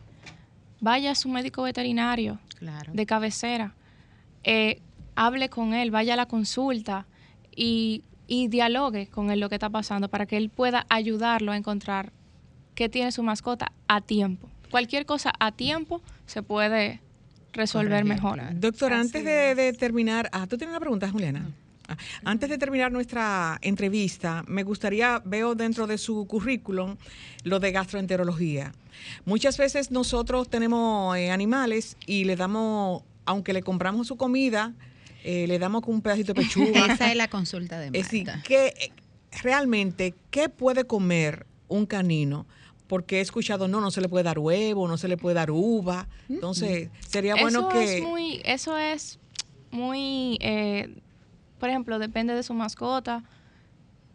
vaya 0.79 1.13
a 1.13 1.15
su 1.15 1.31
médico 1.31 1.63
veterinario 1.63 2.39
de 2.93 3.07
cabecera, 3.07 3.73
eh, 4.43 4.83
hable 5.17 5.49
con 5.49 5.73
él, 5.73 5.91
vaya 5.91 6.13
a 6.13 6.17
la 6.19 6.27
consulta 6.27 7.07
y, 7.57 8.03
y 8.27 8.49
dialogue 8.49 9.07
con 9.07 9.31
él 9.31 9.41
lo 9.41 9.49
que 9.49 9.55
está 9.55 9.71
pasando 9.71 10.11
para 10.11 10.27
que 10.27 10.37
él 10.37 10.51
pueda 10.51 10.85
ayudarlo 10.91 11.53
a 11.53 11.57
encontrar 11.57 12.13
qué 12.75 12.91
tiene 12.91 13.11
su 13.11 13.23
mascota 13.23 13.73
a 13.89 14.03
tiempo. 14.03 14.51
Cualquier 14.71 15.07
cosa 15.07 15.33
a 15.39 15.51
tiempo 15.51 16.03
se 16.27 16.43
puede 16.43 17.01
resolver 17.55 18.05
mejor. 18.05 18.41
Doctor, 18.55 18.93
antes 18.93 19.25
de, 19.25 19.73
terminar, 19.79 20.29
ah, 20.33 20.47
tú 20.47 20.59
tienes 20.59 20.73
una 20.73 20.81
pregunta, 20.81 21.09
Juliana. 21.09 21.51
Ah, 21.89 21.97
antes 22.25 22.49
de 22.49 22.59
terminar 22.59 22.93
nuestra 22.93 23.59
entrevista, 23.63 24.45
me 24.47 24.63
gustaría, 24.63 25.23
veo 25.25 25.55
dentro 25.55 25.87
de 25.87 25.99
su 25.99 26.27
currículum 26.27 26.97
lo 27.43 27.61
de 27.61 27.73
gastroenterología. 27.73 28.73
Muchas 29.25 29.59
veces 29.59 29.91
nosotros 29.91 30.49
tenemos 30.49 31.17
eh, 31.17 31.31
animales 31.31 31.97
y 32.07 32.25
le 32.25 32.37
damos, 32.37 33.03
aunque 33.27 33.53
le 33.53 33.63
compramos 33.63 34.07
su 34.07 34.17
comida, 34.17 34.73
eh, 35.25 35.47
le 35.47 35.59
damos 35.59 35.83
con 35.83 35.95
un 35.95 36.03
pedacito 36.03 36.33
de 36.33 36.43
pechuga. 36.43 36.87
Esa 36.93 37.11
es 37.11 37.17
la 37.17 37.29
consulta 37.29 37.79
de 37.79 37.87
Marta. 37.87 37.99
Es 37.99 38.11
decir, 38.11 38.31
que 38.47 38.93
realmente, 39.43 40.15
¿qué 40.31 40.49
puede 40.49 40.85
comer 40.85 41.47
un 41.69 41.87
canino? 41.87 42.47
Porque 42.87 43.19
he 43.19 43.21
escuchado, 43.21 43.69
no, 43.69 43.81
no 43.81 43.91
se 43.91 44.01
le 44.01 44.09
puede 44.09 44.25
dar 44.25 44.39
huevo, 44.39 44.87
no 44.89 44.97
se 44.97 45.09
le 45.09 45.17
puede 45.17 45.35
dar 45.35 45.51
uva. 45.51 46.07
Entonces, 46.29 46.91
sería 47.07 47.35
bueno 47.37 47.69
que... 47.69 47.99
Es 47.99 48.03
muy, 48.05 48.41
eso 48.45 48.77
es 48.77 49.19
muy, 49.71 50.39
eh, 50.41 50.95
por 51.59 51.69
ejemplo, 51.69 51.99
depende 51.99 52.35
de 52.35 52.43
su 52.43 52.55
mascota 52.55 53.25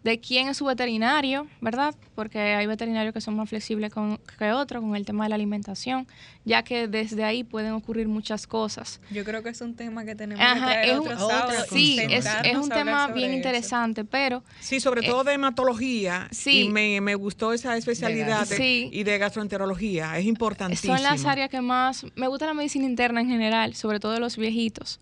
de 0.04 0.20
quién 0.20 0.48
es 0.48 0.58
su 0.58 0.66
veterinario, 0.66 1.48
¿verdad? 1.60 1.94
Porque 2.16 2.40
hay 2.40 2.66
veterinarios 2.68 3.14
que 3.14 3.22
son 3.22 3.36
más 3.36 3.50
flexibles 3.50 3.92
con, 3.92 4.20
que 4.38 4.52
otros 4.52 4.82
con 4.82 4.96
el 4.96 5.06
tema 5.06 5.26
de 5.26 5.30
la 5.30 5.36
alimentación, 5.36 6.08
ya 6.46 6.64
que 6.64 6.88
desde 6.88 7.24
ahí 7.24 7.44
pueden 7.44 7.74
ocurrir 7.74 8.08
muchas 8.08 8.48
cosas. 8.48 9.02
Yo 9.12 9.26
creo 9.26 9.44
que 9.44 9.50
es 9.50 9.60
un 9.62 9.76
tema 9.76 10.06
que 10.06 10.16
tenemos 10.16 10.46
que 10.46 10.60
traer 10.60 10.90
es 10.90 11.00
otro 11.00 11.66
Sí, 11.70 12.00
es, 12.00 12.26
un 12.56 12.70
tema 12.70 13.08
bien 13.08 13.34
interesante, 13.34 14.06
pero... 14.06 14.44
Sí, 14.60 14.80
sobre 14.80 15.02
todo 15.02 15.24
de 15.24 15.34
hematología. 15.34 16.28
Sí. 16.32 16.62
Y 16.62 16.70
me, 16.70 17.02
me 17.02 17.16
gustó 17.16 17.52
esa 17.52 17.76
especialidad 17.76 18.48
y 18.60 19.04
de 19.04 19.18
gastroenterología. 19.18 20.18
Es 20.18 20.26
importantísimo. 20.26 20.96
Son 20.96 21.04
las 21.04 21.26
áreas 21.26 21.50
que 21.50 21.62
más... 21.62 22.06
Me 22.16 22.28
gusta 22.28 22.46
la 22.46 22.54
medicina 22.54 22.86
interna 22.86 23.22
en 23.22 23.28
general, 23.28 23.76
sobre 23.76 24.00
todo 24.00 24.14
de 24.14 24.20
los 24.20 24.38
viejitos 24.38 25.00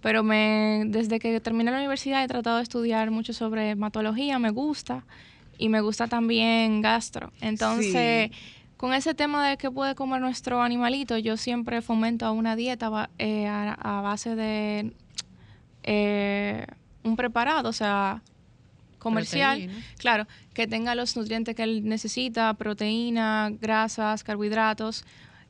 pero 0.00 0.22
me, 0.22 0.84
desde 0.86 1.18
que 1.18 1.40
terminé 1.40 1.70
la 1.70 1.78
universidad 1.78 2.22
he 2.22 2.28
tratado 2.28 2.58
de 2.58 2.62
estudiar 2.62 3.10
mucho 3.10 3.32
sobre 3.32 3.70
hematología, 3.70 4.38
me 4.38 4.50
gusta, 4.50 5.04
y 5.58 5.68
me 5.68 5.80
gusta 5.80 6.06
también 6.06 6.80
gastro. 6.80 7.32
Entonces, 7.40 8.30
con 8.76 8.94
ese 8.94 9.12
tema 9.14 9.48
de 9.48 9.56
qué 9.56 9.70
puede 9.70 9.94
comer 9.96 10.20
nuestro 10.20 10.62
animalito, 10.62 11.18
yo 11.18 11.36
siempre 11.36 11.82
fomento 11.82 12.32
una 12.32 12.54
dieta 12.54 13.10
eh, 13.18 13.46
a, 13.48 14.00
base 14.02 14.36
de 14.36 14.92
eh, 15.82 16.64
un 17.02 17.16
preparado, 17.16 17.70
o 17.70 17.72
sea, 17.72 18.22
comercial, 19.00 19.68
claro, 19.98 20.26
que 20.54 20.66
tenga 20.68 20.94
los 20.94 21.16
nutrientes 21.16 21.56
que 21.56 21.64
él 21.64 21.88
necesita, 21.88 22.54
proteína, 22.54 23.50
grasas, 23.60 24.22
carbohidratos, 24.22 25.04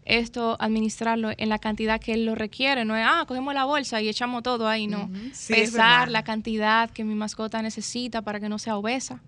esto 0.09 0.57
administrarlo 0.59 1.31
en 1.37 1.51
la 1.51 1.59
cantidad 1.59 2.01
que 2.01 2.15
él 2.15 2.25
lo 2.25 2.35
requiere. 2.35 2.85
No 2.85 2.97
es, 2.97 3.05
ah, 3.07 3.25
cogemos 3.29 3.53
la 3.55 3.65
bolsa 3.65 4.01
y 4.01 4.09
echamos 4.09 4.43
todo 4.43 4.67
ahí, 4.67 4.87
no. 4.87 5.11
Pesar 5.47 6.11
la 6.11 6.25
cantidad 6.25 6.91
que 6.91 7.05
mi 7.05 7.15
mascota 7.15 7.61
necesita 7.61 8.23
para 8.23 8.41
que 8.41 8.49
no 8.49 8.59
sea 8.59 8.79
obesa. 8.79 9.23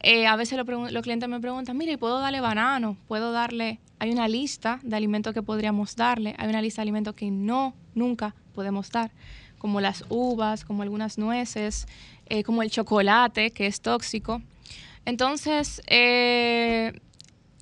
Eh, 0.00 0.26
a 0.26 0.36
veces 0.36 0.58
los 0.58 1.02
clientes 1.02 1.28
me 1.28 1.40
preguntan, 1.40 1.76
mire, 1.76 1.98
¿puedo 1.98 2.20
darle 2.20 2.40
banano? 2.40 2.96
¿Puedo 3.08 3.32
darle...? 3.32 3.80
Hay 3.98 4.10
una 4.10 4.26
lista 4.26 4.80
de 4.82 4.96
alimentos 4.96 5.32
que 5.32 5.42
podríamos 5.42 5.94
darle, 5.94 6.34
hay 6.36 6.48
una 6.48 6.60
lista 6.60 6.80
de 6.80 6.84
alimentos 6.84 7.14
que 7.14 7.30
no, 7.30 7.72
nunca 7.94 8.34
podemos 8.52 8.90
dar, 8.90 9.12
como 9.58 9.80
las 9.80 10.04
uvas, 10.08 10.64
como 10.64 10.82
algunas 10.82 11.18
nueces, 11.18 11.86
eh, 12.26 12.42
como 12.42 12.62
el 12.62 12.70
chocolate, 12.72 13.52
que 13.52 13.66
es 13.66 13.80
tóxico. 13.80 14.42
Entonces, 15.04 15.82
eh, 15.86 16.92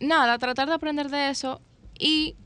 nada, 0.00 0.38
tratar 0.38 0.68
de 0.68 0.74
aprender 0.74 1.10
de 1.10 1.28
eso 1.28 1.60
y 1.98 2.36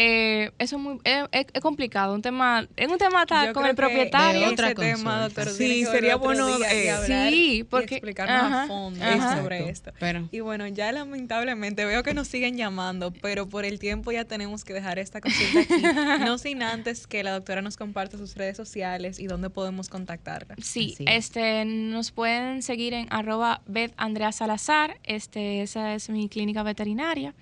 eh, 0.00 0.52
eso 0.58 0.76
es 0.76 0.82
muy 0.82 1.00
es, 1.04 1.46
complicado 1.60 2.14
un 2.14 2.22
tema 2.22 2.68
es 2.76 2.88
un 2.88 2.98
tema 2.98 3.26
con 3.52 3.66
el 3.66 3.74
propietario. 3.74 4.48
otra 4.48 4.72
tema, 4.72 5.28
sí 5.28 5.84
sería 5.86 6.14
bueno 6.14 6.48
eh, 6.70 6.94
sí 7.04 7.66
porque 7.68 7.96
explicar 7.96 8.28
más 8.28 8.52
a 8.52 8.66
fondo 8.68 9.04
sobre 9.36 9.68
esto. 9.68 9.90
y 10.30 10.38
bueno 10.38 10.68
ya 10.68 10.92
lamentablemente 10.92 11.84
veo 11.84 12.04
que 12.04 12.14
nos 12.14 12.28
siguen 12.28 12.56
llamando 12.56 13.12
pero 13.12 13.48
por 13.48 13.64
el 13.64 13.80
tiempo 13.80 14.12
ya 14.12 14.24
tenemos 14.24 14.64
que 14.64 14.72
dejar 14.72 15.00
esta 15.00 15.20
consulta 15.20 15.60
aquí 15.62 15.82
no 16.24 16.38
sin 16.38 16.62
antes 16.62 17.08
que 17.08 17.24
la 17.24 17.32
doctora 17.32 17.60
nos 17.60 17.76
comparte 17.76 18.18
sus 18.18 18.36
redes 18.36 18.56
sociales 18.56 19.18
y 19.18 19.26
dónde 19.26 19.50
podemos 19.50 19.88
contactarla. 19.88 20.54
Sí 20.62 20.94
este 21.06 21.64
nos 21.64 22.12
pueden 22.12 22.62
seguir 22.62 22.94
en 22.94 23.08
arroba 23.10 23.62
Andrea 23.96 24.30
Salazar 24.30 25.00
este 25.02 25.62
esa 25.62 25.94
es 25.94 26.08
mi 26.08 26.28
clínica 26.28 26.62
veterinaria 26.62 27.34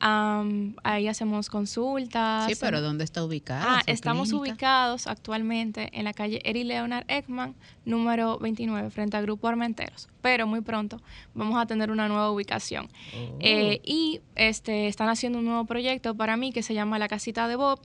ahí 0.00 1.08
hacemos 1.08 1.50
consultas. 1.50 2.46
Sí, 2.46 2.56
pero 2.60 2.80
¿dónde 2.80 3.04
está 3.04 3.24
ubicada? 3.24 3.78
Ah, 3.78 3.82
estamos 3.86 4.32
ubicados 4.32 5.06
actualmente 5.06 5.90
en 5.92 6.04
la 6.04 6.12
calle 6.12 6.40
Eri 6.44 6.64
Leonard 6.64 7.04
Ekman, 7.08 7.54
número 7.84 8.38
29, 8.38 8.90
frente 8.90 9.16
al 9.16 9.24
Grupo 9.24 9.48
Armenteros. 9.48 10.08
Pero 10.22 10.46
muy 10.46 10.60
pronto 10.60 11.00
vamos 11.34 11.60
a 11.60 11.66
tener 11.66 11.90
una 11.90 12.08
nueva 12.08 12.30
ubicación. 12.30 12.88
Eh, 13.40 13.78
oh. 13.78 13.82
y 13.84 14.20
este, 14.34 14.88
están 14.88 15.08
haciendo 15.08 15.38
un 15.38 15.44
nuevo 15.44 15.64
proyecto 15.64 16.14
para 16.14 16.36
mí 16.36 16.52
que 16.52 16.62
se 16.62 16.74
llama 16.74 16.98
La 16.98 17.08
Casita 17.08 17.48
de 17.48 17.56
Bob, 17.56 17.80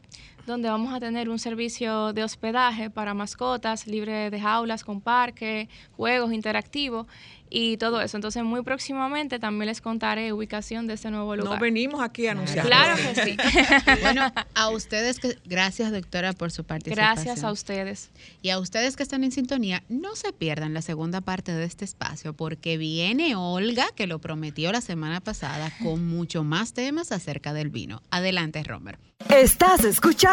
donde 0.46 0.70
vamos 0.70 0.94
a 0.94 1.00
tener 1.00 1.30
un 1.30 1.40
servicio 1.40 2.14
de 2.14 2.24
hospedaje 2.24 2.90
para 2.90 3.14
mascotas, 3.14 3.88
libre 3.88 4.30
de 4.30 4.40
jaulas, 4.40 4.84
con 4.84 5.02
parque, 5.02 5.70
juegos 5.96 6.34
interactivos 6.34 7.08
y 7.54 7.78
todo 7.78 8.02
eso. 8.02 8.18
Entonces, 8.18 8.44
muy 8.44 8.64
próximamente 8.64 9.38
también 9.38 9.68
les 9.68 9.80
contaré 9.80 10.34
ubicación 10.34 10.88
de 10.88 10.96
ese 10.96 11.12
nuevo 11.12 11.36
lugar. 11.36 11.54
No 11.54 11.60
venimos 11.60 12.02
aquí 12.02 12.26
a 12.26 12.32
anunciar. 12.32 12.66
Claro 12.66 12.96
que 12.96 13.24
sí. 13.24 13.38
bueno, 14.02 14.24
a 14.56 14.70
ustedes, 14.70 15.20
que, 15.20 15.38
gracias 15.46 15.92
doctora 15.92 16.34
por 16.34 16.52
su 16.52 16.64
participación. 16.64 17.14
Gracias 17.14 17.44
a 17.44 17.52
ustedes. 17.52 18.10
Y 18.42 18.50
a 18.50 18.58
ustedes 18.58 18.96
que 18.96 19.04
están 19.04 19.24
en 19.24 19.32
sintonía, 19.32 19.84
no 19.88 20.16
se 20.16 20.34
pierdan 20.34 20.74
la 20.74 20.82
segunda 20.82 21.22
parte 21.22 21.52
de 21.52 21.66
este 21.66 21.86
espacio 21.86 22.34
porque 22.34 22.78
viene 22.78 23.36
Olga, 23.36 23.86
que 23.96 24.08
lo 24.08 24.20
prometió 24.20 24.72
la 24.72 24.82
semana 24.82 25.22
pasada, 25.22 25.72
con 25.84 26.08
mucho 26.08 26.44
más 26.44 26.74
temas 26.74 27.12
acerca 27.12 27.54
del 27.54 27.70
vino. 27.70 28.02
Adelante, 28.10 28.64
Romer. 28.64 28.98
Estás 29.30 29.84
escuchando 29.86 30.33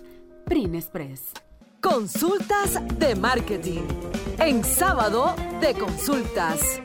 Print 0.45 0.75
Express. 0.75 1.33
Consultas 1.81 2.81
de 2.99 3.14
marketing. 3.14 3.87
En 4.39 4.64
sábado 4.64 5.37
de 5.61 5.75
consultas. 5.75 6.81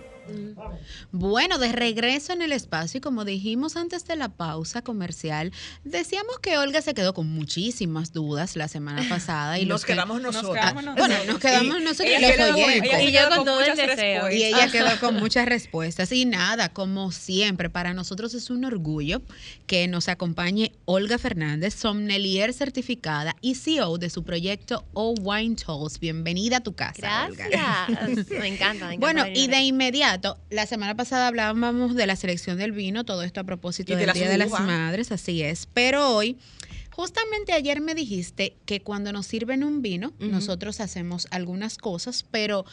Bueno, 1.11 1.57
de 1.57 1.71
regreso 1.71 2.33
en 2.33 2.41
el 2.41 2.51
espacio 2.51 2.99
y 2.99 3.01
como 3.01 3.25
dijimos 3.25 3.75
antes 3.75 4.05
de 4.05 4.15
la 4.15 4.29
pausa 4.29 4.81
comercial, 4.81 5.51
decíamos 5.83 6.39
que 6.39 6.57
Olga 6.57 6.81
se 6.81 6.93
quedó 6.93 7.13
con 7.13 7.27
muchísimas 7.29 8.13
dudas 8.13 8.55
la 8.55 8.67
semana 8.67 9.05
pasada 9.09 9.59
y 9.59 9.65
nos 9.65 9.85
quedamos 9.85 10.21
nosotros. 10.21 10.55
bueno, 10.73 11.15
nos 11.25 11.39
quedamos 11.39 11.81
nosotros 11.81 12.07
y, 12.09 12.25
ella 13.07 13.29
con, 13.29 13.45
todo 13.45 13.61
el 13.61 13.75
deseo. 13.75 14.31
Y 14.31 14.43
ella 14.43 14.69
quedó 14.71 14.87
con 14.99 15.15
muchas 15.15 15.45
respuestas 15.45 16.11
y 16.11 16.25
nada, 16.25 16.69
como 16.69 17.11
siempre, 17.11 17.69
para 17.69 17.93
nosotros 17.93 18.33
es 18.33 18.49
un 18.49 18.65
orgullo 18.65 19.21
que 19.67 19.87
nos 19.87 20.07
acompañe 20.07 20.71
Olga 20.85 21.17
Fernández, 21.17 21.73
sommelier 21.75 22.53
certificada 22.53 23.35
y 23.41 23.55
CEO 23.55 23.97
de 23.97 24.09
su 24.09 24.23
proyecto 24.23 24.85
O 24.93 25.13
Wine 25.19 25.55
Tools. 25.55 25.99
Bienvenida 25.99 26.57
a 26.57 26.61
tu 26.61 26.75
casa, 26.75 27.29
Gracias. 27.29 28.29
me 28.29 28.47
encanta. 28.47 28.87
Me 28.87 28.95
encanta 28.95 28.97
bueno, 28.99 29.25
y 29.33 29.47
de 29.47 29.61
inmediato, 29.61 30.37
la 30.49 30.64
semana 30.65 30.95
pasada 30.95 31.27
hablábamos 31.27 31.95
de 31.95 32.07
la 32.07 32.15
selección 32.15 32.57
del 32.57 32.71
vino, 32.71 33.03
todo 33.03 33.23
esto 33.23 33.39
a 33.39 33.43
propósito 33.43 33.95
del 33.95 34.11
Día 34.13 34.29
de 34.29 34.37
las 34.37 34.51
Madres, 34.51 35.11
así 35.11 35.41
es. 35.41 35.67
Pero 35.73 36.09
hoy, 36.09 36.37
justamente 36.91 37.53
ayer 37.53 37.81
me 37.81 37.95
dijiste 37.95 38.55
que 38.65 38.81
cuando 38.81 39.11
nos 39.11 39.25
sirven 39.25 39.63
un 39.63 39.81
vino, 39.81 40.13
nosotros 40.19 40.79
hacemos 40.79 41.27
algunas 41.31 41.77
cosas, 41.77 42.25
pero 42.29 42.65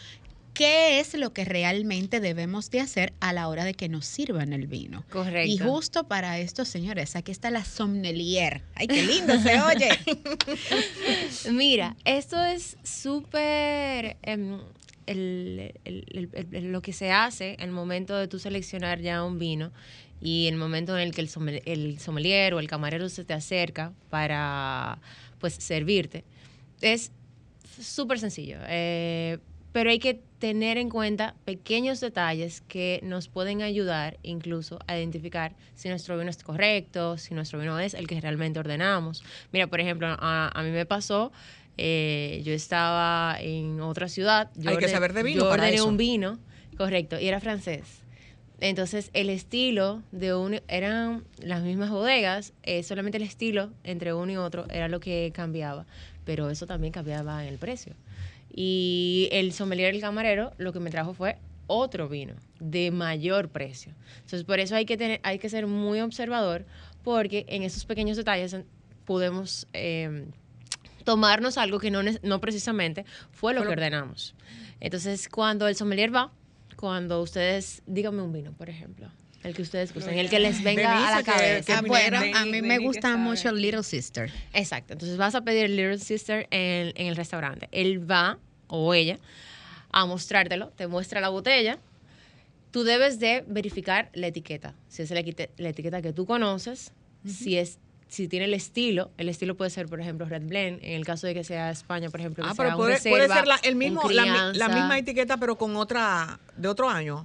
qué 0.55 1.01
es 1.01 1.15
lo 1.15 1.33
que 1.33 1.45
realmente 1.45 2.21
debemos 2.21 2.71
de 2.71 2.81
hacer 2.81 3.13
a 3.21 3.33
la 3.33 3.49
hora 3.49 3.65
de 3.65 3.75
que 3.75 3.89
nos 3.89 4.07
sirvan 4.07 4.53
el 4.53 4.67
vino. 4.67 5.05
Correcto. 5.11 5.51
Y 5.51 5.59
justo 5.59 6.05
para 6.05 6.39
esto, 6.39 6.65
señores, 6.65 7.17
aquí 7.17 7.33
está 7.33 7.51
la 7.51 7.65
sommelier. 7.65 8.63
¡Ay, 8.75 8.87
qué 8.87 9.03
lindo 9.03 9.39
se 9.41 9.61
oye! 9.61 9.91
Mira, 11.51 11.97
esto 12.05 12.43
es 12.45 12.77
súper... 12.83 14.17
Em, 15.07 15.73
lo 16.71 16.83
que 16.83 16.93
se 16.93 17.11
hace 17.11 17.55
en 17.55 17.63
el 17.63 17.71
momento 17.73 18.17
de 18.17 18.29
tú 18.29 18.39
seleccionar 18.39 19.01
ya 19.01 19.25
un 19.25 19.39
vino 19.39 19.73
y 20.21 20.47
el 20.47 20.57
momento 20.57 20.97
en 20.97 21.03
el 21.03 21.15
que 21.15 21.21
el, 21.21 21.99
sommelier, 21.99 22.55
o 22.55 22.61
el 22.61 22.69
camarero 22.69 23.09
se 23.09 23.25
te 23.25 23.35
acerca 23.35 23.93
para 24.11 24.99
pues 25.41 25.55
servirte, 25.55 26.25
es 26.81 27.11
súper 27.81 28.21
sencillo. 28.21 28.59
Eh, 28.69 29.39
pero 29.73 29.91
hay 29.91 29.99
que 29.99 30.21
tener 30.39 30.77
en 30.77 30.91
cuenta 30.91 31.35
pequeños 31.45 31.99
detalles 31.99 32.61
que 32.61 33.01
nos 33.03 33.29
pueden 33.29 33.63
ayudar 33.63 34.19
incluso 34.23 34.79
a 34.87 34.99
identificar 34.99 35.55
si 35.75 35.89
nuestro 35.89 36.17
vino 36.19 36.31
es 36.31 36.43
correcto, 36.43 37.17
si 37.17 37.35
nuestro 37.35 37.59
vino 37.59 37.79
es 37.81 37.95
el 37.95 38.07
que 38.07 38.21
realmente 38.21 38.61
ordenamos. 38.61 39.25
Mira, 39.51 39.67
por 39.67 39.81
ejemplo, 39.81 40.09
a 40.21 40.63
mí 40.63 40.71
me 40.71 40.85
pasó 40.85 41.33
eh, 41.79 42.43
yo 42.45 42.53
estaba 42.53 43.37
en 43.41 43.81
otra 43.81 44.09
ciudad. 44.09 44.51
Yo 44.57 44.71
Hay 44.71 44.77
que 44.77 44.89
saber 44.89 45.13
de 45.13 45.23
vino. 45.23 45.45
Yo 45.45 45.51
ordené 45.51 45.83
un 45.83 45.97
vino, 45.97 46.39
correcto, 46.77 47.19
y 47.19 47.29
era 47.29 47.41
francés. 47.41 48.03
Entonces, 48.61 49.11
el 49.13 49.29
estilo 49.29 50.03
de 50.13 50.35
uno, 50.35 50.59
eran 50.69 51.25
las 51.39 51.63
mismas 51.63 51.91
bodegas, 51.91 52.53
eh, 52.63 52.85
solamente 52.85 53.19
el 53.19 53.25
estilo 53.25 53.71
entre 53.83 54.15
uno 54.15 54.31
y 54.31 54.37
otro 54.37 54.67
era 54.71 54.87
lo 54.87 55.01
que 55.01 55.33
cambiaba, 55.35 55.85
pero 56.25 56.49
eso 56.49 56.67
también 56.67 56.93
cambiaba 56.93 57.43
en 57.43 57.53
el 57.53 57.59
precio. 57.59 57.95
Y 58.55 59.29
el 59.33 59.53
sommelier, 59.53 59.93
el 59.93 60.01
camarero, 60.01 60.53
lo 60.59 60.73
que 60.73 60.79
me 60.79 60.91
trajo 60.91 61.13
fue 61.13 61.39
otro 61.67 62.09
vino 62.09 62.35
de 62.61 62.93
mayor 62.93 63.49
precio. 63.49 63.95
Entonces, 64.17 64.45
por 64.45 64.61
eso 64.61 64.77
hay 64.77 64.85
que, 64.85 64.97
tener, 64.97 65.19
hay 65.25 65.41
que 65.41 65.49
ser 65.49 65.67
muy 65.67 66.01
observador, 66.01 66.65
porque 67.03 67.45
en 67.49 67.65
esos 67.65 67.85
pequeños 67.85 68.17
detalles 68.17 68.57
podemos 69.05 69.67
eh, 69.73 70.27
tomarnos 71.05 71.59
algo 71.59 71.79
que 71.79 71.91
no, 71.91 72.01
no 72.23 72.41
precisamente 72.41 73.05
fue 73.31 73.55
lo 73.55 73.63
que 73.63 73.69
ordenamos. 73.69 74.35
Entonces, 74.81 75.29
cuando 75.29 75.69
el 75.69 75.77
sommelier 75.77 76.15
va, 76.15 76.33
cuando 76.77 77.23
ustedes, 77.23 77.83
díganme 77.87 78.23
un 78.23 78.33
vino, 78.33 78.53
por 78.53 78.69
ejemplo. 78.69 79.11
El 79.43 79.55
que 79.55 79.63
ustedes 79.63 79.93
gusten, 79.93 80.19
el 80.19 80.31
que 80.31 80.39
les 80.39 80.63
venga 80.63 81.09
a 81.09 81.17
la 81.17 81.23
cabeza. 81.25 81.79
Ah, 81.79 81.83
bueno, 81.85 82.19
a 82.35 82.45
mí 82.45 82.63
me 82.63 82.79
gusta 82.79 83.17
mucho 83.17 83.49
el 83.49 83.61
Little 83.61 83.83
Sister. 83.83 84.31
Exacto. 84.53 84.93
Entonces 84.93 85.17
vas 85.17 85.35
a 85.35 85.41
pedir 85.41 85.65
el 85.65 85.77
Little 85.77 85.99
Sister 85.99 86.47
en, 86.51 86.93
en 86.95 87.07
el 87.09 87.17
restaurante. 87.17 87.69
Él 87.73 88.09
va, 88.09 88.39
o 88.69 88.95
ella, 88.95 89.19
a 89.93 90.07
mostrártelo, 90.07 90.71
te 90.71 90.87
muestra 90.87 91.21
la 91.21 91.29
botella. 91.29 91.79
Tú 92.71 92.85
debes 92.85 93.21
de 93.21 93.45
verificar 93.47 94.11
la 94.15 94.29
etiqueta. 94.29 94.75
Si 94.89 95.03
es 95.03 95.11
la, 95.11 95.21
etiqueta 95.21 96.03
que 96.03 96.13
tú 96.13 96.25
conoces, 96.25 96.93
si 97.27 97.59
es 97.59 97.79
si 98.13 98.29
tiene 98.29 98.45
el 98.45 98.53
estilo, 98.53 99.11
el 99.17 99.31
estilo 99.31 99.57
puede 99.57 99.71
ser, 99.71 99.87
por 99.87 99.99
ejemplo, 99.99 100.27
Red 100.27 100.43
Blend, 100.43 100.81
en 100.83 100.93
el 100.93 101.05
caso 101.07 101.27
de 101.27 101.33
que 101.33 101.45
sea 101.45 101.71
España, 101.71 102.11
por 102.11 102.21
ejemplo. 102.21 102.45
ah, 102.47 102.53
pero 102.55 102.77
puede, 102.77 102.99
ser 102.99 103.47
la, 103.47 103.57
el 103.63 103.75
mismo, 103.75 104.03
la, 104.11 104.53
misma 104.69 104.99
etiqueta, 104.99 105.39
pero 105.39 105.57
con 105.57 105.77
otra, 105.77 106.39
de 106.55 106.69
otro 106.69 106.91
año. 106.91 107.25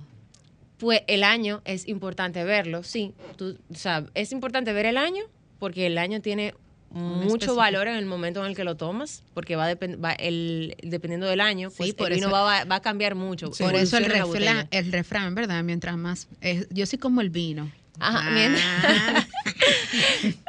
Pues 0.78 1.02
el 1.08 1.26
año 1.26 1.62
es 1.66 1.90
importante 1.90 2.46
verlo, 2.46 2.84
sí. 2.84 3.14
Tú, 3.36 3.58
o 3.70 3.76
sea, 3.76 4.06
es 4.14 4.32
importante 4.32 4.72
ver 4.72 4.86
el 4.86 4.96
año 4.96 5.26
porque 5.60 5.88
el 5.88 5.98
año 5.98 6.22
tiene 6.22 6.54
mucho 6.90 7.54
valor 7.56 7.90
en 7.90 7.98
el 7.98 8.06
momento 8.06 8.40
en 8.40 8.46
el 8.46 8.56
que 8.56 8.64
lo 8.64 8.78
tomas, 8.78 9.24
porque 9.34 9.58
va, 9.58 9.76
va 9.76 10.14
el, 10.14 10.78
dependiendo 10.84 11.28
del 11.28 11.42
año, 11.42 11.70
pues 11.76 11.94
por 11.96 12.14
el 12.14 12.20
vino 12.20 12.32
va, 12.32 12.64
va, 12.64 12.76
a 12.76 12.82
cambiar 12.82 13.16
mucho. 13.16 13.52
Por 13.52 13.76
eso 13.76 13.98
el 13.98 14.06
refrán, 14.06 14.70
el 14.72 14.92
refrán, 14.94 15.36
¿verdad? 15.36 15.66
Mientras 15.66 15.98
más, 15.98 16.30
yo 16.70 16.86
soy 16.86 16.98
como 16.98 17.20
el 17.20 17.30
vino. 17.30 17.70
Ajá, 18.00 18.30
ah. 18.30 19.26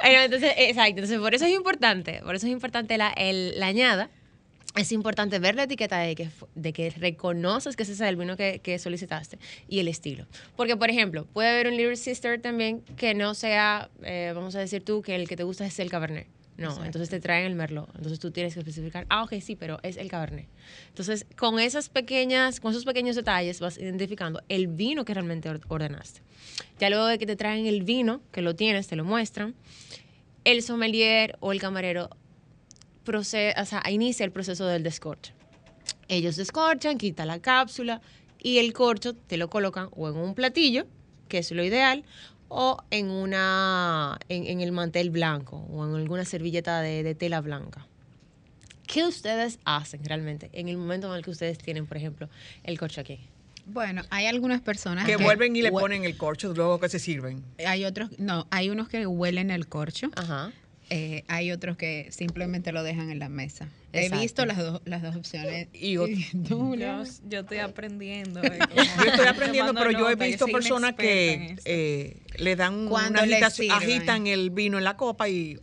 entonces, 0.03 0.53
exacto. 0.57 1.01
Entonces, 1.01 1.19
por 1.19 1.35
eso 1.35 1.45
es 1.45 1.53
importante, 1.53 2.21
por 2.25 2.35
eso 2.35 2.47
es 2.47 2.53
importante 2.53 2.99
la, 2.99 3.15
añada. 3.63 4.11
Es 4.77 4.93
importante 4.93 5.39
ver 5.39 5.57
la 5.57 5.65
etiqueta 5.65 5.99
de 5.99 6.15
que, 6.15 6.29
de 6.55 6.73
que 6.73 6.91
reconoces 6.91 7.75
que 7.75 7.83
ese 7.83 7.93
es 7.93 8.01
el 8.01 8.17
vino 8.17 8.37
que, 8.37 8.61
que, 8.63 8.79
solicitaste 8.79 9.39
y 9.67 9.81
el 9.81 9.89
estilo. 9.89 10.27
Porque, 10.57 10.77
por 10.77 10.91
ejemplo, 10.91 11.25
puede 11.25 11.49
haber 11.49 11.69
un 11.69 11.77
Little 11.77 11.97
Sister 11.97 12.41
también 12.41 12.83
que 12.97 13.15
no 13.15 13.35
sea, 13.35 13.89
eh, 14.03 14.33
vamos 14.35 14.55
a 14.55 14.61
decir 14.61 14.85
tú, 14.85 15.03
que 15.03 15.17
el 15.17 15.27
que 15.27 15.37
te 15.37 15.43
gusta 15.43 15.67
es 15.67 15.79
el 15.81 15.91
Cabernet. 15.91 16.29
No, 16.59 16.85
entonces 16.85 17.09
te 17.09 17.21
traen 17.21 17.47
el 17.47 17.55
merlot. 17.55 17.89
Entonces 17.95 18.19
tú 18.19 18.33
tienes 18.33 18.53
que 18.53 18.61
especificar, 18.61 19.07
ah, 19.11 19.23
ok, 19.23 19.35
sí, 19.41 19.55
pero 19.55 19.79
es 19.85 19.97
el 19.97 20.11
cabernet. 20.11 20.49
Entonces, 20.89 21.25
con 21.37 21.61
esas 21.61 21.89
pequeñas, 21.89 22.59
con 22.59 22.73
esos 22.73 22.85
pequeños 22.85 23.15
detalles 23.15 23.61
vas 23.61 23.79
identificando 23.79 24.43
el 24.49 24.67
vino 24.67 25.05
que 25.05 25.15
realmente 25.15 25.49
ordenaste. 25.69 26.21
Ya 26.81 26.91
luego 26.91 27.07
de 27.07 27.19
que 27.19 27.27
te 27.27 27.37
traen 27.37 27.67
el 27.67 27.85
vino, 27.85 28.21
que 28.33 28.43
lo 28.43 28.57
tienes, 28.57 28.89
te 28.89 28.97
lo 28.97 29.05
muestran, 29.05 29.55
el 30.43 30.63
sommelier 30.63 31.37
o 31.39 31.53
el 31.53 31.61
camarero 31.61 32.11
procede, 33.05 33.55
o 33.57 33.65
sea, 33.65 33.83
inicia 33.89 34.25
el 34.25 34.33
proceso 34.33 34.67
del 34.67 34.83
descorche. 34.83 35.35
Ellos 36.09 36.35
descorchan, 36.35 36.99
quitan 36.99 37.29
la 37.29 37.41
cápsula 37.41 38.01
y 38.43 38.59
el 38.59 38.73
corcho 38.73 39.15
te 39.15 39.37
lo 39.37 39.49
colocan 39.49 39.91
o 39.93 40.09
en 40.09 40.17
un 40.17 40.35
platillo, 40.35 40.87
que 41.29 41.39
es 41.39 41.53
lo 41.53 41.63
ideal, 41.63 42.05
o 42.49 42.83
en, 42.91 43.11
una, 43.11 44.19
en, 44.29 44.61
el 44.61 44.73
mantel 44.73 45.11
blanco 45.11 45.67
o 45.71 45.87
en 45.87 45.95
alguna 45.95 46.25
servilleta 46.25 46.81
de, 46.81 47.15
tela 47.15 47.41
blanca. 47.41 47.87
¿Qué 48.87 49.05
ustedes 49.05 49.59
hacen 49.65 50.03
realmente 50.05 50.49
en 50.53 50.69
el 50.69 50.79
momento 50.79 51.11
en 51.11 51.19
el 51.19 51.25
que 51.25 51.31
ustedes 51.31 51.59
tienen, 51.59 51.87
por 51.87 51.99
ejemplo, 51.99 52.29
el 52.65 52.79
corcho 52.79 53.03
aquí? 53.03 53.21
Bueno, 53.67 54.03
hay 54.09 54.25
algunas 54.25 54.63
personas 54.63 55.05
que, 55.05 55.17
vuelven 55.17 55.55
y 55.55 55.61
le 55.61 55.71
ponen 55.71 56.05
el 56.05 56.17
corcho 56.17 56.55
luego 56.55 56.81
que 56.81 56.89
se 56.89 56.99
sirven. 56.99 57.45
Hay 57.67 57.85
otros, 57.85 58.19
no, 58.19 58.47
hay 58.51 58.71
unos 58.71 58.89
que 58.89 59.07
huelen 59.07 59.51
el 59.51 59.69
corcho. 59.69 60.09
Ajá. 60.17 60.53
Eh, 60.91 61.25
hay 61.29 61.53
otros 61.53 61.77
que 61.77 62.09
simplemente 62.11 62.73
lo 62.73 62.83
dejan 62.83 63.11
en 63.11 63.19
la 63.19 63.29
mesa. 63.29 63.69
He 63.93 64.09
visto 64.11 64.45
las, 64.47 64.59
dos 64.59 64.81
las 64.85 65.03
dos 65.03 65.17
opciones. 65.17 65.69
Y, 65.73 65.95
yo, 66.49 67.05
estoy 67.31 67.59
aprendiendo. 67.59 68.43
Eh, 68.43 68.59
yo 68.75 69.11
estoy 69.11 69.27
aprendiendo, 69.27 69.75
pero 69.75 69.91
yo 69.91 70.11
he 70.11 70.17
visto 70.17 70.47
personas 70.47 70.95
que 70.95 71.57
eh, 71.65 72.23
le 72.39 72.57
dan 72.57 72.89
una 72.89 73.23
agitan 73.71 74.27
el 74.27 74.51
vino 74.51 74.79
en 74.79 74.85
la 74.85 74.97
copa 74.97 75.29
y 75.29 75.59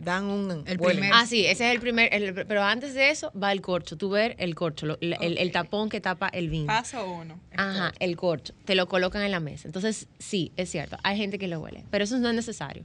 dan 0.00 0.24
un 0.24 0.64
el 0.66 0.78
primer, 0.78 1.10
ah 1.12 1.26
sí 1.26 1.44
ese 1.44 1.68
es 1.68 1.74
el 1.74 1.80
primer 1.80 2.10
pero 2.48 2.62
antes 2.62 2.94
de 2.94 3.10
eso 3.10 3.30
va 3.40 3.52
el 3.52 3.60
corcho 3.60 3.96
tú 3.96 4.08
ver 4.08 4.34
el 4.38 4.54
corcho 4.54 4.98
el, 5.00 5.52
tapón 5.52 5.88
que 5.88 6.00
tapa 6.00 6.28
el 6.28 6.48
vino. 6.48 6.66
Paso 6.66 7.06
uno 7.06 7.38
ajá 7.54 7.92
el 7.98 8.16
corcho 8.16 8.54
te 8.64 8.74
lo 8.74 8.88
colocan 8.88 9.22
en 9.22 9.30
la 9.30 9.40
mesa. 9.40 9.68
Entonces 9.68 10.08
sí 10.18 10.52
es 10.56 10.70
cierto 10.70 10.96
hay 11.02 11.16
gente 11.16 11.38
que 11.38 11.48
lo 11.48 11.60
huele 11.60 11.84
pero 11.90 12.04
eso 12.04 12.18
no 12.18 12.28
es 12.30 12.34
necesario. 12.34 12.84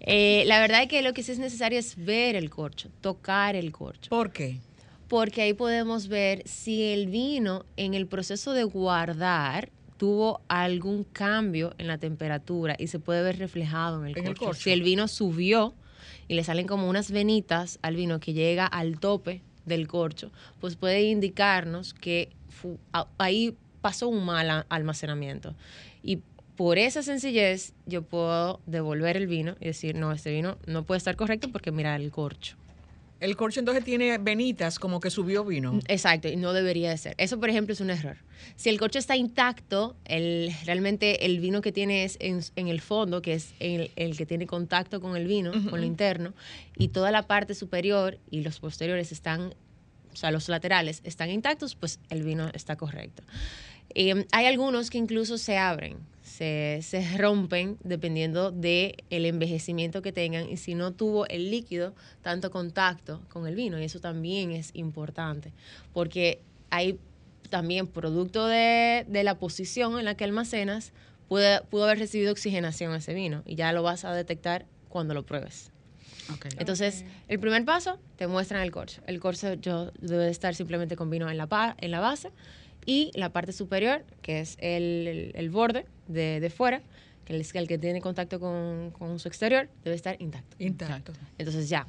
Eh, 0.00 0.44
la 0.46 0.60
verdad 0.60 0.82
es 0.82 0.88
que 0.88 1.02
lo 1.02 1.12
que 1.12 1.22
sí 1.22 1.32
es 1.32 1.38
necesario 1.38 1.78
es 1.78 1.96
ver 1.96 2.36
el 2.36 2.50
corcho 2.50 2.88
tocar 3.00 3.56
el 3.56 3.72
corcho. 3.72 4.10
¿por 4.10 4.32
qué? 4.32 4.60
porque 5.08 5.42
ahí 5.42 5.54
podemos 5.54 6.08
ver 6.08 6.42
si 6.46 6.92
el 6.92 7.08
vino 7.08 7.64
en 7.76 7.94
el 7.94 8.06
proceso 8.06 8.52
de 8.52 8.64
guardar 8.64 9.70
tuvo 9.96 10.40
algún 10.48 11.04
cambio 11.04 11.74
en 11.78 11.86
la 11.86 11.98
temperatura 11.98 12.74
y 12.78 12.88
se 12.88 12.98
puede 12.98 13.22
ver 13.22 13.38
reflejado 13.38 14.04
en 14.04 14.16
el, 14.16 14.36
corcho. 14.36 14.54
Si 14.54 14.70
el 14.70 14.82
vino 14.82 15.08
subió, 15.08 15.74
y 16.28 16.34
le 16.34 16.44
salen 16.44 16.66
como 16.66 16.88
unas 16.88 17.10
venitas 17.10 17.78
al 17.82 17.96
vino 17.96 18.20
que 18.20 18.32
llega 18.32 18.66
al 18.66 18.98
tope 18.98 19.42
del 19.66 19.88
corcho, 19.88 20.30
pues 20.60 20.76
puede 20.76 21.02
indicarnos 21.02 21.94
que 21.94 22.30
ahí 23.18 23.56
pasó 23.80 24.08
un 24.08 24.24
mal 24.24 24.64
almacenamiento. 24.68 25.54
Y 26.02 26.20
por 26.56 26.78
esa 26.78 27.02
sencillez 27.02 27.72
yo 27.86 28.02
puedo 28.02 28.60
devolver 28.66 29.16
el 29.16 29.26
vino 29.26 29.56
y 29.60 29.66
decir, 29.66 29.96
no, 29.96 30.12
este 30.12 30.30
vino 30.32 30.56
no 30.66 30.84
puede 30.84 30.98
estar 30.98 31.16
correcto 31.16 31.48
porque 31.50 31.72
mira 31.72 31.96
el 31.96 32.10
corcho. 32.10 32.56
El 33.24 33.36
corcho 33.36 33.58
entonces 33.58 33.82
tiene 33.84 34.18
venitas 34.18 34.78
como 34.78 35.00
que 35.00 35.08
subió 35.08 35.46
vino. 35.46 35.80
Exacto, 35.88 36.28
y 36.28 36.36
no 36.36 36.52
debería 36.52 36.90
de 36.90 36.98
ser. 36.98 37.14
Eso, 37.16 37.40
por 37.40 37.48
ejemplo, 37.48 37.72
es 37.72 37.80
un 37.80 37.88
error. 37.88 38.18
Si 38.54 38.68
el 38.68 38.78
corcho 38.78 38.98
está 38.98 39.16
intacto, 39.16 39.96
el, 40.04 40.52
realmente 40.66 41.24
el 41.24 41.40
vino 41.40 41.62
que 41.62 41.72
tiene 41.72 42.04
es 42.04 42.18
en, 42.20 42.68
el 42.68 42.82
fondo, 42.82 43.22
que 43.22 43.32
es 43.32 43.54
el, 43.60 43.90
que 44.18 44.26
tiene 44.26 44.46
contacto 44.46 45.00
con 45.00 45.16
el 45.16 45.26
vino, 45.26 45.52
con 45.70 45.80
lo 45.80 45.86
interno, 45.86 46.34
y 46.76 46.88
toda 46.88 47.10
la 47.10 47.22
parte 47.22 47.54
superior 47.54 48.18
y 48.30 48.42
los 48.42 48.60
posteriores 48.60 49.10
están, 49.10 49.54
o 50.12 50.16
sea, 50.16 50.30
los 50.30 50.50
laterales 50.50 51.00
están 51.02 51.30
intactos, 51.30 51.76
pues 51.76 52.00
el 52.10 52.24
vino 52.24 52.50
está 52.52 52.76
correcto. 52.76 53.22
Eh, 53.94 54.26
hay 54.32 54.44
algunos 54.44 54.90
que 54.90 54.98
incluso 54.98 55.38
se 55.38 55.56
abren, 55.56 55.96
se, 56.36 56.80
se 56.82 57.16
rompen 57.16 57.78
dependiendo 57.84 58.50
del 58.50 58.96
el 59.10 59.24
envejecimiento 59.24 60.02
que 60.02 60.12
tengan 60.12 60.48
y 60.48 60.56
si 60.56 60.74
no 60.74 60.92
tuvo 60.92 61.28
el 61.28 61.50
líquido 61.50 61.94
tanto 62.22 62.50
contacto 62.50 63.20
con 63.28 63.46
el 63.46 63.54
vino. 63.54 63.78
Y 63.78 63.84
eso 63.84 64.00
también 64.00 64.50
es 64.50 64.70
importante, 64.74 65.52
porque 65.92 66.40
hay 66.70 66.98
también 67.50 67.86
producto 67.86 68.46
de, 68.46 69.06
de 69.08 69.22
la 69.22 69.38
posición 69.38 69.96
en 69.98 70.06
la 70.06 70.16
que 70.16 70.24
almacenas, 70.24 70.92
puede, 71.28 71.60
pudo 71.62 71.84
haber 71.84 72.00
recibido 72.00 72.32
oxigenación 72.32 72.92
ese 72.94 73.14
vino 73.14 73.42
y 73.46 73.54
ya 73.54 73.72
lo 73.72 73.84
vas 73.84 74.04
a 74.04 74.12
detectar 74.12 74.66
cuando 74.88 75.14
lo 75.14 75.24
pruebes. 75.24 75.70
Entonces, 76.58 77.04
el 77.28 77.38
primer 77.38 77.64
paso, 77.64 78.00
te 78.16 78.26
muestran 78.26 78.62
el 78.62 78.70
corcho. 78.70 79.02
El 79.06 79.20
corcho 79.20 79.54
yo, 79.54 79.92
debe 80.00 80.30
estar 80.30 80.54
simplemente 80.54 80.96
con 80.96 81.10
vino 81.10 81.30
en 81.30 81.36
la, 81.36 81.76
en 81.78 81.90
la 81.90 82.00
base 82.00 82.30
y 82.86 83.10
la 83.14 83.30
parte 83.30 83.52
superior, 83.52 84.04
que 84.22 84.40
es 84.40 84.56
el, 84.60 85.48
borde 85.50 85.86
de, 86.06 86.52
fuera, 86.54 86.82
que 87.24 87.36
es 87.36 87.54
el 87.54 87.68
que 87.68 87.78
tiene 87.78 88.00
contacto 88.00 88.40
con, 88.40 89.18
su 89.18 89.28
exterior, 89.28 89.68
debe 89.84 89.96
estar 89.96 90.16
intacto. 90.20 90.56
Intacto. 90.58 91.12
Entonces 91.38 91.68
ya, 91.68 91.86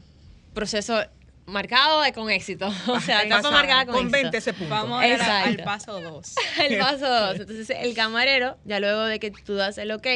proceso 0.53 1.01
marcado 1.45 2.01
con 2.13 2.29
éxito. 2.29 2.71
O 2.87 2.99
sea, 2.99 3.23
etapa 3.23 3.51
marcada 3.51 3.85
con, 3.85 3.95
con 3.95 4.11
20 4.11 4.37
ese 4.37 4.53
punto. 4.53 4.73
Vamos 4.73 5.03
al 5.03 5.57
paso 5.57 6.01
2. 6.01 6.35
el 6.67 6.77
paso 6.79 7.07
2. 7.07 7.39
Entonces, 7.41 7.69
el 7.69 7.93
camarero, 7.93 8.57
ya 8.65 8.79
luego 8.79 9.03
de 9.03 9.19
que 9.19 9.31
tú 9.31 9.55
das 9.55 9.77
el 9.77 9.91
ok, 9.91 10.07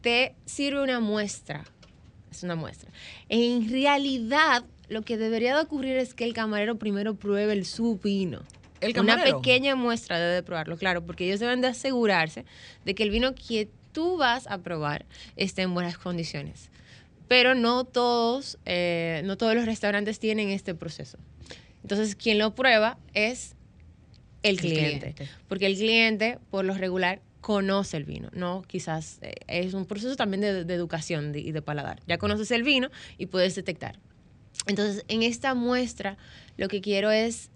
te 0.00 0.34
sirve 0.44 0.82
una 0.82 1.00
muestra. 1.00 1.64
Es 2.30 2.42
una 2.42 2.56
muestra. 2.56 2.90
En 3.28 3.70
realidad, 3.70 4.64
lo 4.88 5.02
que 5.02 5.16
debería 5.16 5.54
de 5.54 5.62
ocurrir 5.62 5.96
es 5.96 6.14
que 6.14 6.24
el 6.24 6.34
camarero 6.34 6.76
primero 6.76 7.14
pruebe 7.14 7.52
el 7.52 7.64
su 7.64 7.98
vino 7.98 8.42
una 9.00 9.22
pequeña 9.22 9.76
muestra 9.76 10.18
debe 10.18 10.42
probarlo, 10.42 10.76
claro, 10.76 11.04
porque 11.04 11.24
ellos 11.24 11.40
deben 11.40 11.60
de 11.60 11.68
asegurarse 11.68 12.44
de 12.84 12.94
que 12.94 13.02
el 13.02 13.10
vino 13.10 13.34
que 13.34 13.68
tú 13.92 14.16
vas 14.16 14.46
a 14.46 14.58
probar 14.58 15.06
esté 15.36 15.62
en 15.62 15.74
buenas 15.74 15.98
condiciones. 15.98 16.70
Pero 17.26 17.54
no 17.54 17.84
todos, 17.84 18.58
eh, 18.64 19.22
no 19.24 19.36
todos 19.36 19.54
los 19.54 19.66
restaurantes 19.66 20.18
tienen 20.18 20.48
este 20.48 20.74
proceso. 20.74 21.18
Entonces, 21.82 22.16
quien 22.16 22.38
lo 22.38 22.54
prueba 22.54 22.98
es 23.14 23.54
el, 24.42 24.58
cliente, 24.58 25.14
Porque 25.48 25.66
el 25.66 25.76
cliente, 25.76 26.38
por 26.50 26.64
lo 26.64 26.74
regular, 26.74 27.20
conoce 27.40 27.96
el 27.96 28.04
vino, 28.04 28.30
¿no? 28.32 28.62
Quizás 28.66 29.18
eh, 29.22 29.34
es 29.46 29.74
un 29.74 29.84
proceso 29.86 30.16
también 30.16 30.40
de, 30.40 30.74
educación 30.74 31.32
y 31.34 31.52
de 31.52 31.62
paladar. 31.62 32.00
Ya 32.06 32.18
conoces 32.18 32.50
el 32.50 32.62
vino 32.62 32.90
y 33.16 33.26
puedes 33.26 33.54
detectar. 33.54 33.98
Entonces, 34.66 35.04
en 35.08 35.22
esta 35.22 35.54
muestra, 35.54 36.18
lo 36.56 36.68
que 36.68 36.80
quiero 36.80 37.10
es 37.10 37.50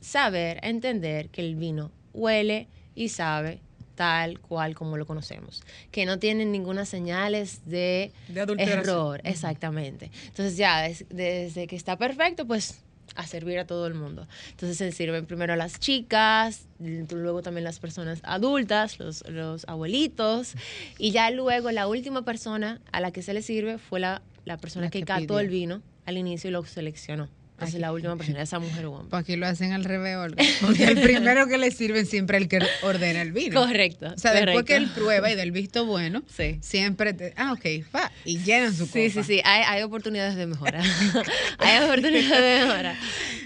saber, 0.00 0.60
entender 0.62 1.28
que 1.30 1.40
el 1.40 1.56
vino 1.56 1.90
huele 2.12 2.68
y 2.94 3.08
sabe 3.08 3.60
tal 3.98 4.38
cual 4.38 4.76
como 4.76 4.96
lo 4.96 5.06
conocemos, 5.06 5.64
que 5.90 6.06
no 6.06 6.20
tienen 6.20 6.52
ninguna 6.52 6.84
señales 6.84 7.62
de, 7.66 8.12
error, 8.58 9.20
exactamente. 9.24 10.12
Entonces 10.26 10.56
ya 10.56 10.82
desde, 10.82 11.66
que 11.66 11.74
está 11.74 11.96
perfecto, 11.96 12.46
pues 12.46 12.80
a 13.16 13.26
servir 13.26 13.58
a 13.58 13.66
todo 13.66 13.88
el 13.88 13.94
mundo. 13.94 14.28
Entonces 14.50 14.78
se 14.78 14.92
sirven 14.92 15.26
primero 15.26 15.54
a 15.54 15.56
las 15.56 15.80
chicas, 15.80 16.68
luego 16.78 17.42
también 17.42 17.64
las 17.64 17.80
personas 17.80 18.20
adultas, 18.22 19.00
los, 19.00 19.24
abuelitos, 19.66 20.54
y 20.96 21.10
ya 21.10 21.32
luego 21.32 21.72
la 21.72 21.88
última 21.88 22.22
persona 22.22 22.80
a 22.92 23.00
la 23.00 23.10
que 23.10 23.22
se 23.22 23.34
le 23.34 23.42
sirve 23.42 23.78
fue 23.78 23.98
la, 23.98 24.22
persona 24.60 24.90
que, 24.90 25.00
que 25.00 25.06
cató 25.06 25.40
el 25.40 25.48
vino 25.48 25.82
al 26.06 26.18
inicio 26.18 26.50
y 26.50 26.52
lo 26.52 26.64
seleccionó. 26.64 27.28
Es 27.60 27.74
la 27.74 27.92
última 27.92 28.16
persona, 28.16 28.42
esa 28.42 28.60
mujer 28.60 28.86
o 28.86 28.92
hombre. 28.92 29.10
Pues 29.10 29.22
aquí 29.22 29.36
lo 29.36 29.46
hacen 29.46 29.72
al 29.72 29.84
revés, 29.84 30.16
Porque 30.60 30.84
el 30.84 31.00
primero 31.02 31.48
que 31.48 31.58
le 31.58 31.70
sirven 31.72 32.06
siempre 32.06 32.38
el 32.38 32.48
que 32.48 32.60
ordena 32.82 33.20
el 33.20 33.32
vino. 33.32 33.60
Correcto. 33.60 34.12
O 34.14 34.18
sea, 34.18 34.32
después 34.32 34.64
que 34.64 34.76
él 34.76 34.88
prueba 34.94 35.30
y 35.30 35.34
del 35.34 35.50
visto 35.50 35.84
bueno, 35.84 36.22
siempre, 36.60 37.14
te, 37.14 37.34
ah, 37.36 37.52
ok, 37.52 37.84
va, 37.94 38.12
y 38.24 38.38
llenan 38.38 38.74
su 38.74 38.86
Sí, 38.86 39.10
sí, 39.10 39.22
sí, 39.24 39.40
hay, 39.44 39.62
hay 39.66 39.82
oportunidades 39.82 40.36
de 40.36 40.46
mejora. 40.46 40.82
hay 41.58 41.84
oportunidades 41.84 42.60
de 42.60 42.66
mejora. 42.66 42.96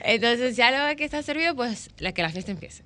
Entonces, 0.04 0.56
ya 0.56 0.70
luego 0.70 0.94
que 0.96 1.04
está 1.04 1.22
servido, 1.22 1.56
pues 1.56 1.90
la 1.98 2.12
que 2.12 2.22
la 2.22 2.30
fiesta 2.30 2.50
empiece. 2.50 2.82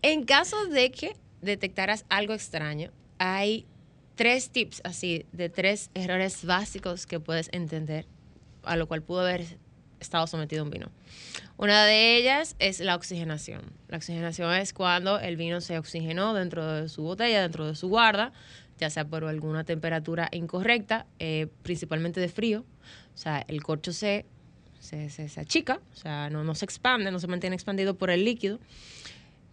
En 0.00 0.24
caso 0.24 0.66
de 0.66 0.90
que 0.90 1.14
detectaras 1.42 2.06
algo 2.08 2.32
extraño, 2.32 2.90
hay 3.18 3.66
tres 4.14 4.50
tips 4.50 4.80
así, 4.84 5.26
de 5.32 5.48
tres 5.48 5.90
errores 5.94 6.44
básicos 6.44 7.06
que 7.06 7.20
puedes 7.20 7.48
entender, 7.52 8.06
a 8.62 8.76
lo 8.76 8.86
cual 8.88 9.02
pudo 9.02 9.20
haber 9.20 9.58
estado 10.02 10.26
sometido 10.26 10.62
a 10.62 10.64
un 10.64 10.70
vino. 10.70 10.90
Una 11.56 11.84
de 11.84 12.16
ellas 12.16 12.56
es 12.58 12.80
la 12.80 12.94
oxigenación. 12.94 13.62
La 13.88 13.96
oxigenación 13.96 14.52
es 14.54 14.72
cuando 14.72 15.18
el 15.18 15.36
vino 15.36 15.60
se 15.60 15.78
oxigenó 15.78 16.34
dentro 16.34 16.66
de 16.66 16.88
su 16.88 17.02
botella, 17.02 17.42
dentro 17.42 17.66
de 17.66 17.74
su 17.74 17.88
guarda, 17.88 18.32
ya 18.78 18.90
sea 18.90 19.06
por 19.06 19.24
alguna 19.24 19.64
temperatura 19.64 20.28
incorrecta, 20.32 21.06
eh, 21.18 21.46
principalmente 21.62 22.20
de 22.20 22.28
frío. 22.28 22.64
O 23.14 23.18
sea, 23.18 23.44
el 23.48 23.62
corcho 23.62 23.92
se, 23.92 24.26
se, 24.80 25.08
se, 25.08 25.40
achica, 25.40 25.80
o 25.92 25.96
sea, 25.96 26.30
no, 26.30 26.42
no, 26.42 26.54
se 26.54 26.64
expande, 26.64 27.10
no 27.10 27.20
se 27.20 27.28
mantiene 27.28 27.54
expandido 27.54 27.94
por 27.96 28.10
el 28.10 28.24
líquido 28.24 28.58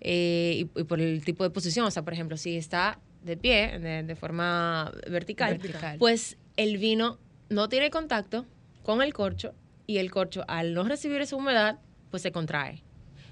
eh, 0.02 0.66
y, 0.76 0.84
por 0.84 1.00
el 1.00 1.24
tipo 1.24 1.44
de 1.44 1.50
posición. 1.50 1.86
O 1.86 1.92
sea, 1.92 2.04
por 2.04 2.14
ejemplo, 2.14 2.38
si 2.38 2.58
está 2.58 3.00
de 3.24 3.38
pie, 3.38 3.78
de, 3.80 4.16
forma 4.16 4.92
vertical, 5.10 5.60
pues 6.00 6.38
el 6.58 6.78
vino 6.78 7.20
no 7.50 7.70
tiene 7.70 7.90
contacto 7.90 8.46
con 8.84 9.02
el 9.02 9.14
corcho 9.14 9.54
y 9.90 9.98
el 9.98 10.12
corcho 10.12 10.46
al 10.48 10.76
no 10.76 10.84
recibir 10.84 11.20
esa 11.20 11.36
humedad, 11.36 11.80
pues 12.12 12.22
se 12.22 12.32
contrae 12.32 12.84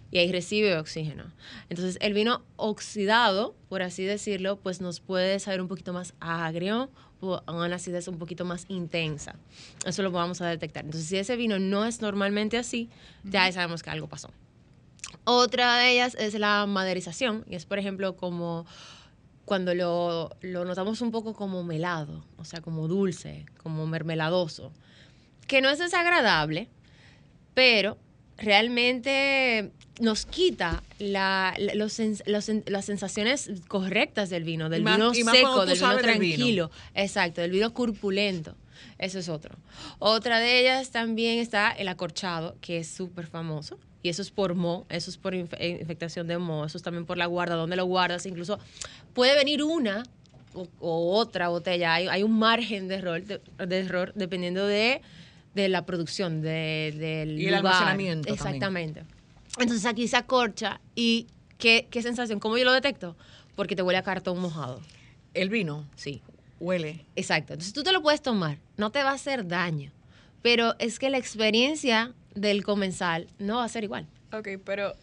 y 0.10 0.18
ahí 0.18 0.32
recibe 0.32 0.76
oxígeno. 0.76 1.26
Entonces 1.70 2.00
el 2.02 2.16
vino 2.16 2.42
oxidado, 2.56 3.56
por 3.70 3.84
así 3.84 4.04
decirlo, 4.06 4.58
pues 4.58 4.82
nos 4.82 5.00
puede 5.00 5.38
saber 5.38 5.62
un 5.62 5.68
poquito 5.68 5.94
más 5.94 6.16
agrio 6.20 6.90
o 7.20 7.44
una 7.48 7.76
acidez 7.76 8.08
un 8.08 8.18
poquito 8.18 8.44
más 8.44 8.66
intensa. 8.70 9.36
Eso 9.86 10.02
lo 10.02 10.10
vamos 10.10 10.42
a 10.42 10.48
detectar. 10.48 10.84
Entonces 10.84 11.08
si 11.08 11.18
ese 11.18 11.36
vino 11.36 11.60
no 11.60 11.86
es 11.86 12.02
normalmente 12.02 12.58
así, 12.58 12.90
ya 13.24 13.52
sabemos 13.52 13.84
que 13.84 13.92
algo 13.92 14.08
pasó. 14.08 14.32
Otra 15.26 15.78
de 15.78 15.92
ellas 15.92 16.16
es 16.20 16.34
la 16.40 16.66
maderización 16.66 17.46
y 17.48 17.54
es 17.54 17.68
por 17.68 17.78
ejemplo 17.78 18.16
como 18.16 18.66
cuando 19.46 19.76
lo, 19.76 20.32
lo 20.42 20.66
notamos 20.66 21.02
un 21.02 21.12
poco 21.12 21.36
como 21.36 21.64
melado, 21.64 22.26
o 22.38 22.46
sea, 22.46 22.62
como 22.62 22.88
dulce, 22.88 23.46
como 23.62 23.86
mermeladoso 23.86 24.72
que 25.48 25.62
no 25.62 25.70
es 25.70 25.80
desagradable, 25.80 26.68
pero 27.54 27.98
realmente 28.38 29.72
nos 30.00 30.26
quita 30.26 30.84
la, 31.00 31.56
los, 31.76 32.00
las 32.28 32.86
sensaciones 32.86 33.50
correctas 33.68 34.30
del 34.30 34.44
vino, 34.44 34.70
del 34.70 34.84
vino 34.84 35.14
seco, 35.14 35.66
del 35.66 35.80
vino 35.80 35.98
tranquilo. 35.98 36.72
Exacto, 36.94 37.42
del 37.42 37.52
vino 37.52 37.74
corpulento. 37.74 38.56
Eso 39.00 39.20
es 39.20 39.30
otro. 39.30 39.56
Otra 40.00 40.40
de 40.40 40.60
ellas 40.60 40.92
también 40.92 41.40
está 41.40 41.72
el 41.72 41.88
acorchado, 41.88 42.56
que 42.62 42.78
es 42.78 42.88
súper 42.88 43.28
famoso. 43.28 43.80
Y 44.04 44.10
eso 44.10 44.22
es 44.22 44.32
por 44.32 44.54
mo, 44.56 44.86
eso 44.90 45.10
es 45.10 45.18
por 45.18 45.34
infectación 45.34 46.28
de 46.28 46.38
mo, 46.38 46.66
eso 46.66 46.78
es 46.78 46.84
también 46.84 47.06
por 47.06 47.18
la 47.18 47.26
guarda, 47.26 47.56
donde 47.56 47.76
lo 47.76 47.86
guardas. 47.86 48.26
Incluso 48.26 48.60
puede 49.14 49.36
venir 49.36 49.64
una 49.64 50.04
o, 50.54 51.18
otra 51.18 51.50
botella. 51.50 51.96
Hay, 51.96 52.08
hay, 52.08 52.24
un 52.24 52.38
margen 52.38 52.88
de 52.88 52.96
error, 52.96 53.24
de 53.24 53.80
error 53.80 54.14
dependiendo 54.16 54.66
de 54.66 55.02
de 55.58 55.70
la 55.70 55.86
producción, 55.86 56.42
de, 56.42 56.94
del 56.98 57.40
y 57.40 57.48
el 57.48 57.56
almacenamiento. 57.56 58.32
Exactamente. 58.32 59.04
Entonces 59.60 59.86
aquí 59.86 60.08
se 60.08 60.16
acorcha 60.16 60.80
y 60.96 61.28
¿qué, 61.58 61.88
¿qué 61.90 62.02
sensación? 62.02 62.40
¿Cómo 62.40 62.58
yo 62.58 62.64
lo 62.64 62.72
detecto? 62.72 63.18
Porque 63.56 63.76
te 63.76 63.82
huele 63.82 63.98
a 63.98 64.04
cartón 64.04 64.40
mojado. 64.40 64.80
¿El 65.34 65.50
vino? 65.50 65.90
Sí. 65.96 66.22
Huele. 66.60 67.06
Exacto. 67.16 67.54
Entonces 67.54 67.74
tú 67.74 67.84
te 67.84 67.92
lo 67.92 68.02
puedes 68.02 68.22
tomar, 68.22 68.60
no 68.78 68.92
te 68.92 69.04
va 69.04 69.12
a 69.12 69.14
hacer 69.14 69.48
daño, 69.48 69.92
pero 70.42 70.76
es 70.80 71.00
que 71.00 71.10
la 71.10 71.18
experiencia 71.18 72.14
del 72.36 72.64
comensal 72.64 73.28
no 73.40 73.58
va 73.58 73.66
a 73.66 73.70
ser 73.70 73.84
igual. 73.84 74.08
Ok, 74.32 74.50
pero 74.64 74.94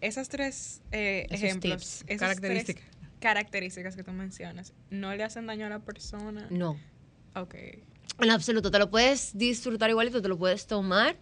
esas 0.00 0.28
tres 0.28 0.80
eh, 0.92 1.26
ejemplos, 1.30 2.04
esas 2.06 2.20
características. 2.20 2.84
características 3.20 3.96
que 3.96 4.04
tú 4.04 4.12
mencionas, 4.12 4.72
¿no 4.90 5.14
le 5.14 5.24
hacen 5.24 5.46
daño 5.46 5.66
a 5.66 5.70
la 5.70 5.80
persona? 5.80 6.46
No. 6.50 6.78
Ok. 7.34 7.56
En 8.20 8.30
absoluto, 8.30 8.70
te 8.70 8.78
lo 8.78 8.90
puedes 8.90 9.36
disfrutar 9.36 9.90
igualito, 9.90 10.22
te 10.22 10.28
lo 10.28 10.38
puedes 10.38 10.66
tomar, 10.66 11.16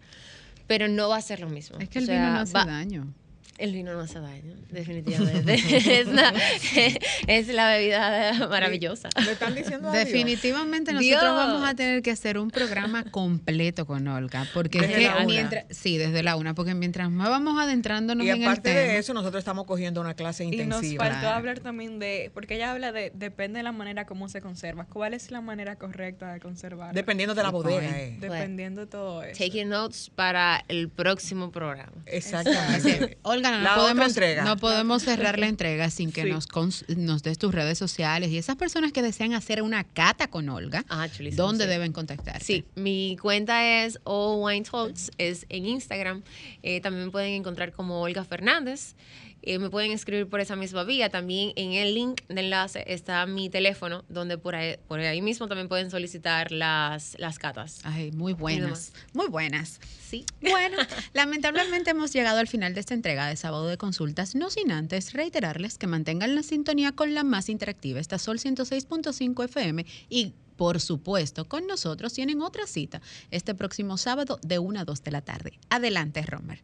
pero 0.67 0.89
no 0.89 1.09
va 1.09 1.17
a 1.17 1.23
ser 1.23 1.41
lo 1.41 1.49
mismo. 1.49 1.79
Es 1.79 1.89
que 1.89 2.01
el 2.01 2.07
vino 2.07 2.31
no 2.31 2.41
hace 2.41 2.53
daño. 2.53 3.13
El 3.59 3.73
vino 3.73 3.93
no 3.93 4.01
hace 4.01 4.19
daño, 4.19 4.55
definitivamente. 4.71 5.55
es, 7.27 7.49
la 7.49 7.69
bebida 7.69 8.49
maravillosa. 8.49 9.11
¿Me 9.25 9.33
están 9.33 9.55
diciendo 9.55 9.91
Definitivamente 9.93 10.93
nosotros 10.93 11.35
vamos 11.35 11.69
a 11.69 11.75
tener 11.75 12.03
que 12.03 12.11
hacer 12.11 12.39
un 12.39 12.51
programa 12.51 13.05
completo 13.05 13.87
con 13.87 14.09
Olga, 14.09 14.47
porque 14.55 14.81
mientras 15.27 15.67
sí, 15.71 15.99
desde 15.99 16.23
la 16.23 16.37
una, 16.37 16.55
porque 16.55 16.75
mientras 16.75 17.11
más 17.11 17.29
vamos 17.29 17.61
adentrándonos 17.61 18.27
y 18.27 18.31
en 18.31 18.43
aparte 18.43 18.71
el 18.71 18.77
de 18.89 18.99
eso, 18.99 19.15
nosotros 19.15 19.41
estamos 19.41 19.67
cogiendo 19.67 20.01
una 20.01 20.15
clase 20.15 20.45
intensiva. 20.45 21.05
Y 21.05 21.09
nos 21.09 21.15
faltó 21.15 21.29
hablar 21.29 21.61
también 21.61 21.99
de, 21.99 22.31
porque 22.35 22.55
ella 22.55 22.73
habla 22.73 22.91
de 22.93 23.13
depende 23.15 23.59
de 23.59 23.63
la 23.63 23.73
manera 23.73 24.07
como 24.07 24.29
se 24.29 24.41
conserva. 24.41 24.87
¿Cuál 24.87 25.15
es 25.15 25.31
la 25.31 25.41
manera 25.41 25.77
correcta 25.77 26.33
de 26.33 26.41
conservar? 26.41 26.95
Dependiendo 26.95 27.35
de 27.35 27.43
la 27.43 27.51
bodega. 27.51 28.01
Eh. 28.01 28.17
Dependiendo 28.21 28.83
de 28.83 28.87
todo 28.87 29.23
eso. 29.23 29.43
Taking 29.43 29.69
notes 29.69 30.11
para 30.15 30.65
el 30.69 30.89
próximo 30.89 31.51
programa. 31.53 31.93
Exactamente. 32.07 33.19
No, 33.51 33.75
podemos, 33.75 34.17
no 34.45 34.57
podemos 34.57 35.03
cerrar 35.03 35.39
la 35.39 35.49
entrega 35.49 35.91
sin 35.91 36.13
que 36.13 36.25
nos, 36.25 36.49
nos 36.97 37.23
des 37.23 37.39
tus 37.39 37.55
redes 37.55 37.79
sociales 37.79 38.31
y 38.31 38.39
esas 38.39 38.57
personas 38.57 38.93
que 38.93 39.03
desean 39.03 39.35
hacer 39.35 39.63
una 39.63 39.85
cata 39.85 40.29
con 40.29 40.49
Olga, 40.49 40.85
ah, 40.89 41.09
¿dónde 41.33 41.67
deben 41.67 41.93
contactar? 41.93 42.43
Sí, 42.43 42.65
mi 42.75 43.17
cuenta 43.21 43.85
es 43.85 43.99
All 44.05 44.43
Wine 44.43 44.65
Talks, 44.65 45.11
es 45.19 45.47
en 45.49 45.67
Instagram. 45.67 46.23
Eh, 46.63 46.81
también 46.81 47.07
me 47.07 47.11
pueden 47.11 47.33
encontrar 47.33 47.73
como 47.73 48.01
Olga 48.01 48.25
Fernández. 48.25 48.95
Eh, 49.43 49.59
me 49.59 49.71
pueden 49.71 49.91
escribir 49.91 50.29
por 50.29 50.41
esa 50.41 50.57
misma 50.57 50.85
vía. 50.85 51.11
También 51.11 51.53
en 51.57 51.73
el 51.73 51.95
link 51.95 52.23
de 52.29 52.41
enlace 52.41 52.85
está 52.87 53.27
mi 53.27 53.51
teléfono, 53.51 54.05
donde 54.09 54.39
por 54.39 54.55
ahí, 54.55 54.77
por 54.89 55.01
ahí 55.01 55.21
mismo 55.21 55.49
también 55.49 55.69
pueden 55.69 55.91
solicitar 55.91 56.53
las, 56.53 57.17
las 57.19 57.39
catas. 57.39 57.81
Ay, 57.85 58.13
muy 58.13 58.33
buenas. 58.33 58.93
Muy 59.13 59.29
buenas. 59.29 59.81
Sí. 60.01 60.25
Bueno, 60.41 60.77
lamentablemente 61.13 61.91
hemos 61.91 62.13
llegado 62.13 62.39
al 62.39 62.49
final 62.49 62.75
de 62.75 62.81
esta 62.81 62.95
entrega 62.95 63.27
de 63.27 63.37
sábado 63.37 63.67
de 63.67 63.77
consultas, 63.77 64.35
no 64.35 64.51
sin 64.51 64.71
antes 64.71 65.13
reiterarles 65.13 65.79
que 65.79 65.87
mantengan 65.87 66.35
la 66.35 66.43
sintonía 66.43 66.93
con 66.93 67.15
la 67.15 67.25
más 67.25 67.49
interactiva, 67.49 68.01
esta 68.01 68.19
Sol 68.19 68.39
106.5 68.39 69.45
FM 69.45 69.87
y 70.09 70.35
por 70.57 70.81
supuesto, 70.81 71.49
con 71.49 71.67
nosotros 71.67 72.13
tienen 72.13 72.41
otra 72.41 72.67
cita 72.67 73.01
este 73.31 73.55
próximo 73.55 73.97
sábado 73.97 74.39
de 74.43 74.59
1 74.59 74.81
a 74.81 74.85
2 74.85 75.03
de 75.03 75.11
la 75.11 75.23
tarde. 75.23 75.59
Adelante, 75.71 76.23
Romer. 76.23 76.61